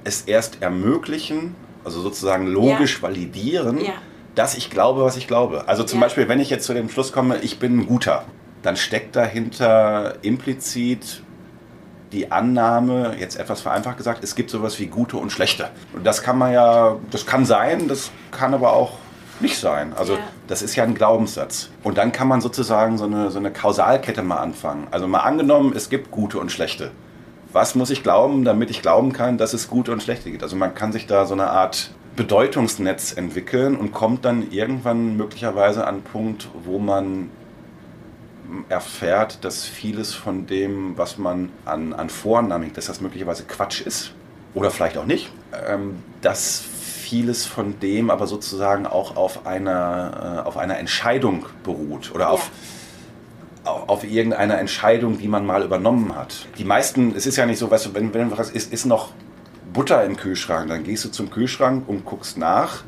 es 0.04 0.22
erst 0.22 0.62
ermöglichen, 0.62 1.54
also 1.84 2.00
sozusagen 2.00 2.46
logisch 2.46 2.96
ja. 2.96 3.02
validieren, 3.02 3.84
ja. 3.84 3.94
dass 4.34 4.56
ich 4.56 4.70
glaube, 4.70 5.02
was 5.02 5.16
ich 5.16 5.26
glaube. 5.26 5.68
Also 5.68 5.82
zum 5.82 5.98
ja. 5.98 6.06
Beispiel, 6.06 6.28
wenn 6.28 6.40
ich 6.40 6.50
jetzt 6.50 6.66
zu 6.66 6.74
dem 6.74 6.88
Schluss 6.88 7.12
komme, 7.12 7.38
ich 7.38 7.58
bin 7.58 7.80
ein 7.80 7.86
guter, 7.86 8.24
dann 8.62 8.76
steckt 8.76 9.16
dahinter 9.16 10.16
implizit 10.22 11.22
die 12.12 12.32
Annahme, 12.32 13.14
jetzt 13.18 13.38
etwas 13.38 13.60
vereinfacht 13.60 13.96
gesagt, 13.96 14.24
es 14.24 14.34
gibt 14.34 14.50
sowas 14.50 14.78
wie 14.78 14.86
gute 14.86 15.16
und 15.16 15.30
schlechte. 15.30 15.68
Und 15.92 16.04
das 16.04 16.22
kann 16.22 16.38
man 16.38 16.52
ja, 16.52 16.96
das 17.10 17.26
kann 17.26 17.44
sein, 17.44 17.88
das 17.88 18.10
kann 18.30 18.52
aber 18.54 18.72
auch 18.72 18.92
nicht 19.40 19.58
sein. 19.58 19.92
Also 19.96 20.14
ja. 20.14 20.20
das 20.48 20.62
ist 20.62 20.76
ja 20.76 20.84
ein 20.84 20.94
Glaubenssatz. 20.94 21.70
Und 21.82 21.98
dann 21.98 22.12
kann 22.12 22.28
man 22.28 22.40
sozusagen 22.40 22.98
so 22.98 23.04
eine, 23.04 23.30
so 23.30 23.38
eine 23.38 23.50
Kausalkette 23.50 24.22
mal 24.22 24.38
anfangen. 24.38 24.86
Also 24.90 25.06
mal 25.06 25.20
angenommen, 25.20 25.72
es 25.74 25.88
gibt 25.88 26.10
gute 26.10 26.38
und 26.38 26.52
schlechte. 26.52 26.90
Was 27.52 27.74
muss 27.74 27.90
ich 27.90 28.02
glauben, 28.02 28.44
damit 28.44 28.70
ich 28.70 28.82
glauben 28.82 29.12
kann, 29.12 29.38
dass 29.38 29.54
es 29.54 29.68
gute 29.68 29.92
und 29.92 30.02
schlechte 30.02 30.30
gibt? 30.30 30.42
Also 30.42 30.56
man 30.56 30.74
kann 30.74 30.92
sich 30.92 31.06
da 31.06 31.26
so 31.26 31.34
eine 31.34 31.50
Art 31.50 31.90
Bedeutungsnetz 32.16 33.12
entwickeln 33.12 33.76
und 33.76 33.92
kommt 33.92 34.24
dann 34.24 34.50
irgendwann 34.50 35.16
möglicherweise 35.16 35.86
an 35.86 35.94
einen 35.94 36.02
Punkt, 36.02 36.48
wo 36.64 36.78
man 36.78 37.30
erfährt, 38.68 39.44
dass 39.44 39.64
vieles 39.64 40.14
von 40.14 40.46
dem, 40.46 40.96
was 40.96 41.18
man 41.18 41.50
an, 41.64 41.92
an 41.92 42.10
Vorannahmen 42.10 42.72
dass 42.72 42.86
das 42.86 43.00
möglicherweise 43.00 43.44
Quatsch 43.44 43.80
ist. 43.80 44.12
oder 44.54 44.70
vielleicht 44.70 44.98
auch 44.98 45.06
nicht, 45.06 45.30
ähm, 45.68 46.02
dass 46.22 46.60
vieles 46.60 47.46
von 47.46 47.78
dem 47.80 48.10
aber 48.10 48.26
sozusagen 48.26 48.86
auch 48.86 49.16
auf 49.16 49.46
einer, 49.46 50.42
äh, 50.44 50.48
auf 50.48 50.56
einer 50.56 50.78
Entscheidung 50.78 51.46
beruht 51.64 52.12
oder 52.14 52.30
auf, 52.30 52.50
ja. 53.64 53.70
auf, 53.70 53.88
auf 53.88 54.04
irgendeiner 54.04 54.58
Entscheidung, 54.58 55.18
die 55.18 55.28
man 55.28 55.44
mal 55.44 55.62
übernommen 55.62 56.14
hat. 56.14 56.46
Die 56.58 56.64
meisten, 56.64 57.14
es 57.16 57.26
ist 57.26 57.36
ja 57.36 57.46
nicht 57.46 57.58
so, 57.58 57.70
weißt 57.70 57.86
du, 57.86 57.94
wenn, 57.94 58.14
wenn 58.14 58.36
was 58.36 58.50
ist, 58.50 58.72
ist 58.72 58.86
noch 58.86 59.10
Butter 59.72 60.04
im 60.04 60.16
Kühlschrank, 60.16 60.68
dann 60.68 60.84
gehst 60.84 61.04
du 61.04 61.10
zum 61.10 61.30
Kühlschrank 61.30 61.88
und 61.88 62.04
guckst 62.04 62.38
nach. 62.38 62.84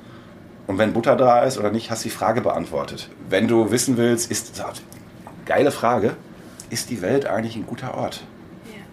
Und 0.67 0.79
wenn 0.79 0.93
Butter 0.93 1.17
da 1.17 1.41
ist 1.41 1.59
oder 1.59 1.71
nicht, 1.71 1.91
hast 1.91 2.05
du 2.05 2.09
die 2.09 2.15
Frage 2.15 2.41
beantwortet. 2.41 3.09
Wenn 3.29 3.49
du 3.49 3.71
wissen 3.71 3.97
willst, 3.97 4.31
ist, 4.31 4.63
geile 5.53 5.71
Frage, 5.71 6.17
ist 6.71 6.89
die 6.89 7.03
Welt 7.03 7.27
eigentlich 7.27 7.57
ein 7.57 7.67
guter 7.67 7.93
Ort? 7.95 8.25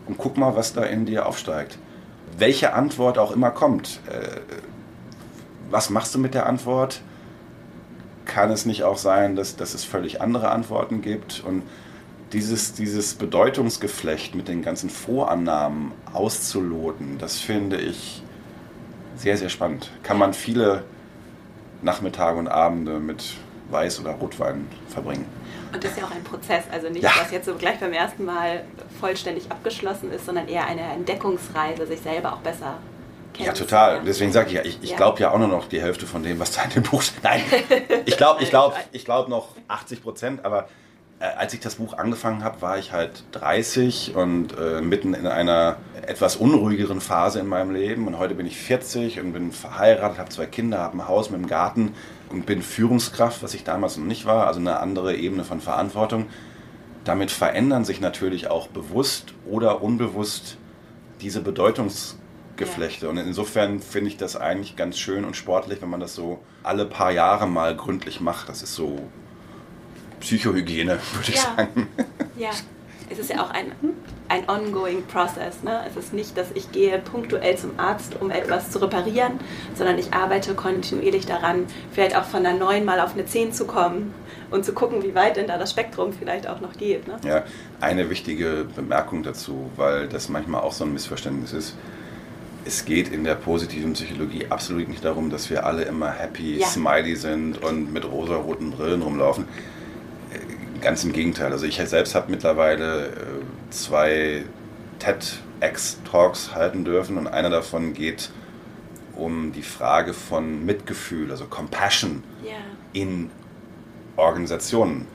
Und 0.07 0.18
guck 0.18 0.36
mal, 0.36 0.57
was 0.57 0.74
da 0.74 0.84
in 0.84 1.05
dir 1.05 1.26
aufsteigt. 1.26 1.78
Welche 2.38 2.74
Antwort 2.74 3.18
auch 3.18 3.32
immer 3.32 3.49
kommt. 3.49 4.01
Äh, 4.10 4.41
was 5.70 5.89
machst 5.89 6.14
du 6.14 6.20
mit 6.20 6.34
der 6.34 6.47
Antwort? 6.47 6.99
Kann 8.26 8.51
es 8.51 8.66
nicht 8.66 8.84
auch 8.84 8.97
sein, 8.97 9.38
dass, 9.38 9.55
dass 9.55 9.74
es 9.74 9.86
völlig 9.86 10.20
andere 10.20 10.51
Antworten 10.51 11.01
gibt? 11.01 11.41
Und 11.45 11.64
dieses, 12.34 12.74
dieses 12.74 13.14
Bedeutungsgeflecht 13.14 14.36
mit 14.36 14.49
den 14.49 14.62
ganzen 14.62 14.89
Vorannahmen 14.89 15.93
auszuloten, 16.12 17.20
das 17.20 17.38
finde 17.38 17.78
ich 17.78 18.22
sehr, 19.16 19.38
sehr 19.38 19.49
spannend. 19.49 19.91
Kann 20.03 20.18
man 20.18 20.34
viele 20.34 20.84
Nachmittage 21.82 22.38
und 22.38 22.49
Abende 22.49 22.99
mit 22.99 23.38
Weiß- 23.72 24.02
oder 24.02 24.12
Rotwein 24.12 24.68
verbringen. 24.88 25.26
Und 25.72 25.84
das 25.84 25.92
ist 25.92 26.00
ja 26.00 26.06
auch 26.06 26.12
ein 26.12 26.24
Prozess, 26.24 26.64
also 26.72 26.90
nicht, 26.90 27.04
ja. 27.04 27.12
was 27.20 27.32
jetzt 27.32 27.46
so 27.46 27.56
gleich 27.56 27.80
beim 27.80 27.94
ersten 27.94 28.26
Mal 28.26 28.64
vollständig 29.00 29.52
abgeschlossen 29.52 30.12
ist, 30.12 30.26
sondern 30.26 30.48
eher 30.48 30.66
eine 30.66 30.82
Entdeckungsreise, 30.82 31.86
sich 31.86 32.00
selber 32.00 32.34
auch 32.34 32.40
besser 32.40 32.78
ja, 33.38 33.54
total. 33.54 34.02
Deswegen 34.06 34.32
sage 34.32 34.50
ich 34.50 34.54
ja, 34.56 34.62
ich, 34.64 34.80
ich 34.82 34.90
ja. 34.92 34.98
glaube 34.98 35.20
ja 35.22 35.32
auch 35.32 35.38
nur 35.38 35.48
noch 35.48 35.68
die 35.68 35.82
Hälfte 35.82 36.06
von 36.06 36.24
dem, 36.24 36.40
was 36.40 36.52
da 36.52 36.64
in 36.64 36.72
dem 36.72 36.84
Buch 36.84 37.02
steht. 37.02 37.24
Nein, 37.24 37.42
ich 38.06 38.18
glaube 38.18 38.44
ich 38.44 38.50
glaub, 38.50 38.76
ich 38.92 39.06
glaub 39.06 39.30
noch 39.30 39.50
80 39.68 40.04
Prozent, 40.04 40.46
aber 40.46 40.68
äh, 41.20 41.26
als 41.26 41.54
ich 41.54 41.60
das 41.60 41.76
Buch 41.76 41.94
angefangen 41.94 42.44
habe, 42.44 42.62
war 42.62 42.78
ich 42.78 42.92
halt 42.92 43.24
30 43.32 44.16
und 44.16 44.58
äh, 44.58 44.82
mitten 44.82 45.14
in 45.14 45.28
einer 45.28 45.78
etwas 46.06 46.36
unruhigeren 46.36 47.02
Phase 47.02 47.40
in 47.40 47.48
meinem 47.48 47.72
Leben. 47.72 48.08
Und 48.08 48.18
heute 48.18 48.36
bin 48.36 48.46
ich 48.46 48.58
40 48.58 49.20
und 49.20 49.34
bin 49.34 49.52
verheiratet, 49.52 50.18
habe 50.18 50.30
zwei 50.30 50.46
Kinder, 50.46 50.80
habe 50.80 50.98
ein 50.98 51.08
Haus 51.08 51.30
mit 51.30 51.40
einem 51.40 51.48
Garten 51.48 51.94
und 52.30 52.46
bin 52.46 52.62
Führungskraft, 52.62 53.44
was 53.44 53.54
ich 53.54 53.64
damals 53.64 53.98
noch 53.98 54.06
nicht 54.06 54.26
war, 54.26 54.48
also 54.48 54.60
eine 54.60 54.80
andere 54.80 55.16
Ebene 55.16 55.44
von 55.44 55.62
Verantwortung. 55.62 56.28
Damit 57.04 57.32
verändern 57.32 57.86
sich 57.86 58.02
natürlich 58.02 58.50
auch 58.50 58.68
bewusst 58.68 59.34
oder 59.46 59.82
unbewusst 59.82 60.58
diese 61.22 61.42
Bedeutungsgeflechte. 61.42 63.06
Ja. 63.06 63.12
Und 63.12 63.18
insofern 63.18 63.80
finde 63.80 64.10
ich 64.10 64.18
das 64.18 64.36
eigentlich 64.36 64.76
ganz 64.76 64.98
schön 64.98 65.26
und 65.26 65.36
sportlich, 65.36 65.82
wenn 65.82 65.90
man 65.90 66.00
das 66.00 66.14
so 66.14 66.40
alle 66.64 66.86
paar 66.86 67.12
Jahre 67.12 67.48
mal 67.48 67.76
gründlich 67.76 68.22
macht. 68.22 68.50
Das 68.50 68.62
ist 68.62 68.76
so 68.76 69.00
Psychohygiene, 70.20 71.00
würde 71.14 71.30
ich 71.30 71.36
ja. 71.36 71.42
sagen. 71.42 71.88
Ja, 72.38 72.52
es 73.10 73.20
ist 73.20 73.30
ja 73.30 73.43
auch 73.43 73.49
ein, 73.49 73.72
ein 74.28 74.47
ongoing 74.47 75.03
process. 75.05 75.64
Ne? 75.64 75.82
Es 75.89 75.97
ist 75.97 76.14
nicht, 76.14 76.38
dass 76.38 76.51
ich 76.53 76.72
gehe 76.72 76.99
punktuell 76.99 77.57
zum 77.57 77.72
Arzt, 77.78 78.16
um 78.20 78.30
etwas 78.30 78.72
zu 78.72 78.80
reparieren, 78.80 79.39
sondern 79.76 79.97
ich 79.97 80.14
arbeite 80.14 80.53
kontinuierlich 80.53 81.26
daran, 81.26 81.66
vielleicht 81.91 82.16
auch 82.16 82.26
von 82.26 82.43
der 82.43 82.53
9 82.53 82.86
mal 82.86 82.99
auf 82.99 83.14
eine 83.14 83.26
10 83.26 83.53
zu 83.53 83.66
kommen 83.66 84.14
und 84.51 84.64
zu 84.64 84.74
gucken, 84.74 85.03
wie 85.03 85.16
weit 85.16 85.38
denn 85.38 85.47
da 85.47 85.57
das 85.57 85.72
Spektrum 85.72 86.14
vielleicht 86.14 86.47
auch 86.47 86.62
noch 86.62 86.74
geht. 86.74 87.07
Ne? 87.07 87.18
Ja, 87.24 87.43
eine 87.82 88.10
wichtige 88.10 88.66
Bemerkung 88.76 89.24
dazu, 89.24 89.70
weil 89.76 90.07
das 90.07 90.30
manchmal 90.30 90.62
auch 90.62 90.74
so 90.74 90.86
ein 90.86 90.93
Missverständnis 90.93 91.53
ist. 91.53 91.76
Es 92.66 92.86
geht 92.86 93.07
in 93.12 93.24
der 93.24 93.36
positiven 93.36 93.93
Psychologie 93.93 94.47
absolut 94.49 94.89
nicht 94.89 95.03
darum, 95.03 95.30
dass 95.30 95.49
wir 95.49 95.66
alle 95.66 95.84
immer 95.84 96.12
happy, 96.12 96.57
ja. 96.57 96.68
smiley 96.68 97.16
sind 97.16 97.64
und 97.64 97.91
mit 97.91 98.05
rosa-roten 98.05 98.72
Brillen 98.72 99.01
rumlaufen 99.01 99.45
Ganz 100.82 101.04
im 101.04 101.14
Gegenteil. 101.14 101.52
Also 101.52 101.66
ich 101.66 101.78
selbst 101.78 102.16
habe 102.16 102.32
mittlerweile 102.32 103.08
äh, 103.08 103.12
zwei 103.70 104.44
TEDx-Talks 105.00 106.54
halten 106.56 106.86
dürfen 106.86 107.18
und 107.18 107.28
einer 107.28 107.50
davon 107.50 107.94
geht 107.94 108.30
um 109.16 109.52
die 109.52 109.64
Frage 109.64 110.14
von 110.14 110.66
Mitgefühl, 110.66 111.32
also 111.32 111.46
Compassion 111.46 112.24
yeah. 112.44 112.54
in 112.94 113.30
Organisationen. 114.16 115.00
Mhm. 115.00 115.06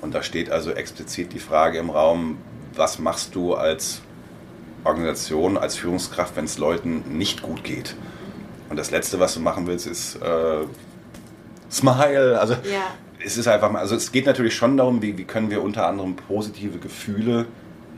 Und 0.00 0.14
da 0.14 0.22
steht 0.22 0.50
also 0.50 0.72
explizit 0.72 1.32
die 1.32 1.38
Frage 1.38 1.78
im 1.78 1.90
Raum, 1.90 2.38
was 2.74 2.98
machst 2.98 3.34
du 3.34 3.54
als 3.54 4.00
Organisation, 4.82 5.56
als 5.56 5.76
Führungskraft, 5.76 6.36
wenn 6.36 6.46
es 6.46 6.58
Leuten 6.58 7.16
nicht 7.16 7.42
gut 7.42 7.62
geht? 7.62 7.94
Und 8.68 8.76
das 8.76 8.90
Letzte, 8.90 9.20
was 9.20 9.34
du 9.34 9.40
machen 9.40 9.66
willst, 9.68 9.86
ist 9.86 10.16
äh, 10.16 10.64
Smile. 11.70 12.40
Also 12.40 12.54
ja 12.54 12.86
es 13.24 13.38
ist 13.38 13.48
einfach, 13.48 13.72
also 13.74 13.96
es 13.96 14.12
geht 14.12 14.26
natürlich 14.26 14.54
schon 14.54 14.76
darum, 14.76 15.00
wie, 15.00 15.16
wie 15.16 15.24
können 15.24 15.50
wir 15.50 15.62
unter 15.62 15.86
anderem 15.86 16.14
positive 16.14 16.78
Gefühle 16.78 17.46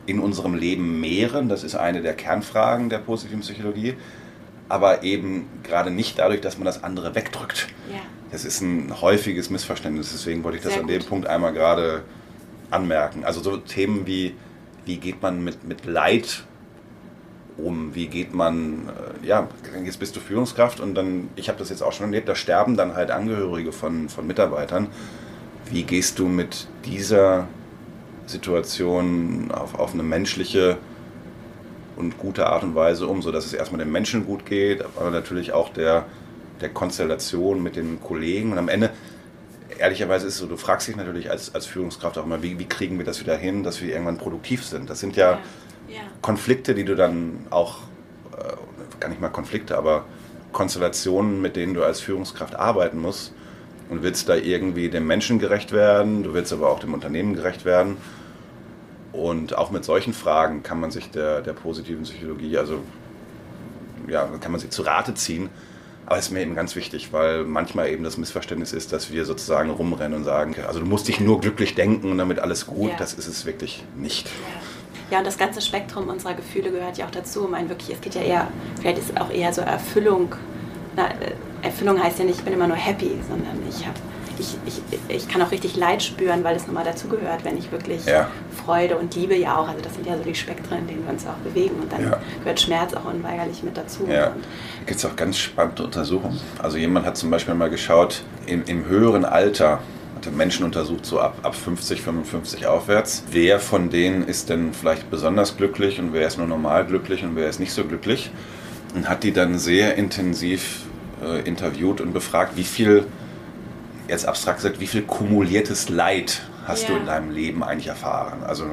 in 0.06 0.20
unserem 0.20 0.54
Leben 0.54 1.00
mehren. 1.00 1.48
Das 1.48 1.64
ist 1.64 1.74
eine 1.74 2.00
der 2.00 2.14
Kernfragen 2.14 2.88
der 2.88 2.98
positiven 2.98 3.40
Psychologie. 3.40 3.94
Aber 4.68 5.02
eben 5.02 5.48
gerade 5.62 5.90
nicht 5.90 6.18
dadurch, 6.18 6.40
dass 6.40 6.58
man 6.58 6.64
das 6.64 6.82
andere 6.82 7.14
wegdrückt. 7.14 7.68
Ja. 7.92 8.00
Das 8.30 8.44
ist 8.44 8.60
ein 8.60 9.00
häufiges 9.00 9.50
Missverständnis. 9.50 10.10
Deswegen 10.12 10.44
wollte 10.44 10.58
ich 10.58 10.62
das 10.62 10.72
Sehr 10.74 10.82
an 10.82 10.88
dem 10.88 11.04
Punkt 11.04 11.26
einmal 11.26 11.52
gerade 11.52 12.02
anmerken. 12.70 13.24
Also 13.24 13.42
so 13.42 13.56
Themen 13.56 14.06
wie, 14.06 14.34
wie 14.84 14.96
geht 14.96 15.22
man 15.22 15.42
mit, 15.42 15.64
mit 15.64 15.86
Leid 15.86 16.44
um? 17.58 17.94
Wie 17.94 18.06
geht 18.06 18.34
man, 18.34 18.88
äh, 19.22 19.26
ja, 19.26 19.48
jetzt 19.84 19.98
bist 19.98 20.16
du 20.16 20.20
Führungskraft 20.20 20.80
und 20.80 20.94
dann, 20.94 21.28
ich 21.36 21.48
habe 21.48 21.58
das 21.58 21.70
jetzt 21.70 21.82
auch 21.82 21.92
schon 21.92 22.06
erlebt, 22.06 22.28
da 22.28 22.34
sterben 22.34 22.76
dann 22.76 22.94
halt 22.94 23.10
Angehörige 23.10 23.72
von, 23.72 24.08
von 24.08 24.26
Mitarbeitern. 24.26 24.88
Wie 25.70 25.82
gehst 25.82 26.18
du 26.18 26.26
mit 26.26 26.68
dieser 26.84 27.48
Situation 28.26 29.50
auf, 29.52 29.78
auf 29.78 29.94
eine 29.94 30.02
menschliche 30.02 30.78
und 31.96 32.18
gute 32.18 32.46
Art 32.46 32.62
und 32.62 32.74
Weise 32.74 33.06
um, 33.06 33.22
sodass 33.22 33.46
es 33.46 33.54
erstmal 33.54 33.78
dem 33.78 33.90
Menschen 33.90 34.26
gut 34.26 34.46
geht, 34.46 34.84
aber 34.96 35.10
natürlich 35.10 35.52
auch 35.52 35.70
der, 35.70 36.04
der 36.60 36.68
Konstellation 36.68 37.62
mit 37.62 37.76
den 37.76 38.00
Kollegen. 38.00 38.52
Und 38.52 38.58
am 38.58 38.68
Ende, 38.68 38.90
ehrlicherweise 39.78 40.26
ist 40.26 40.34
es 40.34 40.40
so, 40.40 40.46
du 40.46 40.56
fragst 40.56 40.88
dich 40.88 40.96
natürlich 40.96 41.30
als, 41.30 41.54
als 41.54 41.66
Führungskraft 41.66 42.18
auch 42.18 42.24
immer, 42.24 42.42
wie, 42.42 42.58
wie 42.58 42.66
kriegen 42.66 42.98
wir 42.98 43.04
das 43.04 43.20
wieder 43.20 43.36
hin, 43.36 43.62
dass 43.62 43.80
wir 43.80 43.90
irgendwann 43.90 44.18
produktiv 44.18 44.64
sind. 44.64 44.90
Das 44.90 45.00
sind 45.00 45.16
ja, 45.16 45.38
ja. 45.88 46.00
Konflikte, 46.22 46.74
die 46.74 46.84
du 46.84 46.94
dann 46.94 47.46
auch, 47.50 47.78
äh, 48.36 48.98
gar 49.00 49.08
nicht 49.08 49.20
mal 49.20 49.28
Konflikte, 49.28 49.76
aber 49.76 50.04
Konstellationen, 50.52 51.42
mit 51.42 51.56
denen 51.56 51.74
du 51.74 51.84
als 51.84 52.00
Führungskraft 52.00 52.56
arbeiten 52.56 52.98
musst 52.98 53.32
und 53.90 54.02
willst 54.02 54.28
da 54.28 54.34
irgendwie 54.36 54.88
dem 54.88 55.06
Menschen 55.06 55.38
gerecht 55.38 55.72
werden, 55.72 56.22
du 56.22 56.34
willst 56.34 56.52
aber 56.52 56.70
auch 56.70 56.80
dem 56.80 56.94
Unternehmen 56.94 57.34
gerecht 57.34 57.64
werden. 57.64 57.98
Und 59.12 59.56
auch 59.56 59.70
mit 59.70 59.84
solchen 59.84 60.12
Fragen 60.12 60.62
kann 60.62 60.80
man 60.80 60.90
sich 60.90 61.10
der, 61.10 61.40
der 61.40 61.52
positiven 61.52 62.02
Psychologie, 62.02 62.58
also 62.58 62.80
ja, 64.08 64.26
kann 64.40 64.52
man 64.52 64.60
sie 64.60 64.68
zu 64.68 64.82
Rate 64.82 65.14
ziehen. 65.14 65.48
Aber 66.06 66.18
es 66.18 66.26
ist 66.26 66.30
mir 66.30 66.40
eben 66.40 66.54
ganz 66.54 66.76
wichtig, 66.76 67.12
weil 67.12 67.44
manchmal 67.44 67.88
eben 67.88 68.04
das 68.04 68.16
Missverständnis 68.16 68.72
ist, 68.72 68.92
dass 68.92 69.10
wir 69.10 69.24
sozusagen 69.24 69.70
rumrennen 69.70 70.18
und 70.18 70.24
sagen, 70.24 70.54
also 70.66 70.78
du 70.78 70.86
musst 70.86 71.08
dich 71.08 71.20
nur 71.20 71.40
glücklich 71.40 71.74
denken 71.74 72.12
und 72.12 72.18
damit 72.18 72.38
alles 72.38 72.66
gut. 72.66 72.92
Ja. 72.92 72.96
Das 72.96 73.14
ist 73.14 73.26
es 73.26 73.44
wirklich 73.44 73.84
nicht. 73.96 74.26
Ja. 74.26 74.32
Ja, 75.10 75.18
und 75.18 75.26
das 75.26 75.38
ganze 75.38 75.60
Spektrum 75.60 76.08
unserer 76.08 76.34
Gefühle 76.34 76.70
gehört 76.70 76.98
ja 76.98 77.06
auch 77.06 77.10
dazu. 77.10 77.44
Ich 77.44 77.50
meine, 77.50 77.68
wirklich, 77.68 77.94
es 77.94 78.00
geht 78.00 78.14
ja 78.14 78.22
eher, 78.22 78.48
vielleicht 78.80 78.98
ist 78.98 79.10
es 79.10 79.16
auch 79.16 79.30
eher 79.30 79.52
so 79.52 79.60
Erfüllung. 79.62 80.34
Na, 80.96 81.08
äh, 81.08 81.32
Erfüllung 81.62 82.02
heißt 82.02 82.18
ja 82.18 82.24
nicht, 82.24 82.38
ich 82.38 82.44
bin 82.44 82.54
immer 82.54 82.66
nur 82.66 82.76
happy, 82.76 83.18
sondern 83.28 83.62
ich 83.68 83.86
habe 83.86 83.98
ich, 84.38 84.56
ich, 84.66 84.80
ich 85.08 85.28
kann 85.28 85.42
auch 85.42 85.50
richtig 85.50 85.76
Leid 85.76 86.02
spüren, 86.02 86.44
weil 86.44 86.56
es 86.56 86.66
nochmal 86.66 86.84
dazugehört, 86.84 87.44
wenn 87.44 87.56
ich 87.56 87.72
wirklich 87.72 88.04
ja. 88.04 88.28
Freude 88.64 88.96
und 88.96 89.14
Liebe 89.14 89.36
ja 89.36 89.56
auch, 89.56 89.68
also 89.68 89.80
das 89.82 89.94
sind 89.94 90.06
ja 90.06 90.16
so 90.16 90.24
die 90.24 90.34
Spektren, 90.34 90.78
in 90.80 90.86
denen 90.88 91.04
wir 91.04 91.12
uns 91.12 91.26
auch 91.26 91.36
bewegen 91.36 91.76
und 91.80 91.92
dann 91.92 92.02
ja. 92.02 92.18
gehört 92.40 92.60
Schmerz 92.60 92.94
auch 92.94 93.04
unweigerlich 93.04 93.62
mit 93.62 93.76
dazu. 93.76 94.06
Ja. 94.08 94.26
Da 94.26 94.34
gibt 94.84 94.98
es 94.98 95.04
auch 95.04 95.16
ganz 95.16 95.38
spannende 95.38 95.84
Untersuchungen. 95.84 96.40
Also 96.58 96.76
jemand 96.76 97.06
hat 97.06 97.16
zum 97.16 97.30
Beispiel 97.30 97.54
mal 97.54 97.70
geschaut, 97.70 98.22
im, 98.46 98.64
im 98.64 98.84
höheren 98.86 99.24
Alter 99.24 99.80
Menschen 100.30 100.64
untersucht, 100.64 101.06
so 101.06 101.20
ab, 101.20 101.38
ab 101.42 101.54
50, 101.54 102.02
55 102.02 102.66
aufwärts. 102.66 103.24
Wer 103.30 103.60
von 103.60 103.90
denen 103.90 104.26
ist 104.26 104.48
denn 104.48 104.72
vielleicht 104.72 105.10
besonders 105.10 105.56
glücklich 105.56 105.98
und 105.98 106.12
wer 106.12 106.26
ist 106.26 106.38
nur 106.38 106.46
normal 106.46 106.86
glücklich 106.86 107.24
und 107.24 107.36
wer 107.36 107.48
ist 107.48 107.60
nicht 107.60 107.72
so 107.72 107.84
glücklich? 107.84 108.30
Und 108.94 109.08
hat 109.08 109.22
die 109.22 109.32
dann 109.32 109.58
sehr 109.58 109.96
intensiv 109.96 110.82
äh, 111.22 111.40
interviewt 111.46 112.00
und 112.00 112.12
befragt, 112.12 112.56
wie 112.56 112.64
viel, 112.64 113.06
jetzt 114.08 114.26
abstrakt 114.26 114.58
gesagt, 114.58 114.80
wie 114.80 114.86
viel 114.86 115.02
kumuliertes 115.02 115.88
Leid 115.88 116.42
hast 116.66 116.84
ja. 116.84 116.90
du 116.90 116.96
in 116.96 117.06
deinem 117.06 117.30
Leben 117.30 117.62
eigentlich 117.62 117.88
erfahren? 117.88 118.42
Also 118.44 118.64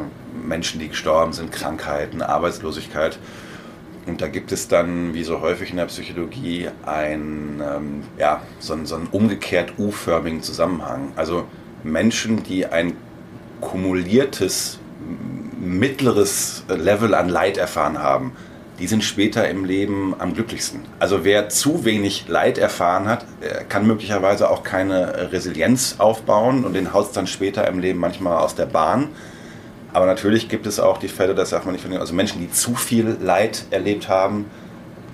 Menschen, 0.45 0.79
die 0.79 0.89
gestorben 0.89 1.33
sind, 1.33 1.51
Krankheiten, 1.51 2.21
Arbeitslosigkeit. 2.21 3.17
Und 4.05 4.21
da 4.21 4.27
gibt 4.27 4.51
es 4.51 4.67
dann, 4.67 5.13
wie 5.13 5.23
so 5.23 5.41
häufig 5.41 5.69
in 5.71 5.77
der 5.77 5.85
Psychologie, 5.85 6.69
ein, 6.85 7.61
ähm, 7.63 8.03
ja, 8.17 8.41
so, 8.59 8.73
einen, 8.73 8.85
so 8.85 8.95
einen 8.95 9.07
umgekehrt 9.07 9.73
U-förmigen 9.77 10.41
Zusammenhang. 10.41 11.13
Also 11.15 11.45
Menschen, 11.83 12.43
die 12.43 12.65
ein 12.65 12.97
kumuliertes 13.61 14.79
mittleres 15.59 16.65
Level 16.67 17.13
an 17.15 17.29
Leid 17.29 17.57
erfahren 17.57 17.99
haben, 17.99 18.33
die 18.79 18.87
sind 18.87 19.03
später 19.03 19.47
im 19.47 19.65
Leben 19.65 20.15
am 20.17 20.33
glücklichsten. 20.33 20.81
Also 20.99 21.23
wer 21.23 21.47
zu 21.47 21.85
wenig 21.85 22.27
Leid 22.27 22.57
erfahren 22.57 23.07
hat, 23.07 23.25
kann 23.69 23.85
möglicherweise 23.85 24.49
auch 24.49 24.63
keine 24.63 25.31
Resilienz 25.31 25.95
aufbauen 25.99 26.65
und 26.65 26.73
den 26.73 26.93
haut 26.93 27.15
dann 27.15 27.27
später 27.27 27.67
im 27.67 27.79
Leben 27.79 27.99
manchmal 27.99 28.39
aus 28.39 28.55
der 28.55 28.65
Bahn. 28.65 29.09
Aber 29.93 30.07
natürlich 30.07 30.49
gibt 30.49 30.65
es 30.65 30.79
auch 30.79 30.97
die 30.97 31.07
Fälle, 31.07 31.35
das 31.35 31.51
darf 31.51 31.65
man 31.65 31.73
nicht 31.73 31.81
verlieren, 31.81 32.01
also 32.01 32.13
Menschen, 32.13 32.41
die 32.41 32.51
zu 32.51 32.75
viel 32.75 33.17
Leid 33.21 33.65
erlebt 33.69 34.09
haben, 34.09 34.45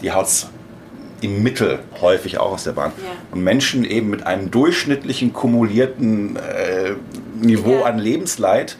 die 0.02 0.12
haut 0.12 0.26
es 0.26 0.48
im 1.22 1.44
Mittel 1.44 1.80
häufig 2.00 2.38
auch 2.38 2.54
aus 2.54 2.64
der 2.64 2.72
Bahn. 2.72 2.94
Ja. 2.98 3.12
Und 3.32 3.44
Menschen 3.44 3.84
eben 3.84 4.10
mit 4.10 4.26
einem 4.26 4.52
durchschnittlichen, 4.52 5.34
kumulierten 5.34 6.38
äh, 6.38 6.94
Niveau 7.42 7.80
ja. 7.80 7.84
an 7.84 8.00
Lebensleid, 8.00 8.78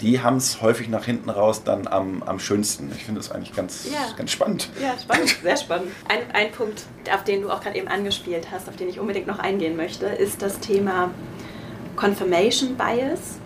die 0.00 0.20
haben 0.20 0.36
es 0.36 0.60
häufig 0.60 0.88
nach 0.88 1.04
hinten 1.04 1.30
raus 1.30 1.62
dann 1.64 1.86
am, 1.86 2.22
am 2.22 2.38
schönsten. 2.38 2.90
Ich 2.96 3.04
finde 3.04 3.20
das 3.20 3.30
eigentlich 3.30 3.54
ganz, 3.54 3.86
ja. 3.92 4.14
ganz 4.16 4.32
spannend. 4.32 4.68
Ja, 4.82 4.94
spannend, 5.00 5.36
sehr 5.42 5.56
spannend. 5.56 5.88
Ein, 6.08 6.18
ein 6.32 6.52
Punkt, 6.52 6.84
auf 7.12 7.24
den 7.24 7.42
du 7.42 7.50
auch 7.50 7.60
gerade 7.60 7.76
eben 7.76 7.88
angespielt 7.88 8.48
hast, 8.50 8.68
auf 8.68 8.76
den 8.76 8.88
ich 8.88 8.98
unbedingt 8.98 9.26
noch 9.26 9.38
eingehen 9.38 9.76
möchte, 9.76 10.06
ist 10.06 10.42
das 10.42 10.58
Thema 10.60 11.10
Confirmation 11.96 12.76
Bias 12.76 13.38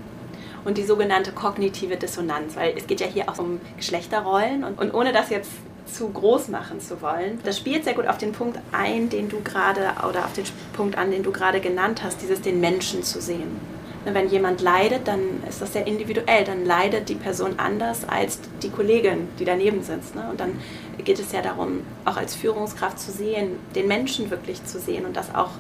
und 0.69 0.77
die 0.77 0.85
sogenannte 0.85 1.33
kognitive 1.33 1.97
Dissonanz, 1.97 2.55
weil 2.55 2.75
es 2.77 2.87
geht 2.87 3.01
ja 3.01 3.07
hier 3.07 3.31
auch 3.31 3.39
um 3.39 3.59
Geschlechterrollen 3.79 4.65
und, 4.65 4.79
und 4.79 4.93
ohne 4.93 5.13
das 5.13 5.31
jetzt 5.31 5.51
zu 5.87 6.11
groß 6.11 6.49
machen 6.49 6.79
zu 6.79 7.01
wollen. 7.01 7.41
Das 7.43 7.57
spielt 7.57 7.85
sehr 7.85 7.95
gut 7.95 8.07
auf 8.07 8.19
den 8.19 8.33
Punkt 8.33 8.59
ein, 8.71 9.09
den 9.09 9.31
du 9.31 9.41
gerade, 9.41 9.81
oder 10.07 10.27
auf 10.27 10.35
den 10.35 10.45
Punkt 10.75 10.99
an, 10.99 11.11
den 11.11 11.23
du 11.23 11.33
gerade 11.33 11.61
genannt 11.61 12.03
hast, 12.05 12.21
dieses 12.21 12.43
den 12.43 12.61
Menschen 12.61 13.03
zu 13.03 13.23
sehen. 13.23 13.79
Wenn 14.05 14.29
jemand 14.29 14.61
leidet, 14.61 15.09
dann 15.09 15.43
ist 15.49 15.63
das 15.63 15.73
sehr 15.73 15.87
individuell. 15.87 16.45
Dann 16.45 16.67
leidet 16.67 17.09
die 17.09 17.15
Person 17.15 17.55
anders 17.57 18.07
als 18.07 18.39
die 18.63 18.71
Kollegin, 18.71 19.29
die 19.39 19.47
daneben 19.47 19.83
sitzt. 19.83 20.15
Ne? 20.15 20.29
Und 20.31 20.39
dann 20.39 20.61
geht 21.03 21.19
es 21.19 21.33
ja 21.33 21.41
darum, 21.41 21.81
auch 22.05 22.19
als 22.19 22.35
Führungskraft 22.35 22.99
zu 22.99 23.11
sehen, 23.11 23.59
den 23.75 23.89
Menschen 23.89 24.31
wirklich 24.31 24.65
zu 24.65 24.79
sehen 24.79 25.07
und 25.07 25.17
das 25.17 25.35
auch 25.35 25.51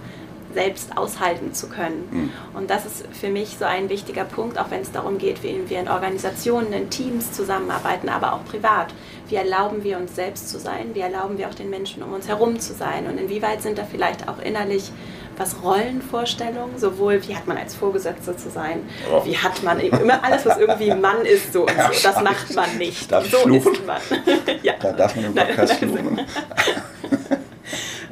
selbst 0.58 0.98
aushalten 0.98 1.54
zu 1.54 1.68
können. 1.68 2.08
Mhm. 2.10 2.30
Und 2.52 2.68
das 2.68 2.84
ist 2.84 3.04
für 3.12 3.28
mich 3.28 3.56
so 3.58 3.64
ein 3.64 3.88
wichtiger 3.88 4.24
Punkt, 4.24 4.58
auch 4.58 4.72
wenn 4.72 4.80
es 4.80 4.90
darum 4.90 5.16
geht, 5.16 5.44
wie 5.44 5.70
wir 5.70 5.78
in 5.78 5.88
Organisationen, 5.88 6.72
in 6.72 6.90
Teams 6.90 7.30
zusammenarbeiten, 7.30 8.08
aber 8.08 8.32
auch 8.32 8.44
privat. 8.44 8.88
Wie 9.28 9.36
erlauben 9.36 9.84
wir 9.84 9.98
uns 9.98 10.16
selbst 10.16 10.48
zu 10.48 10.58
sein? 10.58 10.94
Wie 10.94 11.00
erlauben 11.00 11.38
wir 11.38 11.48
auch 11.48 11.54
den 11.54 11.70
Menschen 11.70 12.02
um 12.02 12.12
uns 12.12 12.26
herum 12.26 12.58
zu 12.58 12.74
sein? 12.74 13.06
Und 13.06 13.18
inwieweit 13.18 13.62
sind 13.62 13.78
da 13.78 13.84
vielleicht 13.84 14.28
auch 14.28 14.40
innerlich 14.40 14.90
was 15.36 15.62
Rollenvorstellungen, 15.62 16.76
sowohl 16.76 17.22
wie 17.28 17.36
hat 17.36 17.46
man 17.46 17.56
als 17.56 17.76
Vorgesetzte 17.76 18.36
zu 18.36 18.50
sein, 18.50 18.80
oh. 19.12 19.24
wie 19.24 19.36
hat 19.36 19.62
man 19.62 19.78
immer 19.78 20.24
alles, 20.24 20.44
was 20.44 20.58
irgendwie 20.58 20.92
Mann 20.92 21.24
ist, 21.24 21.52
so 21.52 21.62
und 21.62 21.70
so. 21.70 22.02
Das 22.02 22.20
macht 22.20 22.52
man 22.56 22.76
nicht. 22.78 23.12
Darf 23.12 23.30
so 23.30 23.48
ist 23.48 23.86
man. 23.86 24.00
ja. 24.64 24.72
Da 24.80 24.90
darf 24.92 25.14
man 25.14 25.26
im 25.26 25.34
Podcast 25.36 25.74
fluchen. 25.74 26.18
Oh 26.20 26.97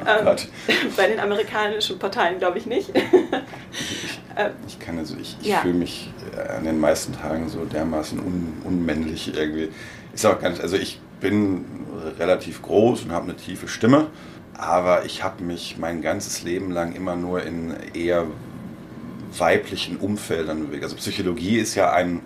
ähm, 0.06 0.36
bei 0.96 1.08
den 1.08 1.20
amerikanischen 1.20 1.98
Parteien 1.98 2.38
glaube 2.38 2.58
ich 2.58 2.66
nicht. 2.66 2.90
Ähm, 4.38 4.50
ich 4.68 4.78
kann 4.78 4.98
also, 4.98 5.16
ich, 5.18 5.34
ich 5.40 5.46
ja. 5.46 5.60
fühle 5.60 5.72
mich 5.72 6.10
an 6.54 6.64
den 6.64 6.78
meisten 6.78 7.14
Tagen 7.14 7.48
so 7.48 7.64
dermaßen 7.64 8.18
un, 8.18 8.52
unmännlich 8.64 9.34
irgendwie. 9.34 9.70
Ist 10.12 10.26
auch 10.26 10.38
gar 10.38 10.50
nicht, 10.50 10.60
also 10.60 10.76
ich 10.76 11.00
bin 11.20 11.64
relativ 12.18 12.60
groß 12.60 13.04
und 13.04 13.12
habe 13.12 13.24
eine 13.24 13.36
tiefe 13.36 13.66
Stimme, 13.66 14.08
aber 14.52 15.06
ich 15.06 15.24
habe 15.24 15.42
mich 15.42 15.78
mein 15.78 16.02
ganzes 16.02 16.42
Leben 16.42 16.70
lang 16.70 16.94
immer 16.94 17.16
nur 17.16 17.42
in 17.44 17.74
eher 17.94 18.26
weiblichen 19.38 19.96
Umfeldern 19.96 20.66
bewegt. 20.66 20.84
Also 20.84 20.96
Psychologie 20.96 21.58
ist 21.58 21.74
ja 21.74 21.92
ein 21.92 22.20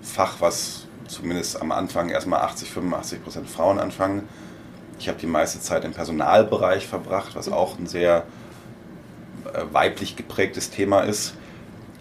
Fach, 0.00 0.36
was 0.40 0.86
zumindest 1.08 1.60
am 1.60 1.72
Anfang 1.72 2.10
erstmal 2.10 2.40
80, 2.42 2.70
85 2.70 3.24
Prozent 3.24 3.50
Frauen 3.50 3.80
anfangen 3.80 4.28
ich 4.98 5.08
habe 5.08 5.18
die 5.18 5.26
meiste 5.26 5.60
Zeit 5.60 5.84
im 5.84 5.92
Personalbereich 5.92 6.86
verbracht, 6.86 7.34
was 7.34 7.50
auch 7.50 7.78
ein 7.78 7.86
sehr 7.86 8.24
äh, 9.52 9.62
weiblich 9.72 10.16
geprägtes 10.16 10.70
Thema 10.70 11.00
ist. 11.00 11.34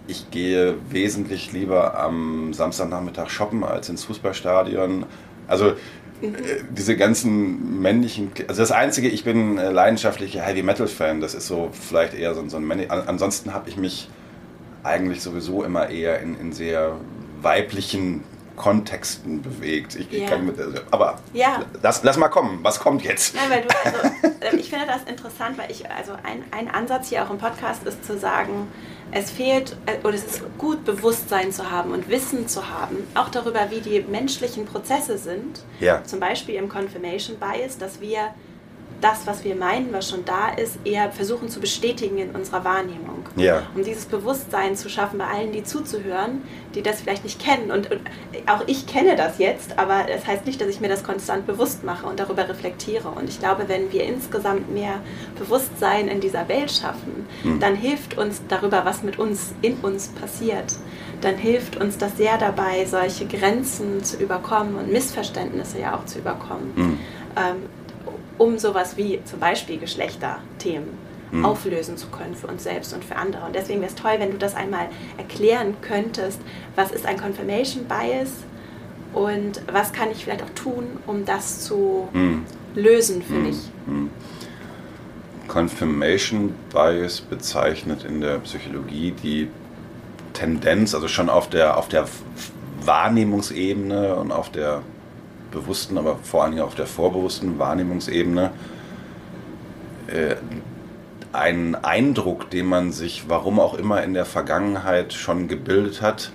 Ich 0.07 0.31
gehe 0.31 0.75
wesentlich 0.89 1.51
lieber 1.51 1.99
am 1.99 2.53
Samstagnachmittag 2.53 3.29
shoppen 3.29 3.63
als 3.63 3.89
ins 3.89 4.05
Fußballstadion. 4.05 5.05
Also 5.47 5.71
äh, 5.71 5.75
diese 6.71 6.95
ganzen 6.95 7.81
männlichen. 7.81 8.31
Also 8.47 8.61
das 8.61 8.71
Einzige, 8.71 9.09
ich 9.09 9.23
bin 9.23 9.57
leidenschaftlicher 9.57 10.41
Heavy 10.41 10.63
Metal 10.63 10.87
Fan. 10.87 11.21
Das 11.21 11.35
ist 11.35 11.47
so 11.47 11.69
vielleicht 11.71 12.13
eher 12.13 12.33
so, 12.33 12.47
so 12.47 12.57
ein 12.57 12.65
männlich. 12.65 12.89
Ansonsten 12.89 13.53
habe 13.53 13.69
ich 13.69 13.77
mich 13.77 14.09
eigentlich 14.83 15.21
sowieso 15.21 15.63
immer 15.63 15.89
eher 15.89 16.21
in, 16.21 16.39
in 16.39 16.53
sehr 16.53 16.95
weiblichen 17.41 18.23
Kontexten 18.57 19.41
bewegt. 19.41 19.95
Ich, 19.95 20.11
ja. 20.11 20.27
kann 20.27 20.45
mit, 20.45 20.57
aber 20.91 21.19
ja. 21.31 21.63
lass, 21.81 22.03
lass 22.03 22.17
mal 22.17 22.27
kommen. 22.27 22.59
Was 22.63 22.79
kommt 22.79 23.03
jetzt? 23.03 23.35
Nein, 23.35 23.49
weil 23.49 23.61
du, 23.61 23.69
also, 23.85 24.35
äh, 24.41 24.59
ich 24.59 24.69
finde 24.69 24.87
das 24.87 25.03
interessant, 25.03 25.57
weil 25.57 25.71
ich, 25.71 25.89
also 25.89 26.13
ein, 26.23 26.43
ein 26.51 26.69
Ansatz 26.69 27.07
hier 27.09 27.23
auch 27.23 27.29
im 27.29 27.37
Podcast 27.37 27.83
ist 27.85 28.03
zu 28.03 28.17
sagen, 28.17 28.67
es 29.11 29.31
fehlt, 29.31 29.77
äh, 29.85 30.05
oder 30.05 30.15
es 30.15 30.25
ist 30.25 30.41
gut, 30.57 30.83
Bewusstsein 30.83 31.51
zu 31.51 31.71
haben 31.71 31.91
und 31.91 32.09
Wissen 32.09 32.47
zu 32.47 32.67
haben, 32.69 32.97
auch 33.13 33.29
darüber, 33.29 33.69
wie 33.69 33.79
die 33.79 34.01
menschlichen 34.01 34.65
Prozesse 34.65 35.17
sind. 35.17 35.61
Ja. 35.79 36.03
Zum 36.03 36.19
Beispiel 36.19 36.55
im 36.55 36.67
Confirmation 36.67 37.37
Bias, 37.37 37.77
dass 37.77 38.01
wir 38.01 38.33
das, 39.01 39.27
was 39.27 39.43
wir 39.43 39.55
meinen, 39.55 39.93
was 39.93 40.09
schon 40.09 40.25
da 40.25 40.49
ist, 40.49 40.79
eher 40.83 41.11
versuchen 41.11 41.49
zu 41.49 41.59
bestätigen 41.59 42.17
in 42.17 42.31
unserer 42.31 42.63
Wahrnehmung. 42.63 43.25
Ja. 43.35 43.63
Um 43.75 43.83
dieses 43.83 44.05
Bewusstsein 44.05 44.75
zu 44.75 44.89
schaffen, 44.89 45.19
bei 45.19 45.25
allen, 45.25 45.51
die 45.51 45.63
zuzuhören, 45.63 46.41
die 46.73 46.81
das 46.81 47.01
vielleicht 47.01 47.23
nicht 47.23 47.39
kennen. 47.39 47.69
Und, 47.69 47.91
und, 47.91 48.01
auch 48.47 48.63
ich 48.65 48.87
kenne 48.87 49.15
das 49.15 49.37
jetzt, 49.37 49.77
aber 49.77 50.05
das 50.07 50.25
heißt 50.25 50.45
nicht, 50.45 50.59
dass 50.59 50.67
ich 50.67 50.79
mir 50.79 50.89
das 50.89 51.03
konstant 51.03 51.45
bewusst 51.45 51.83
mache 51.83 52.07
und 52.07 52.19
darüber 52.19 52.49
reflektiere. 52.49 53.09
Und 53.09 53.29
ich 53.29 53.39
glaube, 53.39 53.65
wenn 53.67 53.91
wir 53.91 54.03
insgesamt 54.03 54.73
mehr 54.73 55.01
Bewusstsein 55.37 56.07
in 56.07 56.19
dieser 56.19 56.47
Welt 56.47 56.71
schaffen, 56.71 57.27
hm. 57.43 57.59
dann 57.59 57.75
hilft 57.75 58.17
uns 58.17 58.41
darüber, 58.47 58.83
was 58.83 59.03
mit 59.03 59.19
uns 59.19 59.53
in 59.61 59.75
uns 59.77 60.07
passiert. 60.07 60.73
Dann 61.21 61.35
hilft 61.35 61.77
uns 61.77 61.97
das 61.97 62.17
sehr 62.17 62.37
dabei, 62.37 62.85
solche 62.85 63.27
Grenzen 63.27 64.03
zu 64.03 64.17
überkommen 64.17 64.75
und 64.75 64.91
Missverständnisse 64.91 65.79
ja 65.79 65.95
auch 65.95 66.05
zu 66.05 66.19
überkommen. 66.19 66.71
Hm. 66.75 66.99
Ähm, 67.35 67.55
um 68.37 68.57
sowas 68.57 68.97
wie 68.97 69.19
zum 69.25 69.39
Beispiel 69.39 69.77
Geschlechterthemen 69.77 70.89
mhm. 71.31 71.45
auflösen 71.45 71.97
zu 71.97 72.07
können 72.07 72.35
für 72.35 72.47
uns 72.47 72.63
selbst 72.63 72.93
und 72.93 73.03
für 73.03 73.15
andere. 73.15 73.45
Und 73.45 73.55
deswegen 73.55 73.81
wäre 73.81 73.91
es 73.91 73.95
toll, 73.95 74.15
wenn 74.17 74.31
du 74.31 74.37
das 74.37 74.55
einmal 74.55 74.87
erklären 75.17 75.75
könntest. 75.81 76.39
Was 76.75 76.91
ist 76.91 77.05
ein 77.05 77.17
Confirmation 77.17 77.85
Bias 77.85 78.31
und 79.13 79.61
was 79.71 79.93
kann 79.93 80.11
ich 80.11 80.23
vielleicht 80.23 80.43
auch 80.43 80.49
tun, 80.51 80.85
um 81.05 81.25
das 81.25 81.61
zu 81.61 82.07
mhm. 82.13 82.45
lösen 82.75 83.21
für 83.21 83.33
mhm. 83.33 83.43
mich? 83.43 83.57
Mhm. 83.85 84.09
Confirmation 85.47 86.53
Bias 86.73 87.21
bezeichnet 87.21 88.03
in 88.03 88.21
der 88.21 88.39
Psychologie 88.39 89.13
die 89.23 89.47
Tendenz, 90.33 90.93
also 90.93 91.07
schon 91.07 91.29
auf 91.29 91.49
der, 91.49 91.77
auf 91.77 91.87
der 91.87 92.05
Wahrnehmungsebene 92.81 94.15
und 94.15 94.31
auf 94.31 94.51
der 94.51 94.83
bewussten, 95.51 95.97
aber 95.97 96.17
vor 96.17 96.43
allen 96.43 96.51
Dingen 96.51 96.63
auf 96.63 96.75
der 96.75 96.87
vorbewussten 96.87 97.59
Wahrnehmungsebene 97.59 98.51
äh, 100.07 100.35
einen 101.33 101.75
Eindruck, 101.75 102.49
den 102.49 102.65
man 102.65 102.91
sich, 102.91 103.25
warum 103.27 103.59
auch 103.59 103.73
immer 103.75 104.03
in 104.03 104.13
der 104.13 104.25
Vergangenheit 104.25 105.13
schon 105.13 105.47
gebildet 105.47 106.01
hat, 106.01 106.31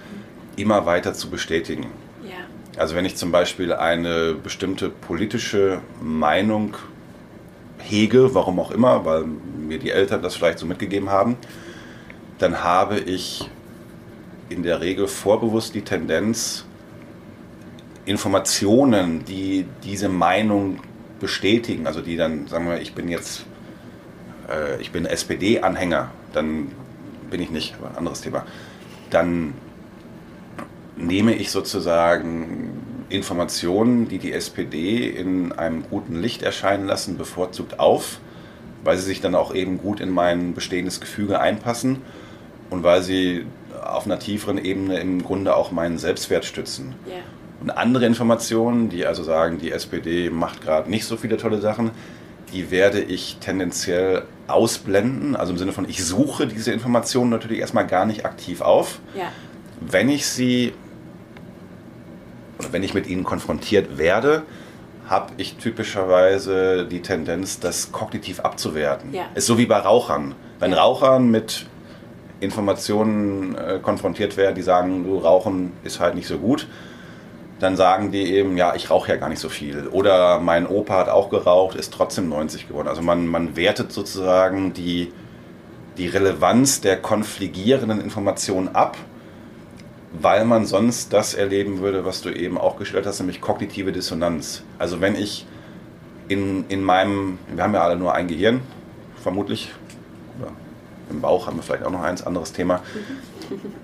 immer 0.57 0.87
weiter 0.87 1.15
zu 1.15 1.31
bestätigen. 1.31 1.87
Ja. 2.23 2.37
Also 2.77 2.95
wenn 2.95 3.05
ich 3.05 3.17
zum 3.17 3.33
Beispiel 3.33 3.73
eine 3.73 4.35
bestimmte 4.35 4.91
politische 4.91 5.81
Meinung 6.01 6.77
hege, 7.79 8.35
warum 8.35 8.61
auch 8.61 8.71
immer, 8.71 9.05
weil 9.05 9.25
mir 9.25 9.79
die 9.79 9.91
Eltern 9.91 10.23
das 10.23 10.37
vielleicht 10.37 10.59
so 10.59 10.67
mitgegeben 10.67 11.11
haben, 11.11 11.37
dann 12.39 12.63
habe 12.63 12.99
ich 12.99 13.49
in 14.49 14.63
der 14.63 14.81
Regel 14.81 15.09
vorbewusst 15.09 15.75
die 15.75 15.83
Tendenz, 15.83 16.67
Informationen, 18.05 19.25
die 19.25 19.67
diese 19.85 20.09
Meinung 20.09 20.81
bestätigen, 21.21 21.87
also 21.87 22.01
die 22.01 22.17
dann, 22.17 22.49
sagen 22.49 22.67
wir, 22.67 22.81
ich 22.81 22.95
bin 22.95 23.09
jetzt, 23.09 23.47
äh, 24.51 24.81
ich 24.81 24.91
bin 24.91 25.07
SPD-Anhänger, 25.07 26.11
dann 26.33 26.73
bin 27.31 27.41
ich 27.41 27.51
nicht, 27.51 27.75
aber 27.79 27.91
ein 27.91 27.97
anderes 27.97 28.21
Thema, 28.21 28.45
dann 29.11 29.55
nehme 30.97 31.35
ich 31.35 31.51
sozusagen 31.51 33.07
Informationen, 33.09 34.09
die 34.09 34.19
die 34.19 34.33
SPD 34.33 35.09
in 35.09 35.53
einem 35.53 35.85
guten 35.89 36.21
Licht 36.21 36.43
erscheinen 36.43 36.87
lassen, 36.87 37.19
bevorzugt 37.19 37.79
auf, 37.79 38.19
weil 38.85 38.97
sie 38.97 39.05
sich 39.05 39.21
dann 39.21 39.35
auch 39.35 39.55
eben 39.55 39.79
gut 39.79 40.01
in 40.01 40.11
mein 40.11 40.55
bestehendes 40.55 41.01
Gefüge 41.01 41.41
einpassen 41.41 41.99
und 42.71 42.83
weil 42.83 43.03
sie 43.03 43.47
auf 43.85 44.07
einer 44.07 44.19
tieferen 44.19 44.59
Ebene 44.59 44.99
im 44.99 45.23
Grunde 45.23 45.55
auch 45.55 45.71
meinen 45.71 45.99
Selbstwert 45.99 46.45
stützen. 46.45 46.95
Yeah. 47.07 47.23
Und 47.63 47.71
andere 47.71 48.07
Informationen, 48.07 48.89
die 48.89 49.07
also 49.07 49.23
sagen, 49.23 49.59
die 49.59 49.71
SPD 49.71 50.31
macht 50.31 50.63
gerade 50.63 50.91
nicht 50.91 51.05
so 51.05 51.17
viele 51.17 51.37
tolle 51.37 51.61
Sachen, 51.61 51.93
die 52.53 52.73
werde 52.73 53.01
ich 53.01 53.37
tendenziell 53.39 54.25
ausblenden. 54.49 55.37
Also 55.37 55.53
im 55.53 55.59
Sinne 55.59 55.71
von, 55.71 55.89
ich 55.89 56.05
suche 56.05 56.49
diese 56.49 56.73
Informationen 56.73 57.31
natürlich 57.31 57.61
erstmal 57.61 57.87
gar 57.87 58.05
nicht 58.05 58.27
aktiv 58.27 58.63
auf. 58.63 58.99
Ja. 59.17 59.27
Wenn 59.81 60.09
ich 60.09 60.27
sie 60.27 60.75
oder 62.59 62.73
wenn 62.73 62.83
ich 62.83 62.95
mit 62.95 63.07
ihnen 63.07 63.23
konfrontiert 63.23 63.97
werde, 63.97 64.43
habe 65.09 65.33
ich 65.37 65.55
typischerweise 65.55 66.85
die 66.85 67.01
Tendenz, 67.01 67.61
das 67.61 67.93
kognitiv 67.93 68.41
abzuwerten. 68.41 69.15
Ja. 69.15 69.27
Ist 69.37 69.47
so 69.47 69.57
wie 69.57 69.67
bei 69.67 69.79
Rauchern. 69.79 70.35
Wenn 70.59 70.73
Ja. 70.73 70.83
Rauchern 70.83 71.31
mit 71.31 71.67
Informationen 72.41 73.55
äh, 73.55 73.79
konfrontiert 73.81 74.37
werden, 74.37 74.57
die 74.57 74.63
sagen, 74.63 75.05
du 75.05 75.19
Rauchen 75.19 75.73
ist 75.85 76.01
halt 76.01 76.17
nicht 76.17 76.27
so 76.27 76.39
gut, 76.39 76.67
dann 77.63 77.77
sagen 77.77 78.11
die 78.11 78.35
eben, 78.35 78.57
ja, 78.57 78.75
ich 78.75 78.91
rauche 78.91 79.11
ja 79.11 79.17
gar 79.17 79.29
nicht 79.29 79.39
so 79.39 79.49
viel. 79.49 79.87
Oder 79.89 80.41
mein 80.41 80.67
Opa 80.67 80.99
hat 80.99 81.09
auch 81.09 81.31
geraucht, 81.31 81.77
ist 81.77 81.93
trotzdem 81.93 82.29
90 82.29 82.67
geworden. 82.67 82.89
Also 82.89 83.03
man, 83.03 83.27
man 83.27 83.55
wertet 83.55 83.93
sozusagen 83.93 84.73
die, 84.73 85.13
die 85.97 86.09
Relevanz 86.09 86.81
der 86.81 86.97
konfligierenden 86.97 88.01
Informationen 88.01 88.75
ab, 88.75 88.97
weil 90.13 90.45
man 90.45 90.67
sonst 90.67 91.13
das 91.13 91.35
erleben 91.35 91.79
würde, 91.79 92.05
was 92.05 92.21
du 92.21 92.31
eben 92.31 92.59
auch 92.59 92.77
gestellt 92.77 93.07
hast, 93.07 93.21
nämlich 93.21 93.41
kognitive 93.41 93.93
Dissonanz. 93.93 94.65
Also 94.79 95.01
wenn 95.01 95.15
ich 95.15 95.47
in, 96.27 96.65
in 96.69 96.83
meinem, 96.83 97.39
wir 97.55 97.63
haben 97.63 97.75
ja 97.75 97.83
alle 97.83 97.97
nur 97.97 98.13
ein 98.13 98.27
Gehirn, 98.27 98.61
vermutlich, 99.23 99.71
oder 100.41 100.51
im 101.11 101.21
Bauch 101.21 101.47
haben 101.47 101.57
wir 101.57 101.63
vielleicht 101.63 101.85
auch 101.85 101.93
noch 101.93 102.03
eins, 102.03 102.27
anderes 102.27 102.53
Thema. 102.53 102.81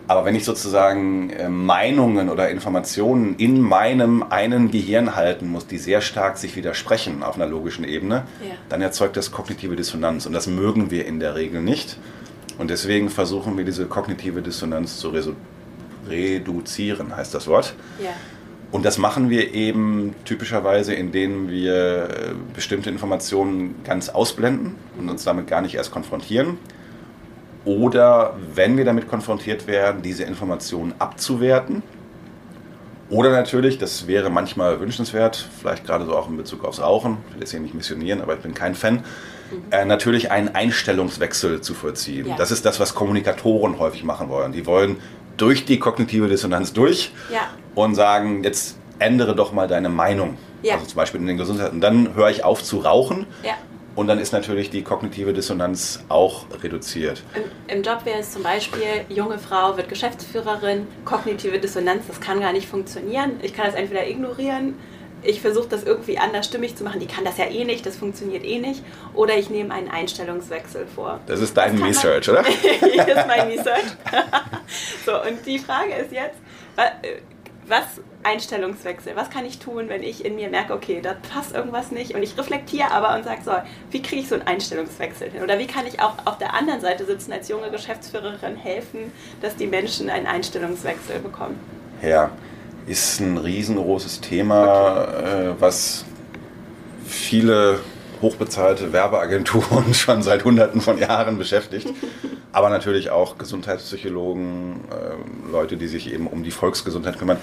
Aber 0.06 0.24
wenn 0.24 0.34
ich 0.34 0.44
sozusagen 0.44 1.30
äh, 1.30 1.48
Meinungen 1.48 2.28
oder 2.28 2.50
Informationen 2.50 3.36
in 3.36 3.60
meinem 3.60 4.22
einen 4.22 4.70
Gehirn 4.70 5.16
halten 5.16 5.48
muss, 5.48 5.66
die 5.66 5.78
sehr 5.78 6.00
stark 6.00 6.38
sich 6.38 6.56
widersprechen 6.56 7.22
auf 7.22 7.36
einer 7.36 7.46
logischen 7.46 7.84
Ebene, 7.84 8.24
Ja. 8.42 8.54
dann 8.68 8.82
erzeugt 8.82 9.16
das 9.16 9.30
kognitive 9.30 9.76
Dissonanz. 9.76 10.26
Und 10.26 10.32
das 10.32 10.46
mögen 10.46 10.90
wir 10.90 11.06
in 11.06 11.20
der 11.20 11.34
Regel 11.34 11.62
nicht. 11.62 11.98
Und 12.58 12.70
deswegen 12.70 13.08
versuchen 13.08 13.56
wir 13.56 13.64
diese 13.64 13.86
kognitive 13.86 14.42
Dissonanz 14.42 14.98
zu 14.98 15.12
reduzieren, 16.08 17.14
heißt 17.16 17.34
das 17.34 17.46
Wort. 17.46 17.74
Ja. 18.02 18.10
Und 18.70 18.84
das 18.84 18.98
machen 18.98 19.30
wir 19.30 19.54
eben 19.54 20.14
typischerweise, 20.26 20.92
indem 20.92 21.48
wir 21.48 21.74
äh, 21.74 22.34
bestimmte 22.54 22.90
Informationen 22.90 23.76
ganz 23.84 24.10
ausblenden 24.10 24.74
und 24.98 25.08
uns 25.08 25.24
damit 25.24 25.46
gar 25.46 25.62
nicht 25.62 25.74
erst 25.74 25.90
konfrontieren. 25.90 26.58
Oder 27.64 28.34
wenn 28.54 28.76
wir 28.76 28.84
damit 28.84 29.08
konfrontiert 29.08 29.66
werden, 29.66 30.02
diese 30.02 30.24
Informationen 30.24 30.94
abzuwerten. 30.98 31.82
Oder 33.10 33.30
natürlich, 33.30 33.78
das 33.78 34.06
wäre 34.06 34.28
manchmal 34.28 34.80
wünschenswert, 34.80 35.48
vielleicht 35.58 35.86
gerade 35.86 36.04
so 36.04 36.14
auch 36.14 36.28
in 36.28 36.36
Bezug 36.36 36.64
aufs 36.64 36.80
Rauchen, 36.80 37.16
ich 37.28 37.34
will 37.34 37.40
jetzt 37.40 37.50
hier 37.52 37.60
nicht 37.60 37.74
missionieren, 37.74 38.20
aber 38.20 38.34
ich 38.34 38.40
bin 38.40 38.52
kein 38.52 38.74
Fan, 38.74 39.02
äh, 39.70 39.86
natürlich 39.86 40.30
einen 40.30 40.54
Einstellungswechsel 40.54 41.62
zu 41.62 41.72
vollziehen. 41.72 42.26
Ja. 42.28 42.36
Das 42.36 42.50
ist 42.50 42.66
das, 42.66 42.80
was 42.80 42.94
Kommunikatoren 42.94 43.78
häufig 43.78 44.04
machen 44.04 44.28
wollen. 44.28 44.52
Die 44.52 44.66
wollen 44.66 44.98
durch 45.38 45.64
die 45.64 45.78
kognitive 45.78 46.28
Dissonanz 46.28 46.74
durch 46.74 47.12
Ja. 47.32 47.48
und 47.74 47.94
sagen, 47.94 48.44
jetzt 48.44 48.76
ändere 48.98 49.34
doch 49.34 49.52
mal 49.52 49.68
deine 49.68 49.88
Meinung. 49.88 50.36
Ja. 50.62 50.74
Also 50.74 50.86
zum 50.86 50.96
Beispiel 50.96 51.20
in 51.20 51.26
den 51.28 51.38
Gesundheit. 51.38 51.72
Und 51.72 51.80
dann 51.80 52.14
höre 52.14 52.28
ich 52.28 52.44
auf 52.44 52.62
zu 52.62 52.78
rauchen. 52.78 53.26
Und 53.98 54.06
dann 54.06 54.20
ist 54.20 54.32
natürlich 54.32 54.70
die 54.70 54.82
kognitive 54.84 55.32
Dissonanz 55.32 56.04
auch 56.08 56.46
reduziert. 56.62 57.20
Im, 57.34 57.78
Im 57.78 57.82
Job 57.82 58.04
wäre 58.04 58.20
es 58.20 58.30
zum 58.30 58.44
Beispiel, 58.44 59.04
junge 59.08 59.40
Frau 59.40 59.76
wird 59.76 59.88
Geschäftsführerin, 59.88 60.86
kognitive 61.04 61.58
Dissonanz, 61.58 62.04
das 62.06 62.20
kann 62.20 62.38
gar 62.38 62.52
nicht 62.52 62.68
funktionieren. 62.68 63.40
Ich 63.42 63.54
kann 63.54 63.66
das 63.66 63.74
entweder 63.74 64.06
ignorieren, 64.06 64.76
ich 65.24 65.40
versuche 65.40 65.66
das 65.68 65.82
irgendwie 65.82 66.16
anders 66.16 66.46
stimmig 66.46 66.76
zu 66.76 66.84
machen, 66.84 67.00
die 67.00 67.08
kann 67.08 67.24
das 67.24 67.38
ja 67.38 67.46
eh 67.46 67.64
nicht, 67.64 67.84
das 67.86 67.96
funktioniert 67.96 68.44
eh 68.44 68.60
nicht. 68.60 68.84
Oder 69.14 69.36
ich 69.36 69.50
nehme 69.50 69.74
einen 69.74 69.88
Einstellungswechsel 69.88 70.86
vor. 70.86 71.18
Das 71.26 71.40
ist 71.40 71.56
dein 71.56 71.76
man- 71.76 71.88
Research, 71.88 72.28
oder? 72.28 72.44
Hier 72.92 73.08
ist 73.08 73.26
mein 73.26 73.48
Research. 73.48 73.82
so, 75.04 75.20
und 75.22 75.44
die 75.44 75.58
Frage 75.58 75.94
ist 75.94 76.12
jetzt, 76.12 76.38
äh, 76.76 77.18
was 77.68 77.84
Einstellungswechsel, 78.22 79.14
was 79.16 79.30
kann 79.30 79.44
ich 79.44 79.58
tun, 79.58 79.88
wenn 79.88 80.02
ich 80.02 80.24
in 80.24 80.34
mir 80.34 80.48
merke, 80.48 80.72
okay, 80.72 81.00
da 81.02 81.14
passt 81.32 81.54
irgendwas 81.54 81.90
nicht 81.90 82.14
und 82.14 82.22
ich 82.22 82.36
reflektiere 82.36 82.90
aber 82.90 83.14
und 83.16 83.24
sage, 83.24 83.40
so, 83.44 83.52
wie 83.90 84.02
kriege 84.02 84.22
ich 84.22 84.28
so 84.28 84.34
einen 84.34 84.46
Einstellungswechsel 84.46 85.30
hin? 85.30 85.42
Oder 85.42 85.58
wie 85.58 85.66
kann 85.66 85.86
ich 85.86 86.00
auch 86.00 86.14
auf 86.24 86.38
der 86.38 86.54
anderen 86.54 86.80
Seite 86.80 87.04
sitzen 87.06 87.32
als 87.32 87.48
junge 87.48 87.70
Geschäftsführerin 87.70 88.56
helfen, 88.56 89.12
dass 89.40 89.56
die 89.56 89.66
Menschen 89.66 90.10
einen 90.10 90.26
Einstellungswechsel 90.26 91.20
bekommen? 91.20 91.58
Ja, 92.02 92.30
ist 92.86 93.20
ein 93.20 93.38
riesengroßes 93.38 94.20
Thema, 94.20 95.04
äh, 95.04 95.60
was 95.60 96.04
viele 97.06 97.80
hochbezahlte 98.20 98.92
Werbeagenturen 98.92 99.94
schon 99.94 100.22
seit 100.22 100.44
Hunderten 100.44 100.80
von 100.80 100.98
Jahren 100.98 101.38
beschäftigt. 101.38 101.88
Aber 102.52 102.70
natürlich 102.70 103.10
auch 103.10 103.38
Gesundheitspsychologen, 103.38 104.80
äh, 104.90 105.50
Leute, 105.50 105.76
die 105.76 105.86
sich 105.86 106.12
eben 106.12 106.26
um 106.26 106.42
die 106.42 106.50
Volksgesundheit 106.50 107.18
kümmern. 107.18 107.38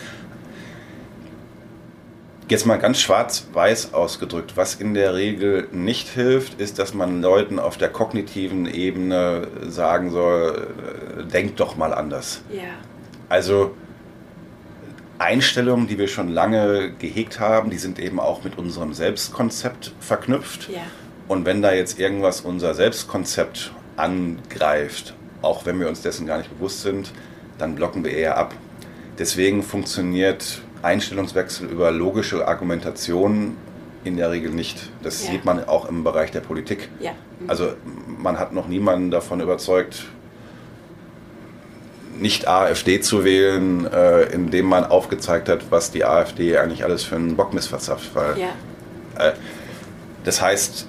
Jetzt 2.48 2.66
mal 2.68 2.78
ganz 2.78 3.00
schwarz-weiß 3.00 3.94
ausgedrückt, 3.96 4.56
was 4.56 4.76
in 4.76 4.94
der 4.94 5.16
Regel 5.16 5.68
nicht 5.72 6.08
hilft, 6.10 6.62
ist, 6.62 6.78
dass 6.78 6.94
man 6.94 7.22
Leuten 7.22 7.58
auf 7.58 7.78
der 7.78 7.90
kognitiven 7.90 8.68
Ebene 8.68 9.48
sagen 9.68 10.12
soll, 10.12 10.68
äh, 11.20 11.24
denkt 11.24 11.60
doch 11.60 11.76
mal 11.76 11.94
anders. 11.94 12.42
Ja. 12.52 12.64
Also 13.30 13.72
Einstellungen, 15.18 15.88
die 15.88 15.98
wir 15.98 16.08
schon 16.08 16.30
lange 16.30 16.92
gehegt 17.00 17.40
haben, 17.40 17.70
die 17.70 17.78
sind 17.78 18.00
eben 18.00 18.20
auch 18.20 18.44
mit 18.44 18.58
unserem 18.58 18.94
Selbstkonzept 18.94 19.94
verknüpft. 20.00 20.70
Ja. 20.70 20.82
Und 21.28 21.46
wenn 21.46 21.62
da 21.62 21.74
jetzt 21.74 22.00
irgendwas 22.00 22.42
unser 22.42 22.74
Selbstkonzept 22.74 23.72
angreift, 23.98 25.14
auch 25.42 25.66
wenn 25.66 25.80
wir 25.80 25.88
uns 25.88 26.02
dessen 26.02 26.26
gar 26.28 26.38
nicht 26.38 26.50
bewusst 26.56 26.82
sind, 26.82 27.12
dann 27.58 27.76
blocken 27.76 28.04
wir 28.04 28.12
eher 28.12 28.38
ab. 28.38 28.54
Deswegen 29.18 29.64
funktioniert 29.64 30.62
Einstellungswechsel 30.82 31.70
über 31.70 31.92
logische 31.92 32.48
Argumentation 32.48 33.56
in 34.04 34.18
der 34.18 34.30
Regel 34.32 34.52
nicht. 34.52 34.90
Das 35.02 35.24
Ja. 35.26 35.32
sieht 35.32 35.46
man 35.46 35.64
auch 35.68 35.88
im 35.88 36.04
Bereich 36.04 36.32
der 36.32 36.42
Politik. 36.42 36.90
Ja. 37.00 37.12
Mhm. 37.40 37.50
Also 37.50 37.74
man 38.20 38.38
hat 38.40 38.54
noch 38.54 38.68
niemanden 38.68 39.10
davon 39.12 39.40
überzeugt, 39.40 40.06
nicht 42.18 42.48
AfD 42.48 43.02
zu 43.02 43.24
wählen, 43.26 43.86
äh, 43.92 44.24
indem 44.34 44.68
man 44.68 44.86
aufgezeigt 44.86 45.50
hat, 45.50 45.70
was 45.70 45.92
die 45.92 46.06
AfD 46.06 46.58
eigentlich 46.58 46.84
alles 46.84 47.04
für 47.04 47.16
einen 47.16 47.36
Bockmist 47.36 47.68
verzapft. 47.70 48.14
Weil, 48.16 48.38
Ja. 48.40 49.34
Das 50.24 50.42
heißt, 50.42 50.88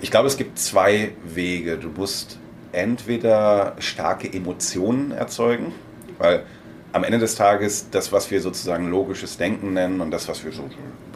ich 0.00 0.10
glaube, 0.10 0.28
es 0.28 0.36
gibt 0.36 0.58
zwei 0.58 1.12
Wege. 1.24 1.76
Du 1.76 1.88
musst 1.88 2.38
entweder 2.72 3.74
starke 3.78 4.32
Emotionen 4.32 5.12
erzeugen, 5.12 5.72
weil 6.18 6.44
am 6.92 7.04
Ende 7.04 7.18
des 7.18 7.34
Tages 7.34 7.90
das, 7.90 8.12
was 8.12 8.30
wir 8.30 8.40
sozusagen 8.40 8.90
logisches 8.90 9.36
Denken 9.36 9.74
nennen 9.74 10.00
und 10.00 10.10
das, 10.10 10.28
was 10.28 10.44
wir 10.44 10.52
so 10.52 10.68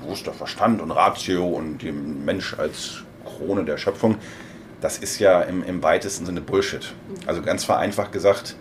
bewusster 0.02 0.32
Verstand 0.32 0.80
und 0.80 0.90
Ratio 0.90 1.46
und 1.46 1.78
den 1.82 2.24
Mensch 2.24 2.54
als 2.58 3.04
Krone 3.24 3.64
der 3.64 3.78
Schöpfung, 3.78 4.16
das 4.80 4.98
ist 4.98 5.18
ja 5.18 5.42
im, 5.42 5.62
im 5.62 5.82
weitesten 5.82 6.26
Sinne 6.26 6.40
Bullshit. 6.40 6.92
Also 7.26 7.42
ganz 7.42 7.64
vereinfacht 7.64 8.12
gesagt 8.12 8.56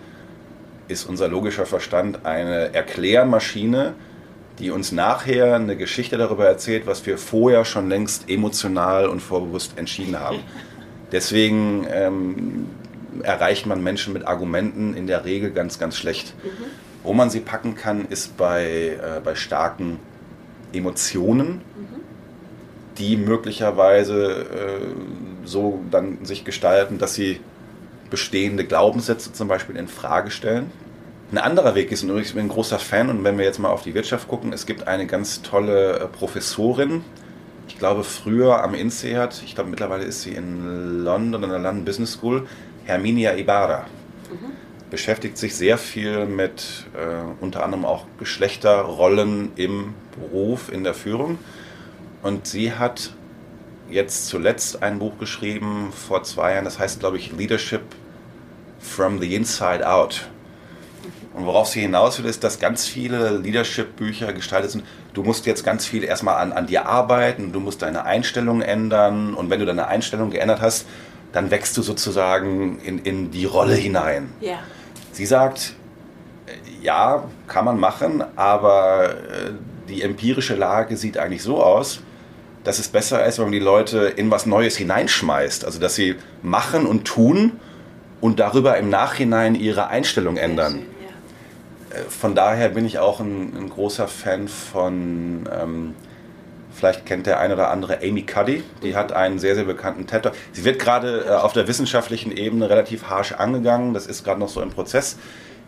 ist 0.87 1.05
unser 1.05 1.27
logischer 1.27 1.65
Verstand 1.65 2.25
eine 2.25 2.73
Erklärmaschine, 2.73 3.93
die 4.61 4.69
uns 4.69 4.91
nachher 4.91 5.55
eine 5.55 5.75
Geschichte 5.75 6.17
darüber 6.17 6.45
erzählt, 6.45 6.85
was 6.85 7.05
wir 7.05 7.17
vorher 7.17 7.65
schon 7.65 7.89
längst 7.89 8.29
emotional 8.29 9.07
und 9.07 9.19
vorbewusst 9.19 9.77
entschieden 9.77 10.19
haben. 10.19 10.39
Deswegen 11.11 11.87
ähm, 11.91 12.67
erreicht 13.23 13.65
man 13.65 13.83
Menschen 13.83 14.13
mit 14.13 14.25
Argumenten 14.27 14.95
in 14.95 15.07
der 15.07 15.25
Regel 15.25 15.51
ganz, 15.51 15.79
ganz 15.79 15.97
schlecht. 15.97 16.33
Wo 17.03 17.13
man 17.13 17.29
sie 17.29 17.39
packen 17.39 17.75
kann, 17.75 18.05
ist 18.05 18.37
bei, 18.37 18.97
äh, 19.01 19.19
bei 19.23 19.35
starken 19.35 19.99
Emotionen, 20.71 21.61
die 22.97 23.17
möglicherweise 23.17 24.45
äh, 24.45 25.45
so 25.45 25.81
dann 25.89 26.23
sich 26.23 26.45
gestalten, 26.45 26.99
dass 26.99 27.15
sie 27.15 27.39
bestehende 28.09 28.65
Glaubenssätze 28.65 29.33
zum 29.33 29.47
Beispiel 29.47 29.75
in 29.75 29.87
Frage 29.87 30.29
stellen. 30.29 30.71
Ein 31.31 31.37
anderer 31.37 31.75
Weg 31.75 31.93
ist, 31.93 32.03
und 32.03 32.17
ich 32.19 32.33
bin 32.33 32.45
ein 32.45 32.49
großer 32.49 32.77
Fan, 32.77 33.09
und 33.09 33.23
wenn 33.23 33.37
wir 33.37 33.45
jetzt 33.45 33.57
mal 33.57 33.69
auf 33.69 33.83
die 33.83 33.93
Wirtschaft 33.93 34.27
gucken, 34.27 34.51
es 34.51 34.65
gibt 34.65 34.87
eine 34.89 35.07
ganz 35.07 35.41
tolle 35.41 35.99
äh, 35.99 36.07
Professorin, 36.07 37.05
ich 37.69 37.79
glaube 37.79 38.03
früher 38.03 38.61
am 38.61 38.73
INSEAD, 38.73 39.41
ich 39.45 39.55
glaube 39.55 39.69
mittlerweile 39.69 40.03
ist 40.03 40.23
sie 40.23 40.31
in 40.31 41.05
London, 41.05 41.43
in 41.43 41.49
der 41.49 41.59
London 41.59 41.85
Business 41.85 42.13
School, 42.13 42.47
Herminia 42.83 43.33
Ibarra. 43.37 43.85
Beschäftigt 44.89 45.37
sich 45.37 45.55
sehr 45.55 45.77
viel 45.77 46.25
mit 46.25 46.85
äh, 46.93 47.23
unter 47.39 47.63
anderem 47.63 47.85
auch 47.85 48.07
Geschlechterrollen 48.19 49.53
im 49.55 49.93
Beruf, 50.19 50.69
in 50.69 50.83
der 50.83 50.93
Führung. 50.93 51.39
Und 52.23 52.45
sie 52.45 52.73
hat 52.73 53.13
jetzt 53.89 54.27
zuletzt 54.27 54.83
ein 54.83 54.99
Buch 54.99 55.17
geschrieben 55.17 55.93
vor 55.93 56.23
zwei 56.23 56.55
Jahren, 56.55 56.65
das 56.65 56.77
heißt, 56.77 56.99
glaube 56.99 57.15
ich, 57.15 57.31
Leadership 57.31 57.83
from 58.79 59.21
the 59.21 59.33
Inside 59.33 59.89
Out. 59.89 60.29
Und 61.33 61.45
worauf 61.45 61.67
sie 61.67 61.81
hinaus 61.81 62.19
will, 62.19 62.29
ist, 62.29 62.43
dass 62.43 62.59
ganz 62.59 62.87
viele 62.87 63.37
Leadership-Bücher 63.37 64.33
gestaltet 64.33 64.71
sind. 64.71 64.83
Du 65.13 65.23
musst 65.23 65.45
jetzt 65.45 65.63
ganz 65.63 65.85
viel 65.85 66.03
erstmal 66.03 66.35
an, 66.35 66.51
an 66.51 66.67
dir 66.67 66.87
arbeiten, 66.87 67.53
du 67.53 67.59
musst 67.59 67.81
deine 67.81 68.03
Einstellung 68.03 68.61
ändern. 68.61 69.33
Und 69.33 69.49
wenn 69.49 69.59
du 69.59 69.65
deine 69.65 69.87
Einstellung 69.87 70.29
geändert 70.29 70.61
hast, 70.61 70.85
dann 71.31 71.49
wächst 71.49 71.77
du 71.77 71.81
sozusagen 71.81 72.79
in, 72.79 72.99
in 72.99 73.31
die 73.31 73.45
Rolle 73.45 73.75
hinein. 73.75 74.29
Ja. 74.41 74.59
Sie 75.13 75.25
sagt, 75.25 75.73
äh, 76.47 76.83
ja, 76.83 77.23
kann 77.47 77.63
man 77.63 77.79
machen, 77.79 78.23
aber 78.35 79.11
äh, 79.11 79.51
die 79.87 80.01
empirische 80.01 80.55
Lage 80.55 80.97
sieht 80.97 81.17
eigentlich 81.17 81.43
so 81.43 81.63
aus, 81.63 82.01
dass 82.63 82.79
es 82.79 82.89
besser 82.89 83.25
ist, 83.25 83.37
wenn 83.37 83.45
man 83.45 83.53
die 83.53 83.59
Leute 83.59 83.99
in 83.99 84.29
was 84.29 84.45
Neues 84.45 84.75
hineinschmeißt. 84.75 85.65
Also 85.65 85.79
dass 85.79 85.95
sie 85.95 86.15
machen 86.41 86.85
und 86.85 87.05
tun 87.05 87.53
und 88.19 88.39
darüber 88.39 88.77
im 88.77 88.89
Nachhinein 88.89 89.55
ihre 89.55 89.87
Einstellung 89.87 90.37
ändern. 90.37 90.85
Äh, 91.93 92.09
von 92.09 92.35
daher 92.35 92.69
bin 92.69 92.85
ich 92.85 92.99
auch 92.99 93.19
ein, 93.19 93.55
ein 93.55 93.69
großer 93.69 94.07
Fan 94.07 94.47
von, 94.47 95.49
ähm, 95.51 95.95
vielleicht 96.73 97.05
kennt 97.05 97.27
der 97.27 97.39
eine 97.39 97.53
oder 97.55 97.69
andere 97.69 97.99
Amy 98.01 98.23
Cuddy, 98.23 98.63
die 98.83 98.95
hat 98.95 99.11
einen 99.11 99.39
sehr, 99.39 99.55
sehr 99.55 99.65
bekannten 99.65 100.07
TED 100.07 100.23
Talk. 100.23 100.33
Sie 100.51 100.63
wird 100.63 100.79
gerade 100.79 101.25
äh, 101.25 101.29
auf 101.29 101.53
der 101.53 101.67
wissenschaftlichen 101.67 102.31
Ebene 102.31 102.69
relativ 102.69 103.09
harsch 103.09 103.33
angegangen, 103.33 103.93
das 103.93 104.07
ist 104.07 104.23
gerade 104.23 104.39
noch 104.39 104.49
so 104.49 104.61
im 104.61 104.69
Prozess. 104.69 105.17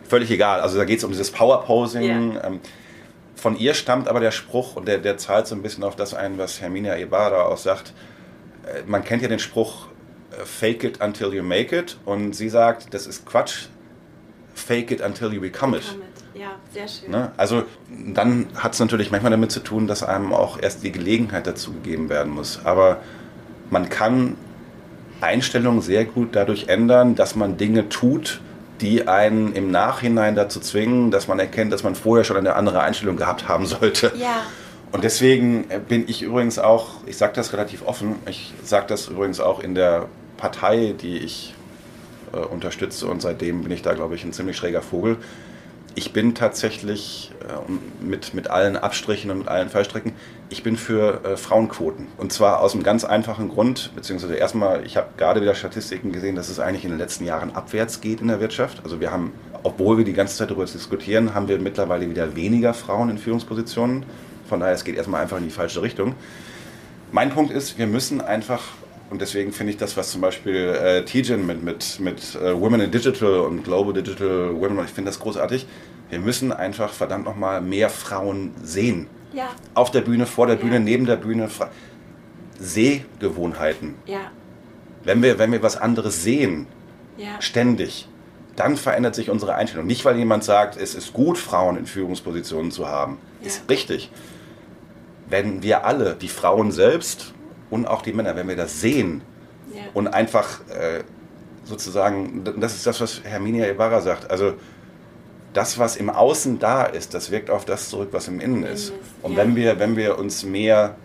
Völlig 0.06 0.30
egal, 0.30 0.60
also 0.60 0.76
da 0.78 0.84
geht 0.84 0.98
es 0.98 1.04
um 1.04 1.10
dieses 1.10 1.30
Power-Posing. 1.30 2.34
Ja. 2.34 2.44
Ähm, 2.44 2.60
von 3.36 3.56
ihr 3.56 3.74
stammt 3.74 4.08
aber 4.08 4.20
der 4.20 4.30
Spruch, 4.30 4.76
und 4.76 4.88
der, 4.88 4.98
der 4.98 5.18
zahlt 5.18 5.46
so 5.46 5.54
ein 5.54 5.62
bisschen 5.62 5.84
auf 5.84 5.96
das 5.96 6.14
ein, 6.14 6.38
was 6.38 6.60
Herminia 6.60 6.96
Ibarra 6.96 7.42
auch 7.42 7.58
sagt. 7.58 7.92
Äh, 8.66 8.82
man 8.86 9.04
kennt 9.04 9.22
ja 9.22 9.28
den 9.28 9.38
Spruch, 9.38 9.88
äh, 10.30 10.44
fake 10.44 10.84
it 10.84 11.00
until 11.02 11.32
you 11.34 11.42
make 11.42 11.76
it. 11.76 11.98
Und 12.04 12.34
sie 12.34 12.48
sagt, 12.48 12.94
das 12.94 13.06
ist 13.06 13.26
Quatsch, 13.26 13.66
fake 14.54 14.90
it 14.90 15.00
until 15.00 15.32
you 15.32 15.40
become 15.40 15.76
it. 15.76 15.84
Ja, 16.34 16.56
sehr 16.72 16.88
schön. 16.88 17.10
Ne? 17.10 17.30
Also 17.36 17.62
dann 17.88 18.46
hat 18.56 18.74
es 18.74 18.80
natürlich 18.80 19.10
manchmal 19.10 19.30
damit 19.30 19.52
zu 19.52 19.60
tun, 19.60 19.86
dass 19.86 20.02
einem 20.02 20.32
auch 20.32 20.60
erst 20.60 20.82
die 20.82 20.92
Gelegenheit 20.92 21.46
dazu 21.46 21.72
gegeben 21.72 22.08
werden 22.08 22.32
muss. 22.32 22.60
Aber 22.64 22.98
man 23.70 23.88
kann 23.88 24.36
Einstellungen 25.20 25.80
sehr 25.80 26.04
gut 26.04 26.30
dadurch 26.32 26.68
ändern, 26.68 27.14
dass 27.14 27.36
man 27.36 27.56
Dinge 27.56 27.88
tut, 27.88 28.40
die 28.80 29.06
einen 29.06 29.52
im 29.52 29.70
Nachhinein 29.70 30.34
dazu 30.34 30.60
zwingen, 30.60 31.10
dass 31.10 31.28
man 31.28 31.38
erkennt, 31.38 31.72
dass 31.72 31.84
man 31.84 31.94
vorher 31.94 32.24
schon 32.24 32.36
eine 32.36 32.54
andere 32.54 32.80
Einstellung 32.80 33.16
gehabt 33.16 33.48
haben 33.48 33.66
sollte. 33.66 34.12
Ja. 34.16 34.42
Und 34.92 35.02
deswegen 35.02 35.66
bin 35.88 36.04
ich 36.08 36.22
übrigens 36.22 36.58
auch, 36.58 36.88
ich 37.06 37.16
sage 37.16 37.32
das 37.34 37.52
relativ 37.52 37.86
offen, 37.86 38.16
ich 38.28 38.52
sage 38.62 38.86
das 38.88 39.08
übrigens 39.08 39.40
auch 39.40 39.60
in 39.60 39.74
der 39.74 40.06
Partei, 40.36 40.94
die 41.00 41.18
ich 41.18 41.54
äh, 42.32 42.36
unterstütze 42.38 43.06
und 43.06 43.20
seitdem 43.22 43.62
bin 43.62 43.72
ich 43.72 43.82
da, 43.82 43.94
glaube 43.94 44.14
ich, 44.14 44.24
ein 44.24 44.32
ziemlich 44.32 44.56
schräger 44.56 44.82
Vogel. 44.82 45.16
Ich 45.96 46.12
bin 46.12 46.34
tatsächlich 46.34 47.30
äh, 47.40 48.04
mit, 48.04 48.34
mit 48.34 48.50
allen 48.50 48.76
Abstrichen 48.76 49.30
und 49.30 49.38
mit 49.38 49.48
allen 49.48 49.68
Fallstrecken, 49.68 50.12
ich 50.50 50.64
bin 50.64 50.76
für 50.76 51.24
äh, 51.24 51.36
Frauenquoten. 51.36 52.08
Und 52.16 52.32
zwar 52.32 52.60
aus 52.60 52.74
einem 52.74 52.82
ganz 52.82 53.04
einfachen 53.04 53.48
Grund, 53.48 53.92
beziehungsweise 53.94 54.34
erstmal, 54.34 54.84
ich 54.84 54.96
habe 54.96 55.08
gerade 55.16 55.40
wieder 55.40 55.54
Statistiken 55.54 56.10
gesehen, 56.10 56.34
dass 56.34 56.48
es 56.48 56.58
eigentlich 56.58 56.84
in 56.84 56.90
den 56.90 56.98
letzten 56.98 57.24
Jahren 57.24 57.54
abwärts 57.54 58.00
geht 58.00 58.20
in 58.20 58.26
der 58.26 58.40
Wirtschaft. 58.40 58.80
Also 58.82 59.00
wir 59.00 59.12
haben, 59.12 59.32
obwohl 59.62 59.96
wir 59.96 60.04
die 60.04 60.14
ganze 60.14 60.36
Zeit 60.36 60.50
darüber 60.50 60.66
diskutieren, 60.66 61.32
haben 61.32 61.46
wir 61.46 61.60
mittlerweile 61.60 62.10
wieder 62.10 62.34
weniger 62.34 62.74
Frauen 62.74 63.08
in 63.08 63.18
Führungspositionen. 63.18 64.04
Von 64.48 64.60
daher, 64.60 64.74
es 64.74 64.82
geht 64.82 64.96
erstmal 64.96 65.22
einfach 65.22 65.38
in 65.38 65.44
die 65.44 65.50
falsche 65.50 65.80
Richtung. 65.80 66.16
Mein 67.12 67.30
Punkt 67.30 67.52
ist, 67.52 67.78
wir 67.78 67.86
müssen 67.86 68.20
einfach 68.20 68.62
und 69.10 69.20
deswegen 69.20 69.52
finde 69.52 69.72
ich 69.72 69.78
das, 69.78 69.96
was 69.96 70.10
zum 70.10 70.20
Beispiel 70.20 70.56
äh, 70.56 71.04
Tijen 71.04 71.46
mit, 71.46 71.62
mit, 71.62 72.00
mit 72.00 72.34
äh, 72.36 72.58
Women 72.58 72.80
in 72.80 72.90
Digital 72.90 73.40
und 73.40 73.64
Global 73.64 73.92
Digital 73.92 74.54
Women, 74.54 74.84
ich 74.84 74.90
finde 74.90 75.10
das 75.10 75.20
großartig. 75.20 75.66
Wir 76.10 76.18
müssen 76.18 76.52
einfach 76.52 76.92
verdammt 76.92 77.24
nochmal 77.24 77.60
mehr 77.60 77.90
Frauen 77.90 78.52
sehen. 78.62 79.06
Ja. 79.32 79.48
Auf 79.74 79.90
der 79.90 80.00
Bühne, 80.00 80.26
vor 80.26 80.46
der 80.46 80.56
Bühne, 80.56 80.74
ja. 80.74 80.80
neben 80.80 81.06
der 81.06 81.16
Bühne. 81.16 81.48
Sehgewohnheiten. 82.58 83.96
Ja. 84.06 84.30
Wenn 85.02 85.22
wir, 85.22 85.38
wenn 85.38 85.52
wir 85.52 85.62
was 85.62 85.76
anderes 85.76 86.22
sehen, 86.22 86.66
ja. 87.16 87.40
ständig, 87.40 88.08
dann 88.56 88.76
verändert 88.76 89.14
sich 89.14 89.30
unsere 89.30 89.54
Einstellung. 89.54 89.86
Nicht, 89.86 90.04
weil 90.04 90.16
jemand 90.16 90.44
sagt, 90.44 90.76
es 90.76 90.94
ist 90.94 91.12
gut, 91.12 91.36
Frauen 91.36 91.76
in 91.76 91.86
Führungspositionen 91.86 92.70
zu 92.70 92.88
haben. 92.88 93.18
Ja. 93.40 93.48
Ist 93.48 93.68
richtig. 93.68 94.10
Wenn 95.28 95.62
wir 95.62 95.84
alle, 95.84 96.14
die 96.14 96.28
Frauen 96.28 96.70
selbst 96.70 97.34
und 97.70 97.86
auch 97.86 98.02
die 98.02 98.12
Männer, 98.12 98.36
wenn 98.36 98.48
wir 98.48 98.56
das 98.56 98.80
sehen 98.80 99.22
ja. 99.74 99.82
und 99.94 100.08
einfach 100.08 100.60
äh, 100.68 101.02
sozusagen, 101.64 102.44
das 102.58 102.74
ist 102.74 102.86
das, 102.86 103.00
was 103.00 103.22
Herminia 103.24 103.68
Ibarra 103.68 104.00
sagt, 104.00 104.30
also 104.30 104.54
das, 105.52 105.78
was 105.78 105.96
im 105.96 106.10
Außen 106.10 106.58
da 106.58 106.84
ist, 106.84 107.14
das 107.14 107.30
wirkt 107.30 107.50
auf 107.50 107.64
das 107.64 107.88
zurück, 107.88 108.08
was 108.12 108.28
im 108.28 108.40
Innen 108.40 108.64
ist. 108.64 108.92
Und 109.22 109.32
ja. 109.32 109.38
wenn, 109.38 109.56
wir, 109.56 109.78
wenn 109.78 109.96
wir 109.96 110.18
uns 110.18 110.44
mehr 110.44 110.96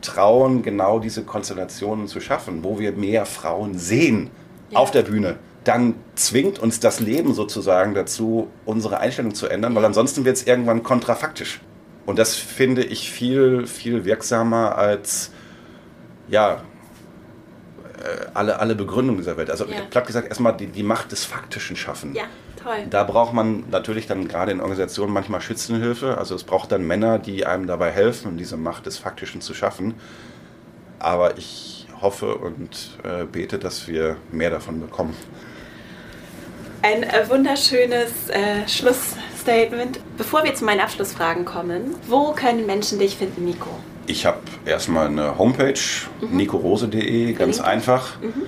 trauen, 0.00 0.62
genau 0.62 0.98
diese 0.98 1.22
Konstellationen 1.22 2.08
zu 2.08 2.20
schaffen, 2.20 2.64
wo 2.64 2.78
wir 2.78 2.92
mehr 2.92 3.26
Frauen 3.26 3.78
sehen 3.78 4.30
ja. 4.70 4.78
auf 4.78 4.90
der 4.90 5.02
Bühne, 5.02 5.36
dann 5.64 5.94
zwingt 6.14 6.58
uns 6.58 6.80
das 6.80 7.00
Leben 7.00 7.34
sozusagen 7.34 7.94
dazu, 7.94 8.48
unsere 8.66 8.98
Einstellung 8.98 9.34
zu 9.34 9.48
ändern, 9.48 9.74
weil 9.74 9.84
ansonsten 9.84 10.24
wird 10.24 10.36
es 10.36 10.46
irgendwann 10.46 10.82
kontrafaktisch. 10.82 11.60
Und 12.06 12.18
das 12.18 12.34
finde 12.34 12.84
ich 12.84 13.10
viel, 13.10 13.66
viel 13.66 14.04
wirksamer 14.04 14.76
als, 14.76 15.30
ja, 16.34 16.62
äh, 18.02 18.26
alle, 18.34 18.58
alle 18.58 18.74
Begründungen 18.74 19.20
dieser 19.20 19.36
Welt. 19.36 19.50
Also 19.50 19.66
ja. 19.66 19.82
platt 19.88 20.06
gesagt, 20.06 20.28
erstmal 20.28 20.56
die, 20.56 20.66
die 20.66 20.82
Macht 20.82 21.12
des 21.12 21.24
Faktischen 21.24 21.76
schaffen. 21.76 22.12
Ja. 22.14 22.24
Toll. 22.60 22.86
Da 22.88 23.04
braucht 23.04 23.34
man 23.34 23.64
natürlich 23.70 24.06
dann 24.06 24.26
gerade 24.26 24.50
in 24.50 24.60
Organisationen 24.60 25.12
manchmal 25.12 25.42
Schützenhilfe. 25.42 26.16
Also 26.16 26.34
es 26.34 26.44
braucht 26.44 26.72
dann 26.72 26.86
Männer, 26.86 27.18
die 27.18 27.44
einem 27.44 27.66
dabei 27.66 27.90
helfen, 27.90 28.38
diese 28.38 28.56
Macht 28.56 28.86
des 28.86 28.98
Faktischen 28.98 29.42
zu 29.42 29.52
schaffen. 29.54 29.94
Aber 30.98 31.36
ich 31.36 31.86
hoffe 32.00 32.34
und 32.36 32.98
äh, 33.04 33.24
bete, 33.24 33.58
dass 33.58 33.86
wir 33.86 34.16
mehr 34.32 34.50
davon 34.50 34.80
bekommen. 34.80 35.14
Ein 36.82 37.02
äh, 37.02 37.28
wunderschönes 37.28 38.30
äh, 38.30 38.66
Schlussstatement. 38.66 40.00
Bevor 40.16 40.42
wir 40.42 40.54
zu 40.54 40.64
meinen 40.64 40.80
Abschlussfragen 40.80 41.44
kommen, 41.44 41.94
wo 42.08 42.32
können 42.32 42.64
Menschen 42.66 42.98
dich 42.98 43.16
finden, 43.16 43.44
Nico? 43.44 43.70
Ich 44.06 44.26
habe 44.26 44.38
erstmal 44.66 45.06
eine 45.06 45.38
Homepage, 45.38 45.80
mhm. 46.20 46.36
nicorose.de, 46.36 47.32
ganz 47.32 47.60
einfach. 47.60 48.20
Mhm. 48.20 48.42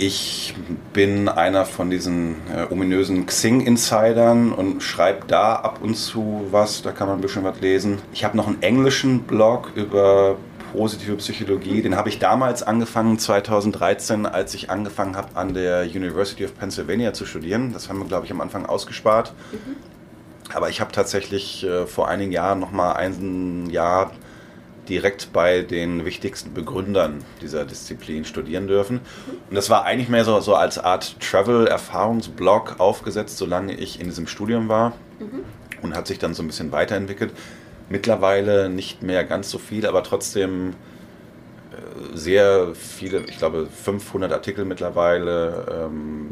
Ich 0.00 0.54
bin 0.92 1.28
einer 1.28 1.64
von 1.64 1.90
diesen 1.90 2.36
äh, 2.54 2.72
ominösen 2.72 3.26
Xing-Insidern 3.26 4.52
und 4.52 4.80
schreibe 4.80 5.26
da 5.26 5.56
ab 5.56 5.80
und 5.82 5.96
zu 5.96 6.46
was, 6.52 6.82
da 6.82 6.92
kann 6.92 7.08
man 7.08 7.18
ein 7.18 7.20
bisschen 7.20 7.42
was 7.42 7.60
lesen. 7.60 7.98
Ich 8.12 8.24
habe 8.24 8.36
noch 8.36 8.46
einen 8.46 8.62
englischen 8.62 9.22
Blog 9.22 9.72
über 9.74 10.36
positive 10.72 11.16
Psychologie. 11.16 11.82
Den 11.82 11.96
habe 11.96 12.08
ich 12.10 12.20
damals 12.20 12.62
angefangen, 12.62 13.18
2013, 13.18 14.26
als 14.26 14.54
ich 14.54 14.70
angefangen 14.70 15.16
habe, 15.16 15.28
an 15.34 15.54
der 15.54 15.82
University 15.82 16.44
of 16.44 16.56
Pennsylvania 16.56 17.12
zu 17.12 17.26
studieren. 17.26 17.72
Das 17.72 17.88
haben 17.88 17.98
wir, 17.98 18.06
glaube 18.06 18.26
ich, 18.26 18.30
am 18.30 18.40
Anfang 18.40 18.66
ausgespart. 18.66 19.32
Mhm. 19.50 20.54
Aber 20.54 20.68
ich 20.68 20.80
habe 20.80 20.92
tatsächlich 20.92 21.64
äh, 21.64 21.86
vor 21.86 22.08
einigen 22.08 22.30
Jahren 22.30 22.60
noch 22.60 22.70
mal 22.70 22.92
ein 22.92 23.68
Jahr 23.70 24.12
direkt 24.88 25.32
bei 25.32 25.62
den 25.62 26.04
wichtigsten 26.04 26.54
Begründern 26.54 27.24
dieser 27.42 27.64
Disziplin 27.64 28.24
studieren 28.24 28.66
dürfen. 28.66 29.00
Und 29.48 29.54
das 29.54 29.70
war 29.70 29.84
eigentlich 29.84 30.08
mehr 30.08 30.24
so, 30.24 30.40
so 30.40 30.54
als 30.54 30.78
Art 30.78 31.16
Travel-Erfahrungsblog 31.20 32.76
aufgesetzt, 32.78 33.38
solange 33.38 33.74
ich 33.74 34.00
in 34.00 34.06
diesem 34.06 34.26
Studium 34.26 34.68
war. 34.68 34.94
Mhm. 35.18 35.44
Und 35.82 35.94
hat 35.94 36.06
sich 36.06 36.18
dann 36.18 36.34
so 36.34 36.42
ein 36.42 36.46
bisschen 36.48 36.72
weiterentwickelt. 36.72 37.32
Mittlerweile 37.88 38.68
nicht 38.68 39.02
mehr 39.02 39.24
ganz 39.24 39.50
so 39.50 39.58
viel, 39.58 39.86
aber 39.86 40.02
trotzdem 40.02 40.70
äh, 40.70 42.16
sehr 42.16 42.74
viele, 42.74 43.20
ich 43.28 43.38
glaube 43.38 43.66
500 43.66 44.32
Artikel 44.32 44.64
mittlerweile. 44.64 45.86
Ähm, 45.86 46.28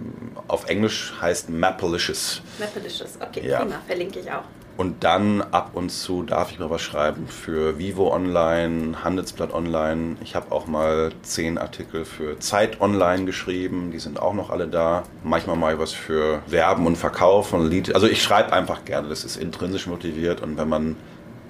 auf 0.48 0.68
Englisch 0.68 1.14
heißt 1.20 1.50
Mapalicious. 1.50 2.42
Mapalicious, 2.58 3.18
okay, 3.20 3.46
ja. 3.46 3.60
prima, 3.60 3.80
verlinke 3.86 4.20
ich 4.20 4.30
auch. 4.30 4.44
Und 4.76 5.04
dann 5.04 5.40
ab 5.40 5.70
und 5.72 5.90
zu 5.90 6.22
darf 6.22 6.50
ich 6.50 6.58
mal 6.58 6.68
was 6.68 6.82
schreiben 6.82 7.28
für 7.28 7.78
Vivo 7.78 8.12
Online, 8.12 9.02
Handelsblatt 9.02 9.54
Online. 9.54 10.16
Ich 10.22 10.36
habe 10.36 10.52
auch 10.52 10.66
mal 10.66 11.12
zehn 11.22 11.56
Artikel 11.56 12.04
für 12.04 12.38
Zeit 12.40 12.82
Online 12.82 13.24
geschrieben, 13.24 13.90
die 13.90 13.98
sind 13.98 14.20
auch 14.20 14.34
noch 14.34 14.50
alle 14.50 14.68
da. 14.68 15.04
Manchmal 15.24 15.56
mal 15.56 15.78
was 15.78 15.92
für 15.92 16.42
Werben 16.46 16.86
und 16.86 16.96
Verkauf 16.96 17.48
von 17.48 17.66
Lied. 17.70 17.94
Also 17.94 18.06
ich 18.06 18.22
schreibe 18.22 18.52
einfach 18.52 18.84
gerne, 18.84 19.08
das 19.08 19.24
ist 19.24 19.36
intrinsisch 19.36 19.86
motiviert 19.86 20.42
und 20.42 20.58
wenn 20.58 20.68
man 20.68 20.96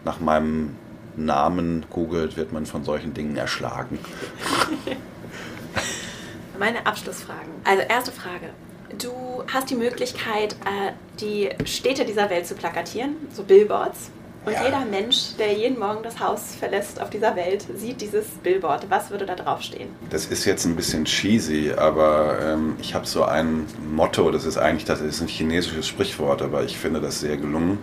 nach 0.04 0.20
meinem 0.20 0.76
Namen 1.16 1.84
googelt, 1.90 2.36
wird 2.36 2.52
man 2.52 2.64
von 2.64 2.84
solchen 2.84 3.12
Dingen 3.12 3.36
erschlagen. 3.36 3.98
Meine 6.58 6.86
Abschlussfragen. 6.86 7.52
Also 7.64 7.82
erste 7.82 8.12
Frage. 8.12 8.50
Du 8.98 9.12
hast 9.52 9.70
die 9.70 9.74
Möglichkeit, 9.74 10.54
äh, 10.64 10.92
die 11.20 11.50
Städte 11.64 12.04
dieser 12.04 12.30
Welt 12.30 12.46
zu 12.46 12.54
plakatieren, 12.54 13.16
so 13.32 13.42
Billboards. 13.42 14.10
Und 14.46 14.52
ja. 14.52 14.64
jeder 14.64 14.84
Mensch, 14.84 15.34
der 15.40 15.52
jeden 15.54 15.76
Morgen 15.76 16.04
das 16.04 16.20
Haus 16.20 16.54
verlässt 16.54 17.00
auf 17.00 17.10
dieser 17.10 17.34
Welt, 17.34 17.66
sieht 17.76 18.00
dieses 18.00 18.26
Billboard. 18.44 18.88
Was 18.88 19.10
würde 19.10 19.26
da 19.26 19.34
draufstehen? 19.34 19.88
Das 20.08 20.26
ist 20.26 20.44
jetzt 20.44 20.64
ein 20.66 20.76
bisschen 20.76 21.04
cheesy, 21.04 21.72
aber 21.76 22.38
ähm, 22.40 22.76
ich 22.80 22.94
habe 22.94 23.06
so 23.06 23.24
ein 23.24 23.66
Motto, 23.92 24.30
das 24.30 24.44
ist 24.44 24.56
eigentlich 24.56 24.84
das 24.84 25.00
ist 25.00 25.20
ein 25.20 25.26
chinesisches 25.26 25.88
Sprichwort, 25.88 26.42
aber 26.42 26.62
ich 26.62 26.78
finde 26.78 27.00
das 27.00 27.18
sehr 27.18 27.36
gelungen. 27.36 27.78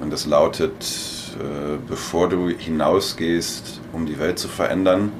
Und 0.00 0.12
das 0.12 0.26
lautet, 0.26 0.84
äh, 1.38 1.78
bevor 1.88 2.28
du 2.28 2.50
hinausgehst, 2.50 3.80
um 3.94 4.04
die 4.04 4.18
Welt 4.18 4.38
zu 4.38 4.48
verändern, 4.48 5.10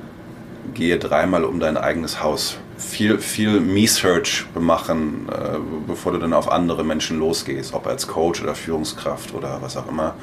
gehe 0.75 0.99
dreimal 0.99 1.45
um 1.45 1.61
dein 1.61 1.79
eigenes 1.79 2.23
Haus 2.23 2.59
viel, 2.83 3.19
viel 3.19 3.61
Me-Search 3.61 4.47
machen, 4.59 5.29
äh, 5.31 5.59
bevor 5.87 6.13
du 6.13 6.19
dann 6.19 6.33
auf 6.33 6.51
andere 6.51 6.85
Menschen 6.85 7.19
losgehst, 7.19 7.73
ob 7.75 7.87
als 7.87 8.07
Coach 8.07 8.43
oder 8.43 8.55
Führungskraft 8.55 9.35
oder 9.35 9.59
was 9.63 9.77
auch 9.77 9.89
immer. 9.89 10.15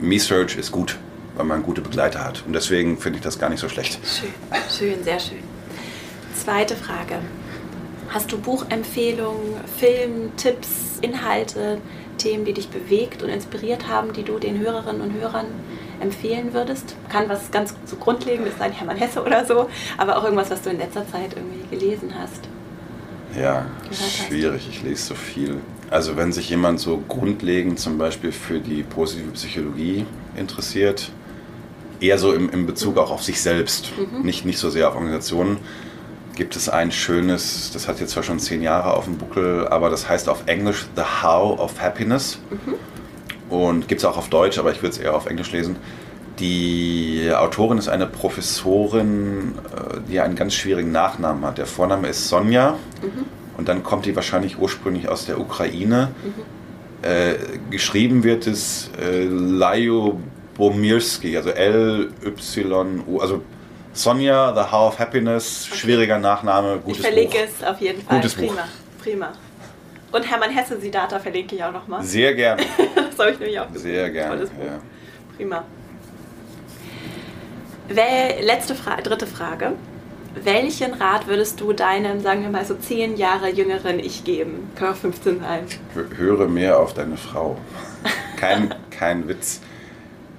Me-Search 0.00 0.56
ist 0.56 0.72
gut, 0.72 0.98
weil 1.36 1.46
man 1.46 1.62
gute 1.62 1.80
Begleiter 1.80 2.24
hat. 2.24 2.44
Und 2.46 2.52
deswegen 2.52 2.98
finde 2.98 3.18
ich 3.18 3.24
das 3.24 3.38
gar 3.38 3.48
nicht 3.48 3.60
so 3.60 3.68
schlecht. 3.68 3.98
Schön, 4.04 4.32
schön, 4.70 5.04
sehr 5.04 5.20
schön. 5.20 5.38
Zweite 6.34 6.76
Frage. 6.76 7.20
Hast 8.12 8.30
du 8.30 8.38
Buchempfehlungen, 8.38 9.56
Film, 9.78 10.36
Tipps, 10.36 10.98
Inhalte, 11.00 11.78
Themen, 12.18 12.44
die 12.44 12.52
dich 12.52 12.68
bewegt 12.68 13.22
und 13.22 13.30
inspiriert 13.30 13.88
haben, 13.88 14.12
die 14.12 14.22
du 14.22 14.38
den 14.38 14.58
Hörerinnen 14.58 15.00
und 15.00 15.14
Hörern 15.14 15.46
empfehlen 15.98 16.52
würdest? 16.52 16.94
Kann 17.08 17.30
was 17.30 17.50
ganz 17.50 17.74
so 17.86 17.96
Grundlegendes 17.96 18.58
sein, 18.58 18.72
Hermann 18.72 18.98
Hesse 18.98 19.22
oder 19.24 19.46
so, 19.46 19.70
aber 19.96 20.18
auch 20.18 20.24
irgendwas, 20.24 20.50
was 20.50 20.60
du 20.60 20.68
in 20.68 20.78
letzter 20.78 21.08
Zeit 21.10 21.34
irgendwie 21.34 21.74
gelesen 21.74 22.12
hast. 22.18 22.48
Ja, 23.40 23.64
schwierig. 23.90 24.68
Ich 24.70 24.82
lese 24.82 25.02
so 25.04 25.14
viel. 25.14 25.56
Also 25.88 26.18
wenn 26.18 26.32
sich 26.32 26.50
jemand 26.50 26.80
so 26.80 27.02
grundlegend 27.08 27.80
zum 27.80 27.96
Beispiel 27.96 28.30
für 28.30 28.60
die 28.60 28.82
positive 28.82 29.30
Psychologie 29.30 30.04
interessiert, 30.36 31.10
eher 31.98 32.18
so 32.18 32.34
im, 32.34 32.50
im 32.50 32.66
Bezug 32.66 32.98
auch 32.98 33.10
auf 33.10 33.22
sich 33.22 33.40
selbst, 33.40 33.90
mhm. 33.96 34.22
nicht, 34.22 34.44
nicht 34.44 34.58
so 34.58 34.68
sehr 34.68 34.88
auf 34.88 34.96
Organisationen, 34.96 35.58
gibt 36.34 36.56
es 36.56 36.68
ein 36.68 36.90
schönes, 36.92 37.70
das 37.72 37.88
hat 37.88 38.00
jetzt 38.00 38.10
zwar 38.10 38.22
schon 38.22 38.38
zehn 38.38 38.62
Jahre 38.62 38.94
auf 38.94 39.04
dem 39.04 39.18
Buckel, 39.18 39.68
aber 39.68 39.90
das 39.90 40.08
heißt 40.08 40.28
auf 40.28 40.44
Englisch 40.46 40.86
The 40.96 41.02
How 41.22 41.58
of 41.58 41.80
Happiness. 41.80 42.38
Mhm. 42.50 42.74
Und 43.54 43.88
gibt 43.88 44.00
es 44.00 44.04
auch 44.06 44.16
auf 44.16 44.30
Deutsch, 44.30 44.58
aber 44.58 44.72
ich 44.72 44.82
würde 44.82 44.94
es 44.94 44.98
eher 44.98 45.14
auf 45.14 45.26
Englisch 45.26 45.52
lesen. 45.52 45.76
Die 46.38 47.30
Autorin 47.34 47.76
ist 47.76 47.88
eine 47.88 48.06
Professorin, 48.06 49.54
äh, 49.76 50.00
die 50.08 50.20
einen 50.20 50.34
ganz 50.34 50.54
schwierigen 50.54 50.90
Nachnamen 50.90 51.44
hat. 51.44 51.58
Der 51.58 51.66
Vorname 51.66 52.08
ist 52.08 52.28
Sonja 52.28 52.78
mhm. 53.02 53.26
und 53.58 53.68
dann 53.68 53.82
kommt 53.82 54.06
die 54.06 54.16
wahrscheinlich 54.16 54.58
ursprünglich 54.58 55.08
aus 55.08 55.26
der 55.26 55.38
Ukraine. 55.38 56.12
Mhm. 56.24 57.08
Äh, 57.08 57.34
geschrieben 57.70 58.24
wird 58.24 58.46
es 58.46 58.90
äh, 59.00 59.24
Lajo 59.24 60.20
Bomirski, 60.54 61.36
also 61.36 61.50
L-Y-U, 61.50 63.18
also 63.18 63.42
Sonja, 63.92 64.54
The 64.54 64.72
How 64.72 64.88
of 64.88 64.98
Happiness, 64.98 65.66
schwieriger 65.66 66.18
Nachname, 66.18 66.78
gutes 66.78 66.98
Ich 67.00 67.06
verlinke 67.06 67.38
Buch. 67.38 67.46
es 67.60 67.64
auf 67.64 67.80
jeden 67.80 68.02
Fall. 68.02 68.16
Gutes 68.16 68.34
prima, 68.34 68.52
Buch. 68.52 69.02
prima. 69.02 69.32
Und 70.12 70.30
Hermann 70.30 70.50
Hesse 70.50 70.80
Sidata 70.80 71.18
verlinke 71.18 71.56
ich 71.56 71.64
auch 71.64 71.72
nochmal. 71.72 72.02
Sehr 72.02 72.34
gerne. 72.34 72.62
das 72.94 73.18
habe 73.18 73.30
ich 73.32 73.38
nämlich 73.38 73.60
auch 73.60 73.66
Sehr 73.74 74.10
gerne. 74.10 74.36
Tolles 74.36 74.50
Buch. 74.50 74.64
Ja. 74.64 74.80
Prima. 75.36 75.64
Wel 77.88 78.44
letzte 78.44 78.74
Frage, 78.74 79.02
dritte 79.02 79.26
Frage. 79.26 79.72
Welchen 80.34 80.94
Rat 80.94 81.26
würdest 81.26 81.60
du 81.60 81.74
deinem, 81.74 82.20
sagen 82.20 82.42
wir 82.42 82.48
mal, 82.48 82.64
so 82.64 82.74
zehn 82.74 83.18
Jahre 83.18 83.50
jüngeren 83.50 83.98
Ich 83.98 84.24
geben? 84.24 84.70
Können 84.76 84.94
15 84.94 85.40
sein. 85.40 85.66
Höre 86.16 86.48
mehr 86.48 86.78
auf 86.78 86.94
deine 86.94 87.18
Frau. 87.18 87.58
Kein, 88.38 88.74
kein 88.90 89.28
Witz. 89.28 89.60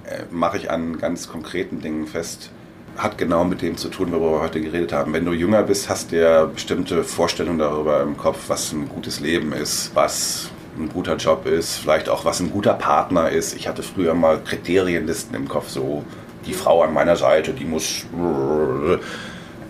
Äh, 0.06 0.24
Mache 0.32 0.58
ich 0.58 0.72
an 0.72 0.97
ganz 0.97 1.28
konkreten 1.30 1.82
Dingen 1.82 2.08
fest 2.08 2.49
hat 2.98 3.18
genau 3.18 3.44
mit 3.44 3.62
dem 3.62 3.78
zu 3.78 3.89
tun, 3.89 4.12
worüber 4.12 4.34
wir 4.34 4.41
heute 4.41 4.62
geredet 4.62 4.94
haben. 4.94 5.14
Wenn 5.14 5.26
du 5.26 5.34
jünger 5.34 5.64
bist, 5.64 5.89
hast 5.89 6.12
du 6.12 6.22
ja 6.22 6.46
bestimmte 6.46 7.04
Vorstellungen 7.04 7.60
darüber 7.60 8.02
im 8.02 8.18
Kopf, 8.18 8.46
was 8.48 8.72
ein 8.72 8.88
gutes 8.88 9.20
Leben 9.20 9.52
ist, 9.54 9.91
was 9.96 10.50
ein 10.78 10.89
guter 10.89 11.16
Job 11.16 11.46
ist, 11.46 11.78
vielleicht 11.78 12.10
auch 12.10 12.26
was 12.26 12.39
ein 12.39 12.52
guter 12.52 12.74
Partner 12.74 13.30
ist. 13.30 13.56
Ich 13.56 13.68
hatte 13.68 13.84
früher 13.84 14.14
mal 14.14 14.41
Kriterienlisten 14.44 15.36
im 15.36 15.48
Kopf, 15.48 15.70
so 15.70 16.04
die 16.46 16.54
Frau 16.54 16.82
an 16.82 16.94
meiner 16.94 17.16
Seite, 17.16 17.54
die 17.54 17.66
muss. 17.66 18.06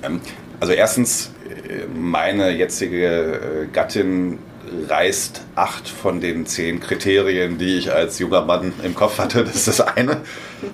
Ähm, 0.03 0.21
also 0.59 0.73
erstens, 0.73 1.31
äh, 1.67 1.85
meine 1.93 2.51
jetzige 2.51 3.07
äh, 3.07 3.67
Gattin 3.71 4.39
reißt 4.87 5.41
acht 5.55 5.87
von 5.87 6.21
den 6.21 6.45
zehn 6.45 6.79
Kriterien, 6.79 7.57
die 7.57 7.77
ich 7.77 7.91
als 7.91 8.19
junger 8.19 8.43
Mann 8.45 8.73
im 8.83 8.95
Kopf 8.95 9.17
hatte. 9.19 9.43
Das 9.43 9.55
ist 9.55 9.67
das 9.67 9.81
eine. 9.81 10.21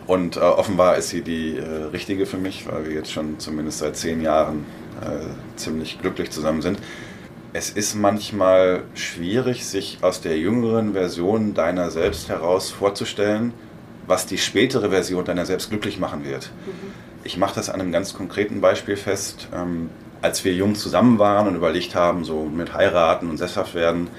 Und 0.08 0.38
äh, 0.38 0.40
offenbar 0.40 0.98
ist 0.98 1.10
sie 1.10 1.22
die 1.22 1.58
äh, 1.58 1.86
richtige 1.92 2.26
für 2.26 2.38
mich, 2.38 2.66
weil 2.70 2.86
wir 2.88 2.94
jetzt 2.94 3.12
schon 3.12 3.40
zumindest 3.40 3.80
seit 3.80 3.96
zehn 3.96 4.22
Jahren 4.22 4.66
äh, 5.02 5.58
ziemlich 5.58 6.00
glücklich 6.02 6.32
zusammen 6.32 6.62
sind. 6.62 6.80
Es 7.52 7.72
ist 7.72 7.96
manchmal 7.96 8.84
schwierig, 8.94 9.66
sich 9.66 9.98
aus 10.02 10.22
der 10.22 10.38
jüngeren 10.38 10.94
Version 10.94 11.54
deiner 11.54 11.90
selbst 11.90 12.30
heraus 12.30 12.70
vorzustellen, 12.70 13.54
was 14.06 14.28
die 14.28 14.38
spätere 14.38 14.90
Version 14.90 15.26
deiner 15.26 15.46
selbst 15.46 15.70
glücklich 15.70 16.00
machen 16.00 16.26
wird. 16.26 16.52
Mhm. 16.66 16.94
Ich 17.24 17.38
mache 17.38 17.56
das 17.56 17.70
an 17.70 17.82
einem 17.82 17.92
ganz 17.92 18.14
konkreten 18.14 18.62
Beispiel 18.62 18.98
fest. 18.98 19.48
Ähm, 19.54 19.90
als 20.22 20.44
wir 20.44 20.54
jung 20.54 20.76
zusammen 20.76 21.20
waren 21.20 21.48
und 21.48 21.56
überlegt 21.56 21.96
haben, 21.96 22.24
so 22.24 22.44
mit 22.44 22.74
heiraten 22.74 23.30
und 23.30 23.38
sesshaft 23.38 23.74
werden, 23.74 24.10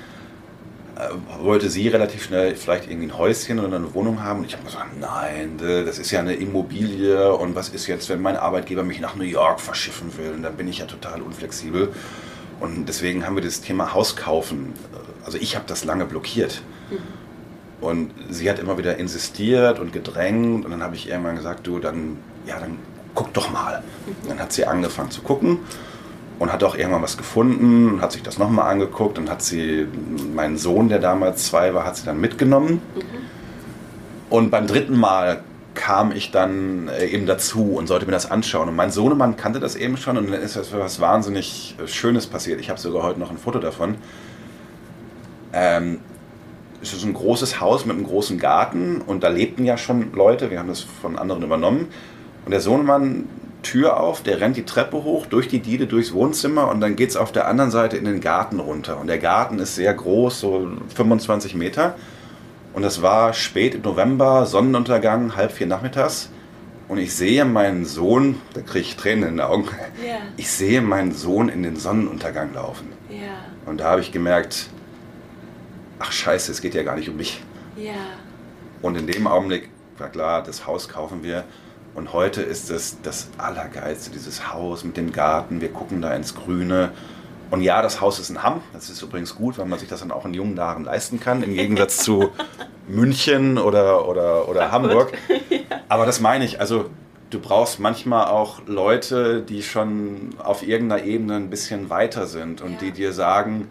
äh, 0.97 1.43
wollte 1.43 1.69
sie 1.69 1.89
relativ 1.89 2.25
schnell 2.25 2.55
vielleicht 2.57 2.89
irgendwie 2.91 3.09
ein 3.09 3.19
Häuschen 3.19 3.59
oder 3.59 3.77
eine 3.77 3.95
Wohnung 3.95 4.23
haben. 4.23 4.41
Und 4.41 4.47
ich 4.47 4.55
habe 4.55 4.65
gesagt, 4.65 4.99
nein, 4.99 5.59
das 5.59 5.99
ist 5.99 6.11
ja 6.11 6.21
eine 6.21 6.35
Immobilie 6.35 7.33
und 7.35 7.55
was 7.55 7.69
ist 7.69 7.87
jetzt, 7.87 8.09
wenn 8.09 8.23
mein 8.23 8.37
Arbeitgeber 8.37 8.83
mich 8.83 9.01
nach 9.01 9.15
New 9.15 9.25
York 9.25 9.61
verschiffen 9.61 10.17
will? 10.17 10.33
Und 10.33 10.43
dann 10.43 10.57
bin 10.57 10.69
ich 10.69 10.79
ja 10.79 10.87
total 10.87 11.21
unflexibel. 11.23 11.93
Und 12.61 12.87
deswegen 12.87 13.27
haben 13.27 13.37
wir 13.37 13.43
das 13.43 13.61
Thema 13.61 13.95
Haus 13.95 14.17
kaufen, 14.17 14.73
äh, 14.93 15.27
also 15.27 15.39
ich 15.39 15.55
habe 15.55 15.67
das 15.67 15.85
lange 15.85 16.07
blockiert. 16.07 16.63
Mhm. 16.91 16.97
Und 17.83 18.11
sie 18.29 18.51
hat 18.51 18.59
immer 18.59 18.77
wieder 18.77 18.97
insistiert 18.99 19.79
und 19.79 19.93
gedrängt 19.93 20.67
und 20.67 20.71
dann 20.71 20.83
habe 20.83 20.97
ich 20.97 21.09
irgendwann 21.09 21.37
gesagt, 21.37 21.67
du, 21.67 21.79
dann, 21.79 22.19
ja, 22.47 22.59
dann 22.59 22.79
guck 23.15 23.33
doch 23.33 23.51
mal. 23.51 23.83
Mhm. 24.07 24.29
Dann 24.29 24.39
hat 24.39 24.53
sie 24.53 24.67
angefangen 24.67 25.11
zu 25.11 25.23
gucken 25.23 25.61
und 26.41 26.51
hat 26.51 26.65
auch 26.65 26.75
irgendwann 26.75 27.03
was 27.03 27.19
gefunden, 27.19 28.01
hat 28.01 28.13
sich 28.13 28.23
das 28.23 28.39
nochmal 28.39 28.73
angeguckt 28.73 29.19
und 29.19 29.31
hat 29.31 29.43
sie, 29.43 29.87
meinen 30.35 30.57
Sohn, 30.57 30.89
der 30.89 30.99
damals 30.99 31.45
zwei 31.45 31.75
war, 31.75 31.85
hat 31.85 31.97
sie 31.97 32.07
dann 32.07 32.19
mitgenommen. 32.19 32.81
Mhm. 32.95 33.03
Und 34.31 34.51
beim 34.51 34.67
dritten 34.67 34.99
Mal 34.99 35.45
kam 35.75 36.13
ich 36.13 36.31
dann 36.31 36.89
äh, 36.89 37.07
eben 37.09 37.27
dazu 37.27 37.75
und 37.75 37.89
sollte 37.89 38.07
mir 38.07 38.13
das 38.13 38.31
anschauen. 38.31 38.71
Und 38.71 38.77
mein 38.77 38.91
Sohnemann 38.91 39.37
kannte 39.37 39.61
das 39.61 39.77
eben 39.77 39.99
schon 39.99 40.17
und 40.17 40.33
dann 40.33 40.41
ist 40.41 40.59
was 40.73 40.99
wahnsinnig 40.99 41.77
äh, 41.79 41.87
Schönes 41.87 42.27
passiert. 42.27 42.59
Ich 42.59 42.71
habe 42.71 42.81
sogar 42.81 43.03
heute 43.03 43.21
noch 43.21 43.31
ein 43.31 43.39
Foto 43.39 43.59
davon. 43.59 43.97
Ähm, 45.53 45.99
es 46.81 46.95
ist 46.95 47.05
ein 47.05 47.13
großes 47.13 47.61
Haus 47.61 47.85
mit 47.85 47.97
einem 47.97 48.07
großen 48.07 48.39
Garten 48.39 49.03
und 49.03 49.23
da 49.23 49.29
lebten 49.29 49.67
ja 49.67 49.77
schon 49.77 50.11
Leute, 50.15 50.51
wir 50.51 50.59
haben 50.59 50.69
das 50.69 50.81
von 50.81 51.19
anderen 51.19 51.43
übernommen. 51.43 51.89
Und 52.47 52.53
der 52.53 52.63
Sohnemann 52.63 53.29
Tür 53.63 54.01
auf, 54.01 54.23
der 54.23 54.41
rennt 54.41 54.57
die 54.57 54.65
Treppe 54.65 55.03
hoch, 55.05 55.27
durch 55.27 55.49
die 55.49 55.61
Diele, 55.61 55.87
durchs 55.87 56.13
Wohnzimmer 56.13 56.69
und 56.69 56.81
dann 56.81 56.97
geht 56.97 57.11
es 57.11 57.17
auf 57.17 57.33
der 57.33 57.49
anderen 57.49 57.71
Seite 57.71 57.97
in 57.97 58.05
den 58.05 58.21
Garten 58.21 58.61
runter. 58.61 58.99
Und 58.99 59.07
der 59.07 59.19
Garten 59.19 59.59
ist 59.59 59.75
sehr 59.75 59.93
groß, 59.95 60.41
so 60.41 60.71
25 60.95 61.55
Meter. 61.55 61.97
Und 62.73 62.85
es 62.85 63.03
war 63.03 63.33
spät 63.33 63.75
im 63.75 63.83
November, 63.83 64.47
Sonnenuntergang, 64.47 65.37
halb 65.37 65.53
vier 65.53 65.67
nachmittags. 65.67 66.31
Und 66.89 66.99
ich 66.99 67.15
sehe 67.15 67.45
meinen 67.45 67.85
Sohn, 67.85 68.41
da 68.55 68.63
kriege 68.63 68.81
ich 68.81 68.97
Tränen 68.97 69.29
in 69.29 69.37
den 69.37 69.41
Augen, 69.41 69.69
yeah. 70.03 70.19
ich 70.37 70.51
sehe 70.51 70.83
meinen 70.83 71.13
Sohn 71.13 71.49
in 71.49 71.63
den 71.63 71.77
Sonnenuntergang 71.77 72.53
laufen. 72.53 72.89
Yeah. 73.09 73.29
Und 73.65 73.79
da 73.79 73.85
habe 73.85 74.01
ich 74.01 74.11
gemerkt, 74.11 74.69
ach 76.01 76.11
scheiße, 76.11 76.51
es 76.51 76.61
geht 76.61 76.75
ja 76.75 76.83
gar 76.83 76.97
nicht 76.97 77.09
um 77.09 77.17
mich. 77.17 77.43
Yeah. 77.79 77.95
Und 78.83 78.97
in 78.97 79.07
dem 79.07 79.29
Augenblick 79.29 79.69
war 79.99 80.09
klar, 80.09 80.43
das 80.43 80.67
Haus 80.67 80.89
kaufen 80.89 81.23
wir. 81.23 81.45
Und 82.01 82.15
heute 82.15 82.41
ist 82.41 82.71
es 82.71 82.97
das 83.03 83.29
Allergeilste, 83.37 84.11
dieses 84.11 84.55
Haus 84.55 84.85
mit 84.85 84.97
dem 84.97 85.13
Garten. 85.13 85.61
Wir 85.61 85.71
gucken 85.71 86.01
da 86.01 86.15
ins 86.15 86.35
Grüne. 86.35 86.93
Und 87.51 87.61
ja, 87.61 87.83
das 87.83 88.01
Haus 88.01 88.19
ist 88.19 88.31
ein 88.31 88.43
Hamm. 88.43 88.63
Das 88.73 88.89
ist 88.89 89.03
übrigens 89.03 89.35
gut, 89.35 89.59
weil 89.59 89.67
man 89.67 89.79
sich 89.79 89.87
das 89.87 90.01
dann 90.01 90.11
auch 90.11 90.25
in 90.25 90.33
jungen 90.33 90.57
Jahren 90.57 90.85
leisten 90.85 91.21
kann, 91.21 91.43
im 91.43 91.53
Gegensatz 91.53 91.99
zu 91.99 92.31
München 92.89 93.59
oder, 93.59 94.09
oder, 94.09 94.49
oder 94.49 94.73
Hamburg. 94.73 95.13
Aber 95.91 96.07
das 96.07 96.21
meine 96.21 96.47
ich. 96.47 96.59
Also, 96.59 96.89
du 97.29 97.39
brauchst 97.39 97.81
manchmal 97.81 98.29
auch 98.29 98.63
Leute, 98.67 99.43
die 99.43 99.63
schon 99.63 100.31
auf 100.43 100.67
irgendeiner 100.67 101.05
Ebene 101.05 101.37
ein 101.37 101.51
bisschen 101.51 101.91
weiter 101.91 102.27
sind 102.27 102.63
und 102.63 102.73
ja. 102.73 102.79
die 102.79 102.93
dir 102.93 103.13
sagen, 103.13 103.69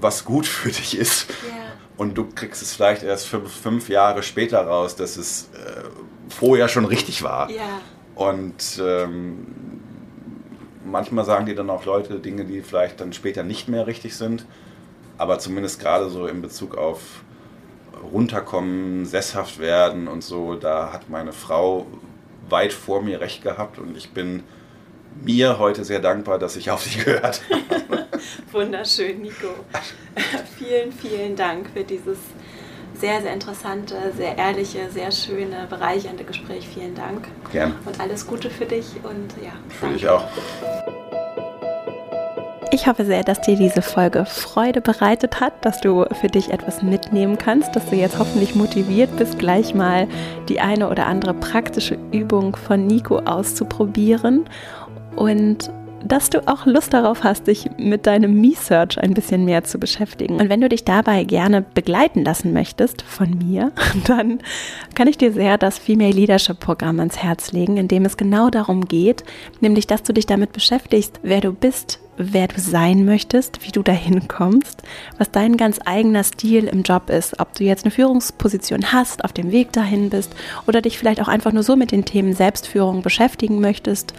was 0.00 0.24
gut 0.24 0.46
für 0.46 0.70
dich 0.70 0.96
ist. 0.96 1.28
Ja. 1.48 1.54
Und 1.96 2.16
du 2.16 2.28
kriegst 2.32 2.62
es 2.62 2.74
vielleicht 2.74 3.02
erst 3.02 3.26
fünf, 3.26 3.52
fünf 3.52 3.88
Jahre 3.88 4.22
später 4.22 4.60
raus, 4.60 4.94
dass 4.94 5.16
es 5.16 5.50
äh, 5.54 5.82
vorher 6.28 6.68
schon 6.68 6.84
richtig 6.84 7.22
war. 7.22 7.50
Ja. 7.50 7.80
Und 8.14 8.80
ähm, 8.80 9.46
manchmal 10.84 11.24
sagen 11.24 11.46
die 11.46 11.54
dann 11.54 11.70
auch 11.70 11.84
Leute 11.84 12.20
Dinge, 12.20 12.44
die 12.44 12.62
vielleicht 12.62 13.00
dann 13.00 13.12
später 13.12 13.42
nicht 13.42 13.68
mehr 13.68 13.86
richtig 13.86 14.16
sind. 14.16 14.46
Aber 15.18 15.38
zumindest 15.38 15.80
gerade 15.80 16.08
so 16.08 16.26
in 16.26 16.40
Bezug 16.40 16.76
auf 16.76 17.00
runterkommen, 18.12 19.06
sesshaft 19.06 19.58
werden 19.58 20.08
und 20.08 20.22
so, 20.22 20.54
da 20.54 20.92
hat 20.92 21.10
meine 21.10 21.32
Frau 21.32 21.86
weit 22.48 22.72
vor 22.72 23.02
mir 23.02 23.20
recht 23.20 23.42
gehabt 23.42 23.78
und 23.78 23.96
ich 23.96 24.10
bin 24.10 24.44
mir 25.22 25.58
heute 25.58 25.84
sehr 25.84 26.00
dankbar, 26.00 26.38
dass 26.38 26.56
ich 26.56 26.70
auf 26.70 26.82
sie 26.82 27.00
gehört 27.00 27.42
habe. 27.50 28.06
Wunderschön, 28.52 29.22
Nico. 29.22 29.48
vielen, 30.58 30.92
vielen 30.92 31.36
Dank 31.36 31.70
für 31.74 31.84
dieses 31.84 32.18
sehr, 32.94 33.20
sehr 33.22 33.32
interessante, 33.32 33.94
sehr 34.16 34.36
ehrliche, 34.36 34.90
sehr 34.90 35.12
schöne, 35.12 35.66
bereichernde 35.68 36.24
Gespräch. 36.24 36.66
Vielen 36.68 36.94
Dank. 36.94 37.28
Gern. 37.52 37.74
Und 37.84 38.00
alles 38.00 38.26
Gute 38.26 38.50
für 38.50 38.66
dich 38.66 38.86
und 39.04 39.32
ja. 39.42 39.52
Für 39.68 39.88
dich 39.88 40.08
auch. 40.08 40.24
Ich 42.70 42.86
hoffe 42.86 43.06
sehr, 43.06 43.24
dass 43.24 43.40
dir 43.40 43.56
diese 43.56 43.80
Folge 43.80 44.26
Freude 44.26 44.82
bereitet 44.82 45.40
hat, 45.40 45.64
dass 45.64 45.80
du 45.80 46.04
für 46.20 46.26
dich 46.26 46.50
etwas 46.50 46.82
mitnehmen 46.82 47.38
kannst, 47.38 47.74
dass 47.74 47.86
du 47.86 47.96
jetzt 47.96 48.18
hoffentlich 48.18 48.54
motiviert 48.54 49.16
bist, 49.16 49.38
gleich 49.38 49.74
mal 49.74 50.06
die 50.50 50.60
eine 50.60 50.90
oder 50.90 51.06
andere 51.06 51.32
praktische 51.32 51.96
Übung 52.12 52.56
von 52.56 52.86
Nico 52.86 53.20
auszuprobieren. 53.20 54.44
Und 55.18 55.68
dass 56.04 56.30
du 56.30 56.46
auch 56.46 56.64
Lust 56.64 56.94
darauf 56.94 57.24
hast, 57.24 57.48
dich 57.48 57.68
mit 57.76 58.06
deinem 58.06 58.40
Me-Search 58.40 58.98
ein 58.98 59.14
bisschen 59.14 59.44
mehr 59.44 59.64
zu 59.64 59.78
beschäftigen. 59.78 60.36
Und 60.36 60.48
wenn 60.48 60.60
du 60.60 60.68
dich 60.68 60.84
dabei 60.84 61.24
gerne 61.24 61.62
begleiten 61.62 62.24
lassen 62.24 62.52
möchtest 62.52 63.02
von 63.02 63.36
mir, 63.36 63.72
dann 64.06 64.38
kann 64.94 65.08
ich 65.08 65.18
dir 65.18 65.32
sehr 65.32 65.58
das 65.58 65.76
Female 65.76 66.12
Leadership 66.12 66.60
Programm 66.60 67.00
ans 67.00 67.18
Herz 67.18 67.50
legen, 67.50 67.78
in 67.78 67.88
dem 67.88 68.04
es 68.04 68.16
genau 68.16 68.48
darum 68.48 68.84
geht, 68.84 69.24
nämlich 69.60 69.88
dass 69.88 70.04
du 70.04 70.12
dich 70.12 70.26
damit 70.26 70.52
beschäftigst, 70.52 71.18
wer 71.24 71.40
du 71.40 71.52
bist, 71.52 71.98
wer 72.16 72.46
du 72.46 72.60
sein 72.60 73.04
möchtest, 73.04 73.66
wie 73.66 73.72
du 73.72 73.82
dahin 73.82 74.28
kommst, 74.28 74.82
was 75.18 75.32
dein 75.32 75.56
ganz 75.56 75.80
eigener 75.84 76.22
Stil 76.22 76.68
im 76.68 76.82
Job 76.82 77.10
ist, 77.10 77.40
ob 77.40 77.54
du 77.54 77.64
jetzt 77.64 77.84
eine 77.84 77.90
Führungsposition 77.90 78.92
hast, 78.92 79.24
auf 79.24 79.32
dem 79.32 79.50
Weg 79.50 79.72
dahin 79.72 80.10
bist 80.10 80.32
oder 80.68 80.80
dich 80.80 80.96
vielleicht 80.96 81.20
auch 81.20 81.28
einfach 81.28 81.52
nur 81.52 81.64
so 81.64 81.74
mit 81.74 81.90
den 81.90 82.04
Themen 82.04 82.34
Selbstführung 82.34 83.02
beschäftigen 83.02 83.60
möchtest 83.60 84.14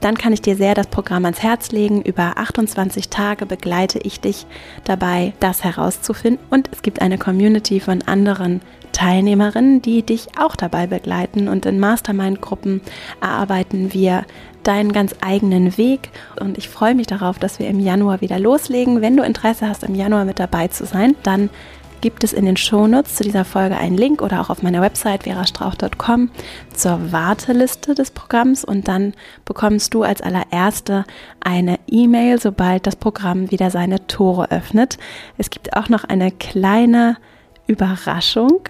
dann 0.00 0.16
kann 0.16 0.32
ich 0.32 0.42
dir 0.42 0.56
sehr 0.56 0.74
das 0.74 0.86
Programm 0.86 1.24
ans 1.24 1.42
Herz 1.42 1.70
legen. 1.72 2.02
Über 2.02 2.38
28 2.38 3.08
Tage 3.08 3.46
begleite 3.46 3.98
ich 3.98 4.20
dich 4.20 4.46
dabei, 4.84 5.34
das 5.40 5.62
herauszufinden. 5.64 6.44
Und 6.50 6.68
es 6.72 6.82
gibt 6.82 7.02
eine 7.02 7.18
Community 7.18 7.80
von 7.80 8.02
anderen 8.02 8.62
Teilnehmerinnen, 8.92 9.82
die 9.82 10.02
dich 10.02 10.28
auch 10.38 10.56
dabei 10.56 10.86
begleiten. 10.86 11.48
Und 11.48 11.66
in 11.66 11.78
Mastermind-Gruppen 11.78 12.80
erarbeiten 13.20 13.92
wir 13.92 14.24
deinen 14.62 14.92
ganz 14.92 15.14
eigenen 15.20 15.76
Weg. 15.78 16.10
Und 16.38 16.58
ich 16.58 16.68
freue 16.68 16.94
mich 16.94 17.06
darauf, 17.06 17.38
dass 17.38 17.58
wir 17.58 17.68
im 17.68 17.80
Januar 17.80 18.20
wieder 18.20 18.38
loslegen. 18.38 19.00
Wenn 19.00 19.16
du 19.16 19.22
Interesse 19.22 19.68
hast, 19.68 19.84
im 19.84 19.94
Januar 19.94 20.24
mit 20.24 20.38
dabei 20.38 20.68
zu 20.68 20.84
sein, 20.86 21.14
dann 21.22 21.50
gibt 22.00 22.24
es 22.24 22.32
in 22.32 22.44
den 22.44 22.56
Shownotes 22.56 23.16
zu 23.16 23.24
dieser 23.24 23.44
Folge 23.44 23.76
einen 23.76 23.96
Link 23.96 24.22
oder 24.22 24.40
auch 24.40 24.50
auf 24.50 24.62
meiner 24.62 24.80
Website 24.80 25.24
verastrauch.com 25.24 26.30
zur 26.72 27.12
Warteliste 27.12 27.94
des 27.94 28.10
Programms 28.10 28.64
und 28.64 28.88
dann 28.88 29.14
bekommst 29.44 29.94
du 29.94 30.02
als 30.02 30.20
allererste 30.20 31.04
eine 31.40 31.78
E-Mail, 31.86 32.40
sobald 32.40 32.86
das 32.86 32.96
Programm 32.96 33.50
wieder 33.50 33.70
seine 33.70 34.06
Tore 34.06 34.50
öffnet. 34.50 34.98
Es 35.38 35.50
gibt 35.50 35.76
auch 35.76 35.88
noch 35.88 36.04
eine 36.04 36.30
kleine 36.30 37.16
Überraschung, 37.66 38.60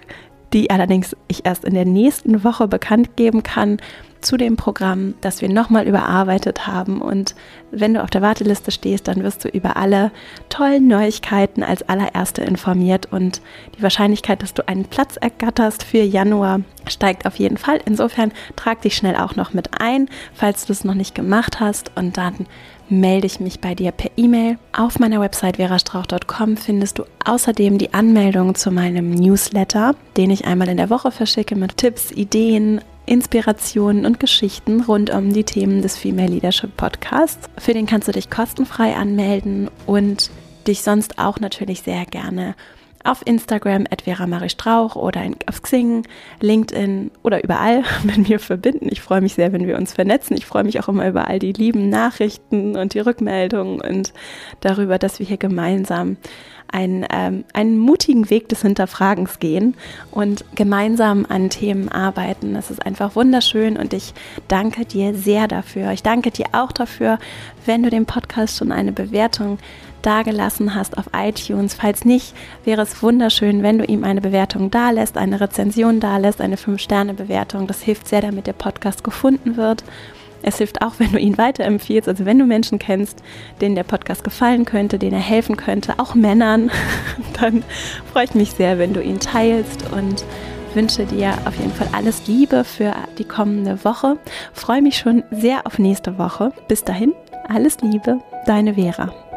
die 0.53 0.69
allerdings 0.69 1.15
ich 1.27 1.45
erst 1.45 1.65
in 1.65 1.73
der 1.73 1.85
nächsten 1.85 2.43
Woche 2.43 2.67
bekannt 2.67 3.15
geben 3.15 3.43
kann 3.43 3.77
zu 4.21 4.37
dem 4.37 4.55
Programm, 4.55 5.15
das 5.21 5.41
wir 5.41 5.49
nochmal 5.49 5.87
überarbeitet 5.87 6.67
haben. 6.67 7.01
Und 7.01 7.35
wenn 7.71 7.93
du 7.93 8.03
auf 8.03 8.09
der 8.09 8.21
Warteliste 8.21 8.71
stehst, 8.71 9.07
dann 9.07 9.23
wirst 9.23 9.43
du 9.43 9.49
über 9.49 9.77
alle 9.77 10.11
tollen 10.49 10.87
Neuigkeiten 10.87 11.63
als 11.63 11.87
allererste 11.87 12.41
informiert. 12.41 13.07
Und 13.11 13.41
die 13.77 13.83
Wahrscheinlichkeit, 13.83 14.41
dass 14.41 14.53
du 14.53 14.67
einen 14.67 14.85
Platz 14.85 15.17
ergatterst 15.17 15.83
für 15.83 16.01
Januar, 16.01 16.61
steigt 16.87 17.25
auf 17.25 17.37
jeden 17.37 17.57
Fall. 17.57 17.79
Insofern 17.85 18.31
trag 18.55 18.81
dich 18.81 18.95
schnell 18.95 19.15
auch 19.15 19.35
noch 19.35 19.53
mit 19.53 19.81
ein, 19.81 20.09
falls 20.33 20.65
du 20.65 20.73
es 20.73 20.83
noch 20.83 20.95
nicht 20.95 21.15
gemacht 21.15 21.59
hast. 21.59 21.91
Und 21.95 22.17
dann 22.17 22.47
melde 22.91 23.25
ich 23.25 23.39
mich 23.39 23.59
bei 23.61 23.73
dir 23.73 23.91
per 23.91 24.11
E-Mail. 24.17 24.57
Auf 24.73 24.99
meiner 24.99 25.21
Website 25.21 25.55
verastrauch.com 25.55 26.57
findest 26.57 26.99
du 26.99 27.05
außerdem 27.25 27.77
die 27.77 27.93
Anmeldung 27.93 28.53
zu 28.53 28.69
meinem 28.69 29.11
Newsletter, 29.11 29.95
den 30.17 30.29
ich 30.29 30.45
einmal 30.45 30.67
in 30.67 30.77
der 30.77 30.89
Woche 30.89 31.11
verschicke 31.11 31.55
mit 31.55 31.77
Tipps, 31.77 32.11
Ideen, 32.11 32.81
Inspirationen 33.11 34.05
und 34.05 34.21
Geschichten 34.21 34.83
rund 34.83 35.09
um 35.09 35.33
die 35.33 35.43
Themen 35.43 35.81
des 35.81 35.97
Female 35.97 36.29
Leadership 36.29 36.77
Podcasts. 36.77 37.49
Für 37.57 37.73
den 37.73 37.85
kannst 37.85 38.07
du 38.07 38.13
dich 38.13 38.29
kostenfrei 38.29 38.95
anmelden 38.95 39.69
und 39.85 40.31
dich 40.65 40.81
sonst 40.81 41.19
auch 41.19 41.37
natürlich 41.41 41.81
sehr 41.81 42.05
gerne 42.05 42.55
auf 43.03 43.21
Instagram 43.25 43.85
at 43.91 44.03
Vera 44.03 44.27
Marie 44.27 44.47
Strauch 44.47 44.95
oder 44.95 45.23
auf 45.47 45.61
Xing, 45.61 46.07
LinkedIn 46.39 47.11
oder 47.21 47.43
überall 47.43 47.83
mit 48.03 48.29
mir 48.29 48.39
verbinden. 48.39 48.87
Ich 48.89 49.01
freue 49.01 49.19
mich 49.19 49.33
sehr, 49.33 49.51
wenn 49.51 49.67
wir 49.67 49.77
uns 49.77 49.91
vernetzen. 49.91 50.37
Ich 50.37 50.45
freue 50.45 50.63
mich 50.63 50.79
auch 50.79 50.87
immer 50.87 51.05
über 51.05 51.27
all 51.27 51.39
die 51.39 51.51
lieben 51.51 51.89
Nachrichten 51.89 52.77
und 52.77 52.93
die 52.93 52.99
Rückmeldungen 52.99 53.81
und 53.81 54.13
darüber, 54.61 54.97
dass 54.97 55.19
wir 55.19 55.25
hier 55.25 55.35
gemeinsam 55.35 56.15
einen, 56.71 57.05
ähm, 57.11 57.43
einen 57.53 57.77
mutigen 57.77 58.29
Weg 58.29 58.49
des 58.49 58.61
Hinterfragens 58.61 59.39
gehen 59.39 59.75
und 60.11 60.45
gemeinsam 60.55 61.25
an 61.27 61.49
Themen 61.49 61.89
arbeiten. 61.89 62.53
Das 62.53 62.71
ist 62.71 62.85
einfach 62.85 63.15
wunderschön 63.15 63.77
und 63.77 63.93
ich 63.93 64.13
danke 64.47 64.85
dir 64.85 65.13
sehr 65.13 65.47
dafür. 65.47 65.91
Ich 65.91 66.03
danke 66.03 66.31
dir 66.31 66.47
auch 66.53 66.71
dafür, 66.71 67.19
wenn 67.65 67.83
du 67.83 67.89
dem 67.89 68.05
Podcast 68.05 68.57
schon 68.57 68.71
eine 68.71 68.91
Bewertung 68.91 69.57
dagelassen 70.01 70.75
hast 70.75 70.97
auf 70.97 71.05
iTunes. 71.15 71.75
Falls 71.75 72.05
nicht, 72.05 72.33
wäre 72.63 72.81
es 72.81 73.01
wunderschön, 73.01 73.63
wenn 73.63 73.77
du 73.77 73.85
ihm 73.85 74.03
eine 74.03 74.21
Bewertung 74.21 74.71
dalässt, 74.71 75.17
eine 75.17 75.39
Rezension 75.39 75.99
dalässt, 75.99 76.41
eine 76.41 76.55
5-Sterne-Bewertung. 76.55 77.67
Das 77.67 77.81
hilft 77.81 78.07
sehr, 78.07 78.21
damit 78.21 78.47
der 78.47 78.53
Podcast 78.53 79.03
gefunden 79.03 79.57
wird. 79.57 79.83
Es 80.43 80.57
hilft 80.57 80.81
auch, 80.81 80.93
wenn 80.97 81.11
du 81.11 81.19
ihn 81.19 81.37
weiterempfiehlst, 81.37 82.07
also 82.07 82.25
wenn 82.25 82.39
du 82.39 82.45
Menschen 82.45 82.79
kennst, 82.79 83.21
denen 83.59 83.75
der 83.75 83.83
Podcast 83.83 84.23
gefallen 84.23 84.65
könnte, 84.65 84.99
denen 84.99 85.13
er 85.13 85.19
helfen 85.19 85.57
könnte, 85.57 85.95
auch 85.97 86.15
Männern, 86.15 86.71
dann 87.39 87.63
freue 88.11 88.25
ich 88.25 88.33
mich 88.33 88.51
sehr, 88.51 88.79
wenn 88.79 88.93
du 88.93 89.01
ihn 89.01 89.19
teilst 89.19 89.91
und 89.91 90.25
wünsche 90.73 91.05
dir 91.05 91.33
auf 91.45 91.55
jeden 91.57 91.73
Fall 91.73 91.89
alles 91.91 92.27
Liebe 92.27 92.63
für 92.63 92.93
die 93.17 93.25
kommende 93.25 93.83
Woche. 93.83 94.17
Freue 94.53 94.81
mich 94.81 94.97
schon 94.97 95.23
sehr 95.31 95.65
auf 95.65 95.79
nächste 95.79 96.17
Woche. 96.17 96.51
Bis 96.67 96.83
dahin, 96.83 97.13
alles 97.47 97.81
Liebe, 97.81 98.19
deine 98.45 98.75
Vera. 98.75 99.30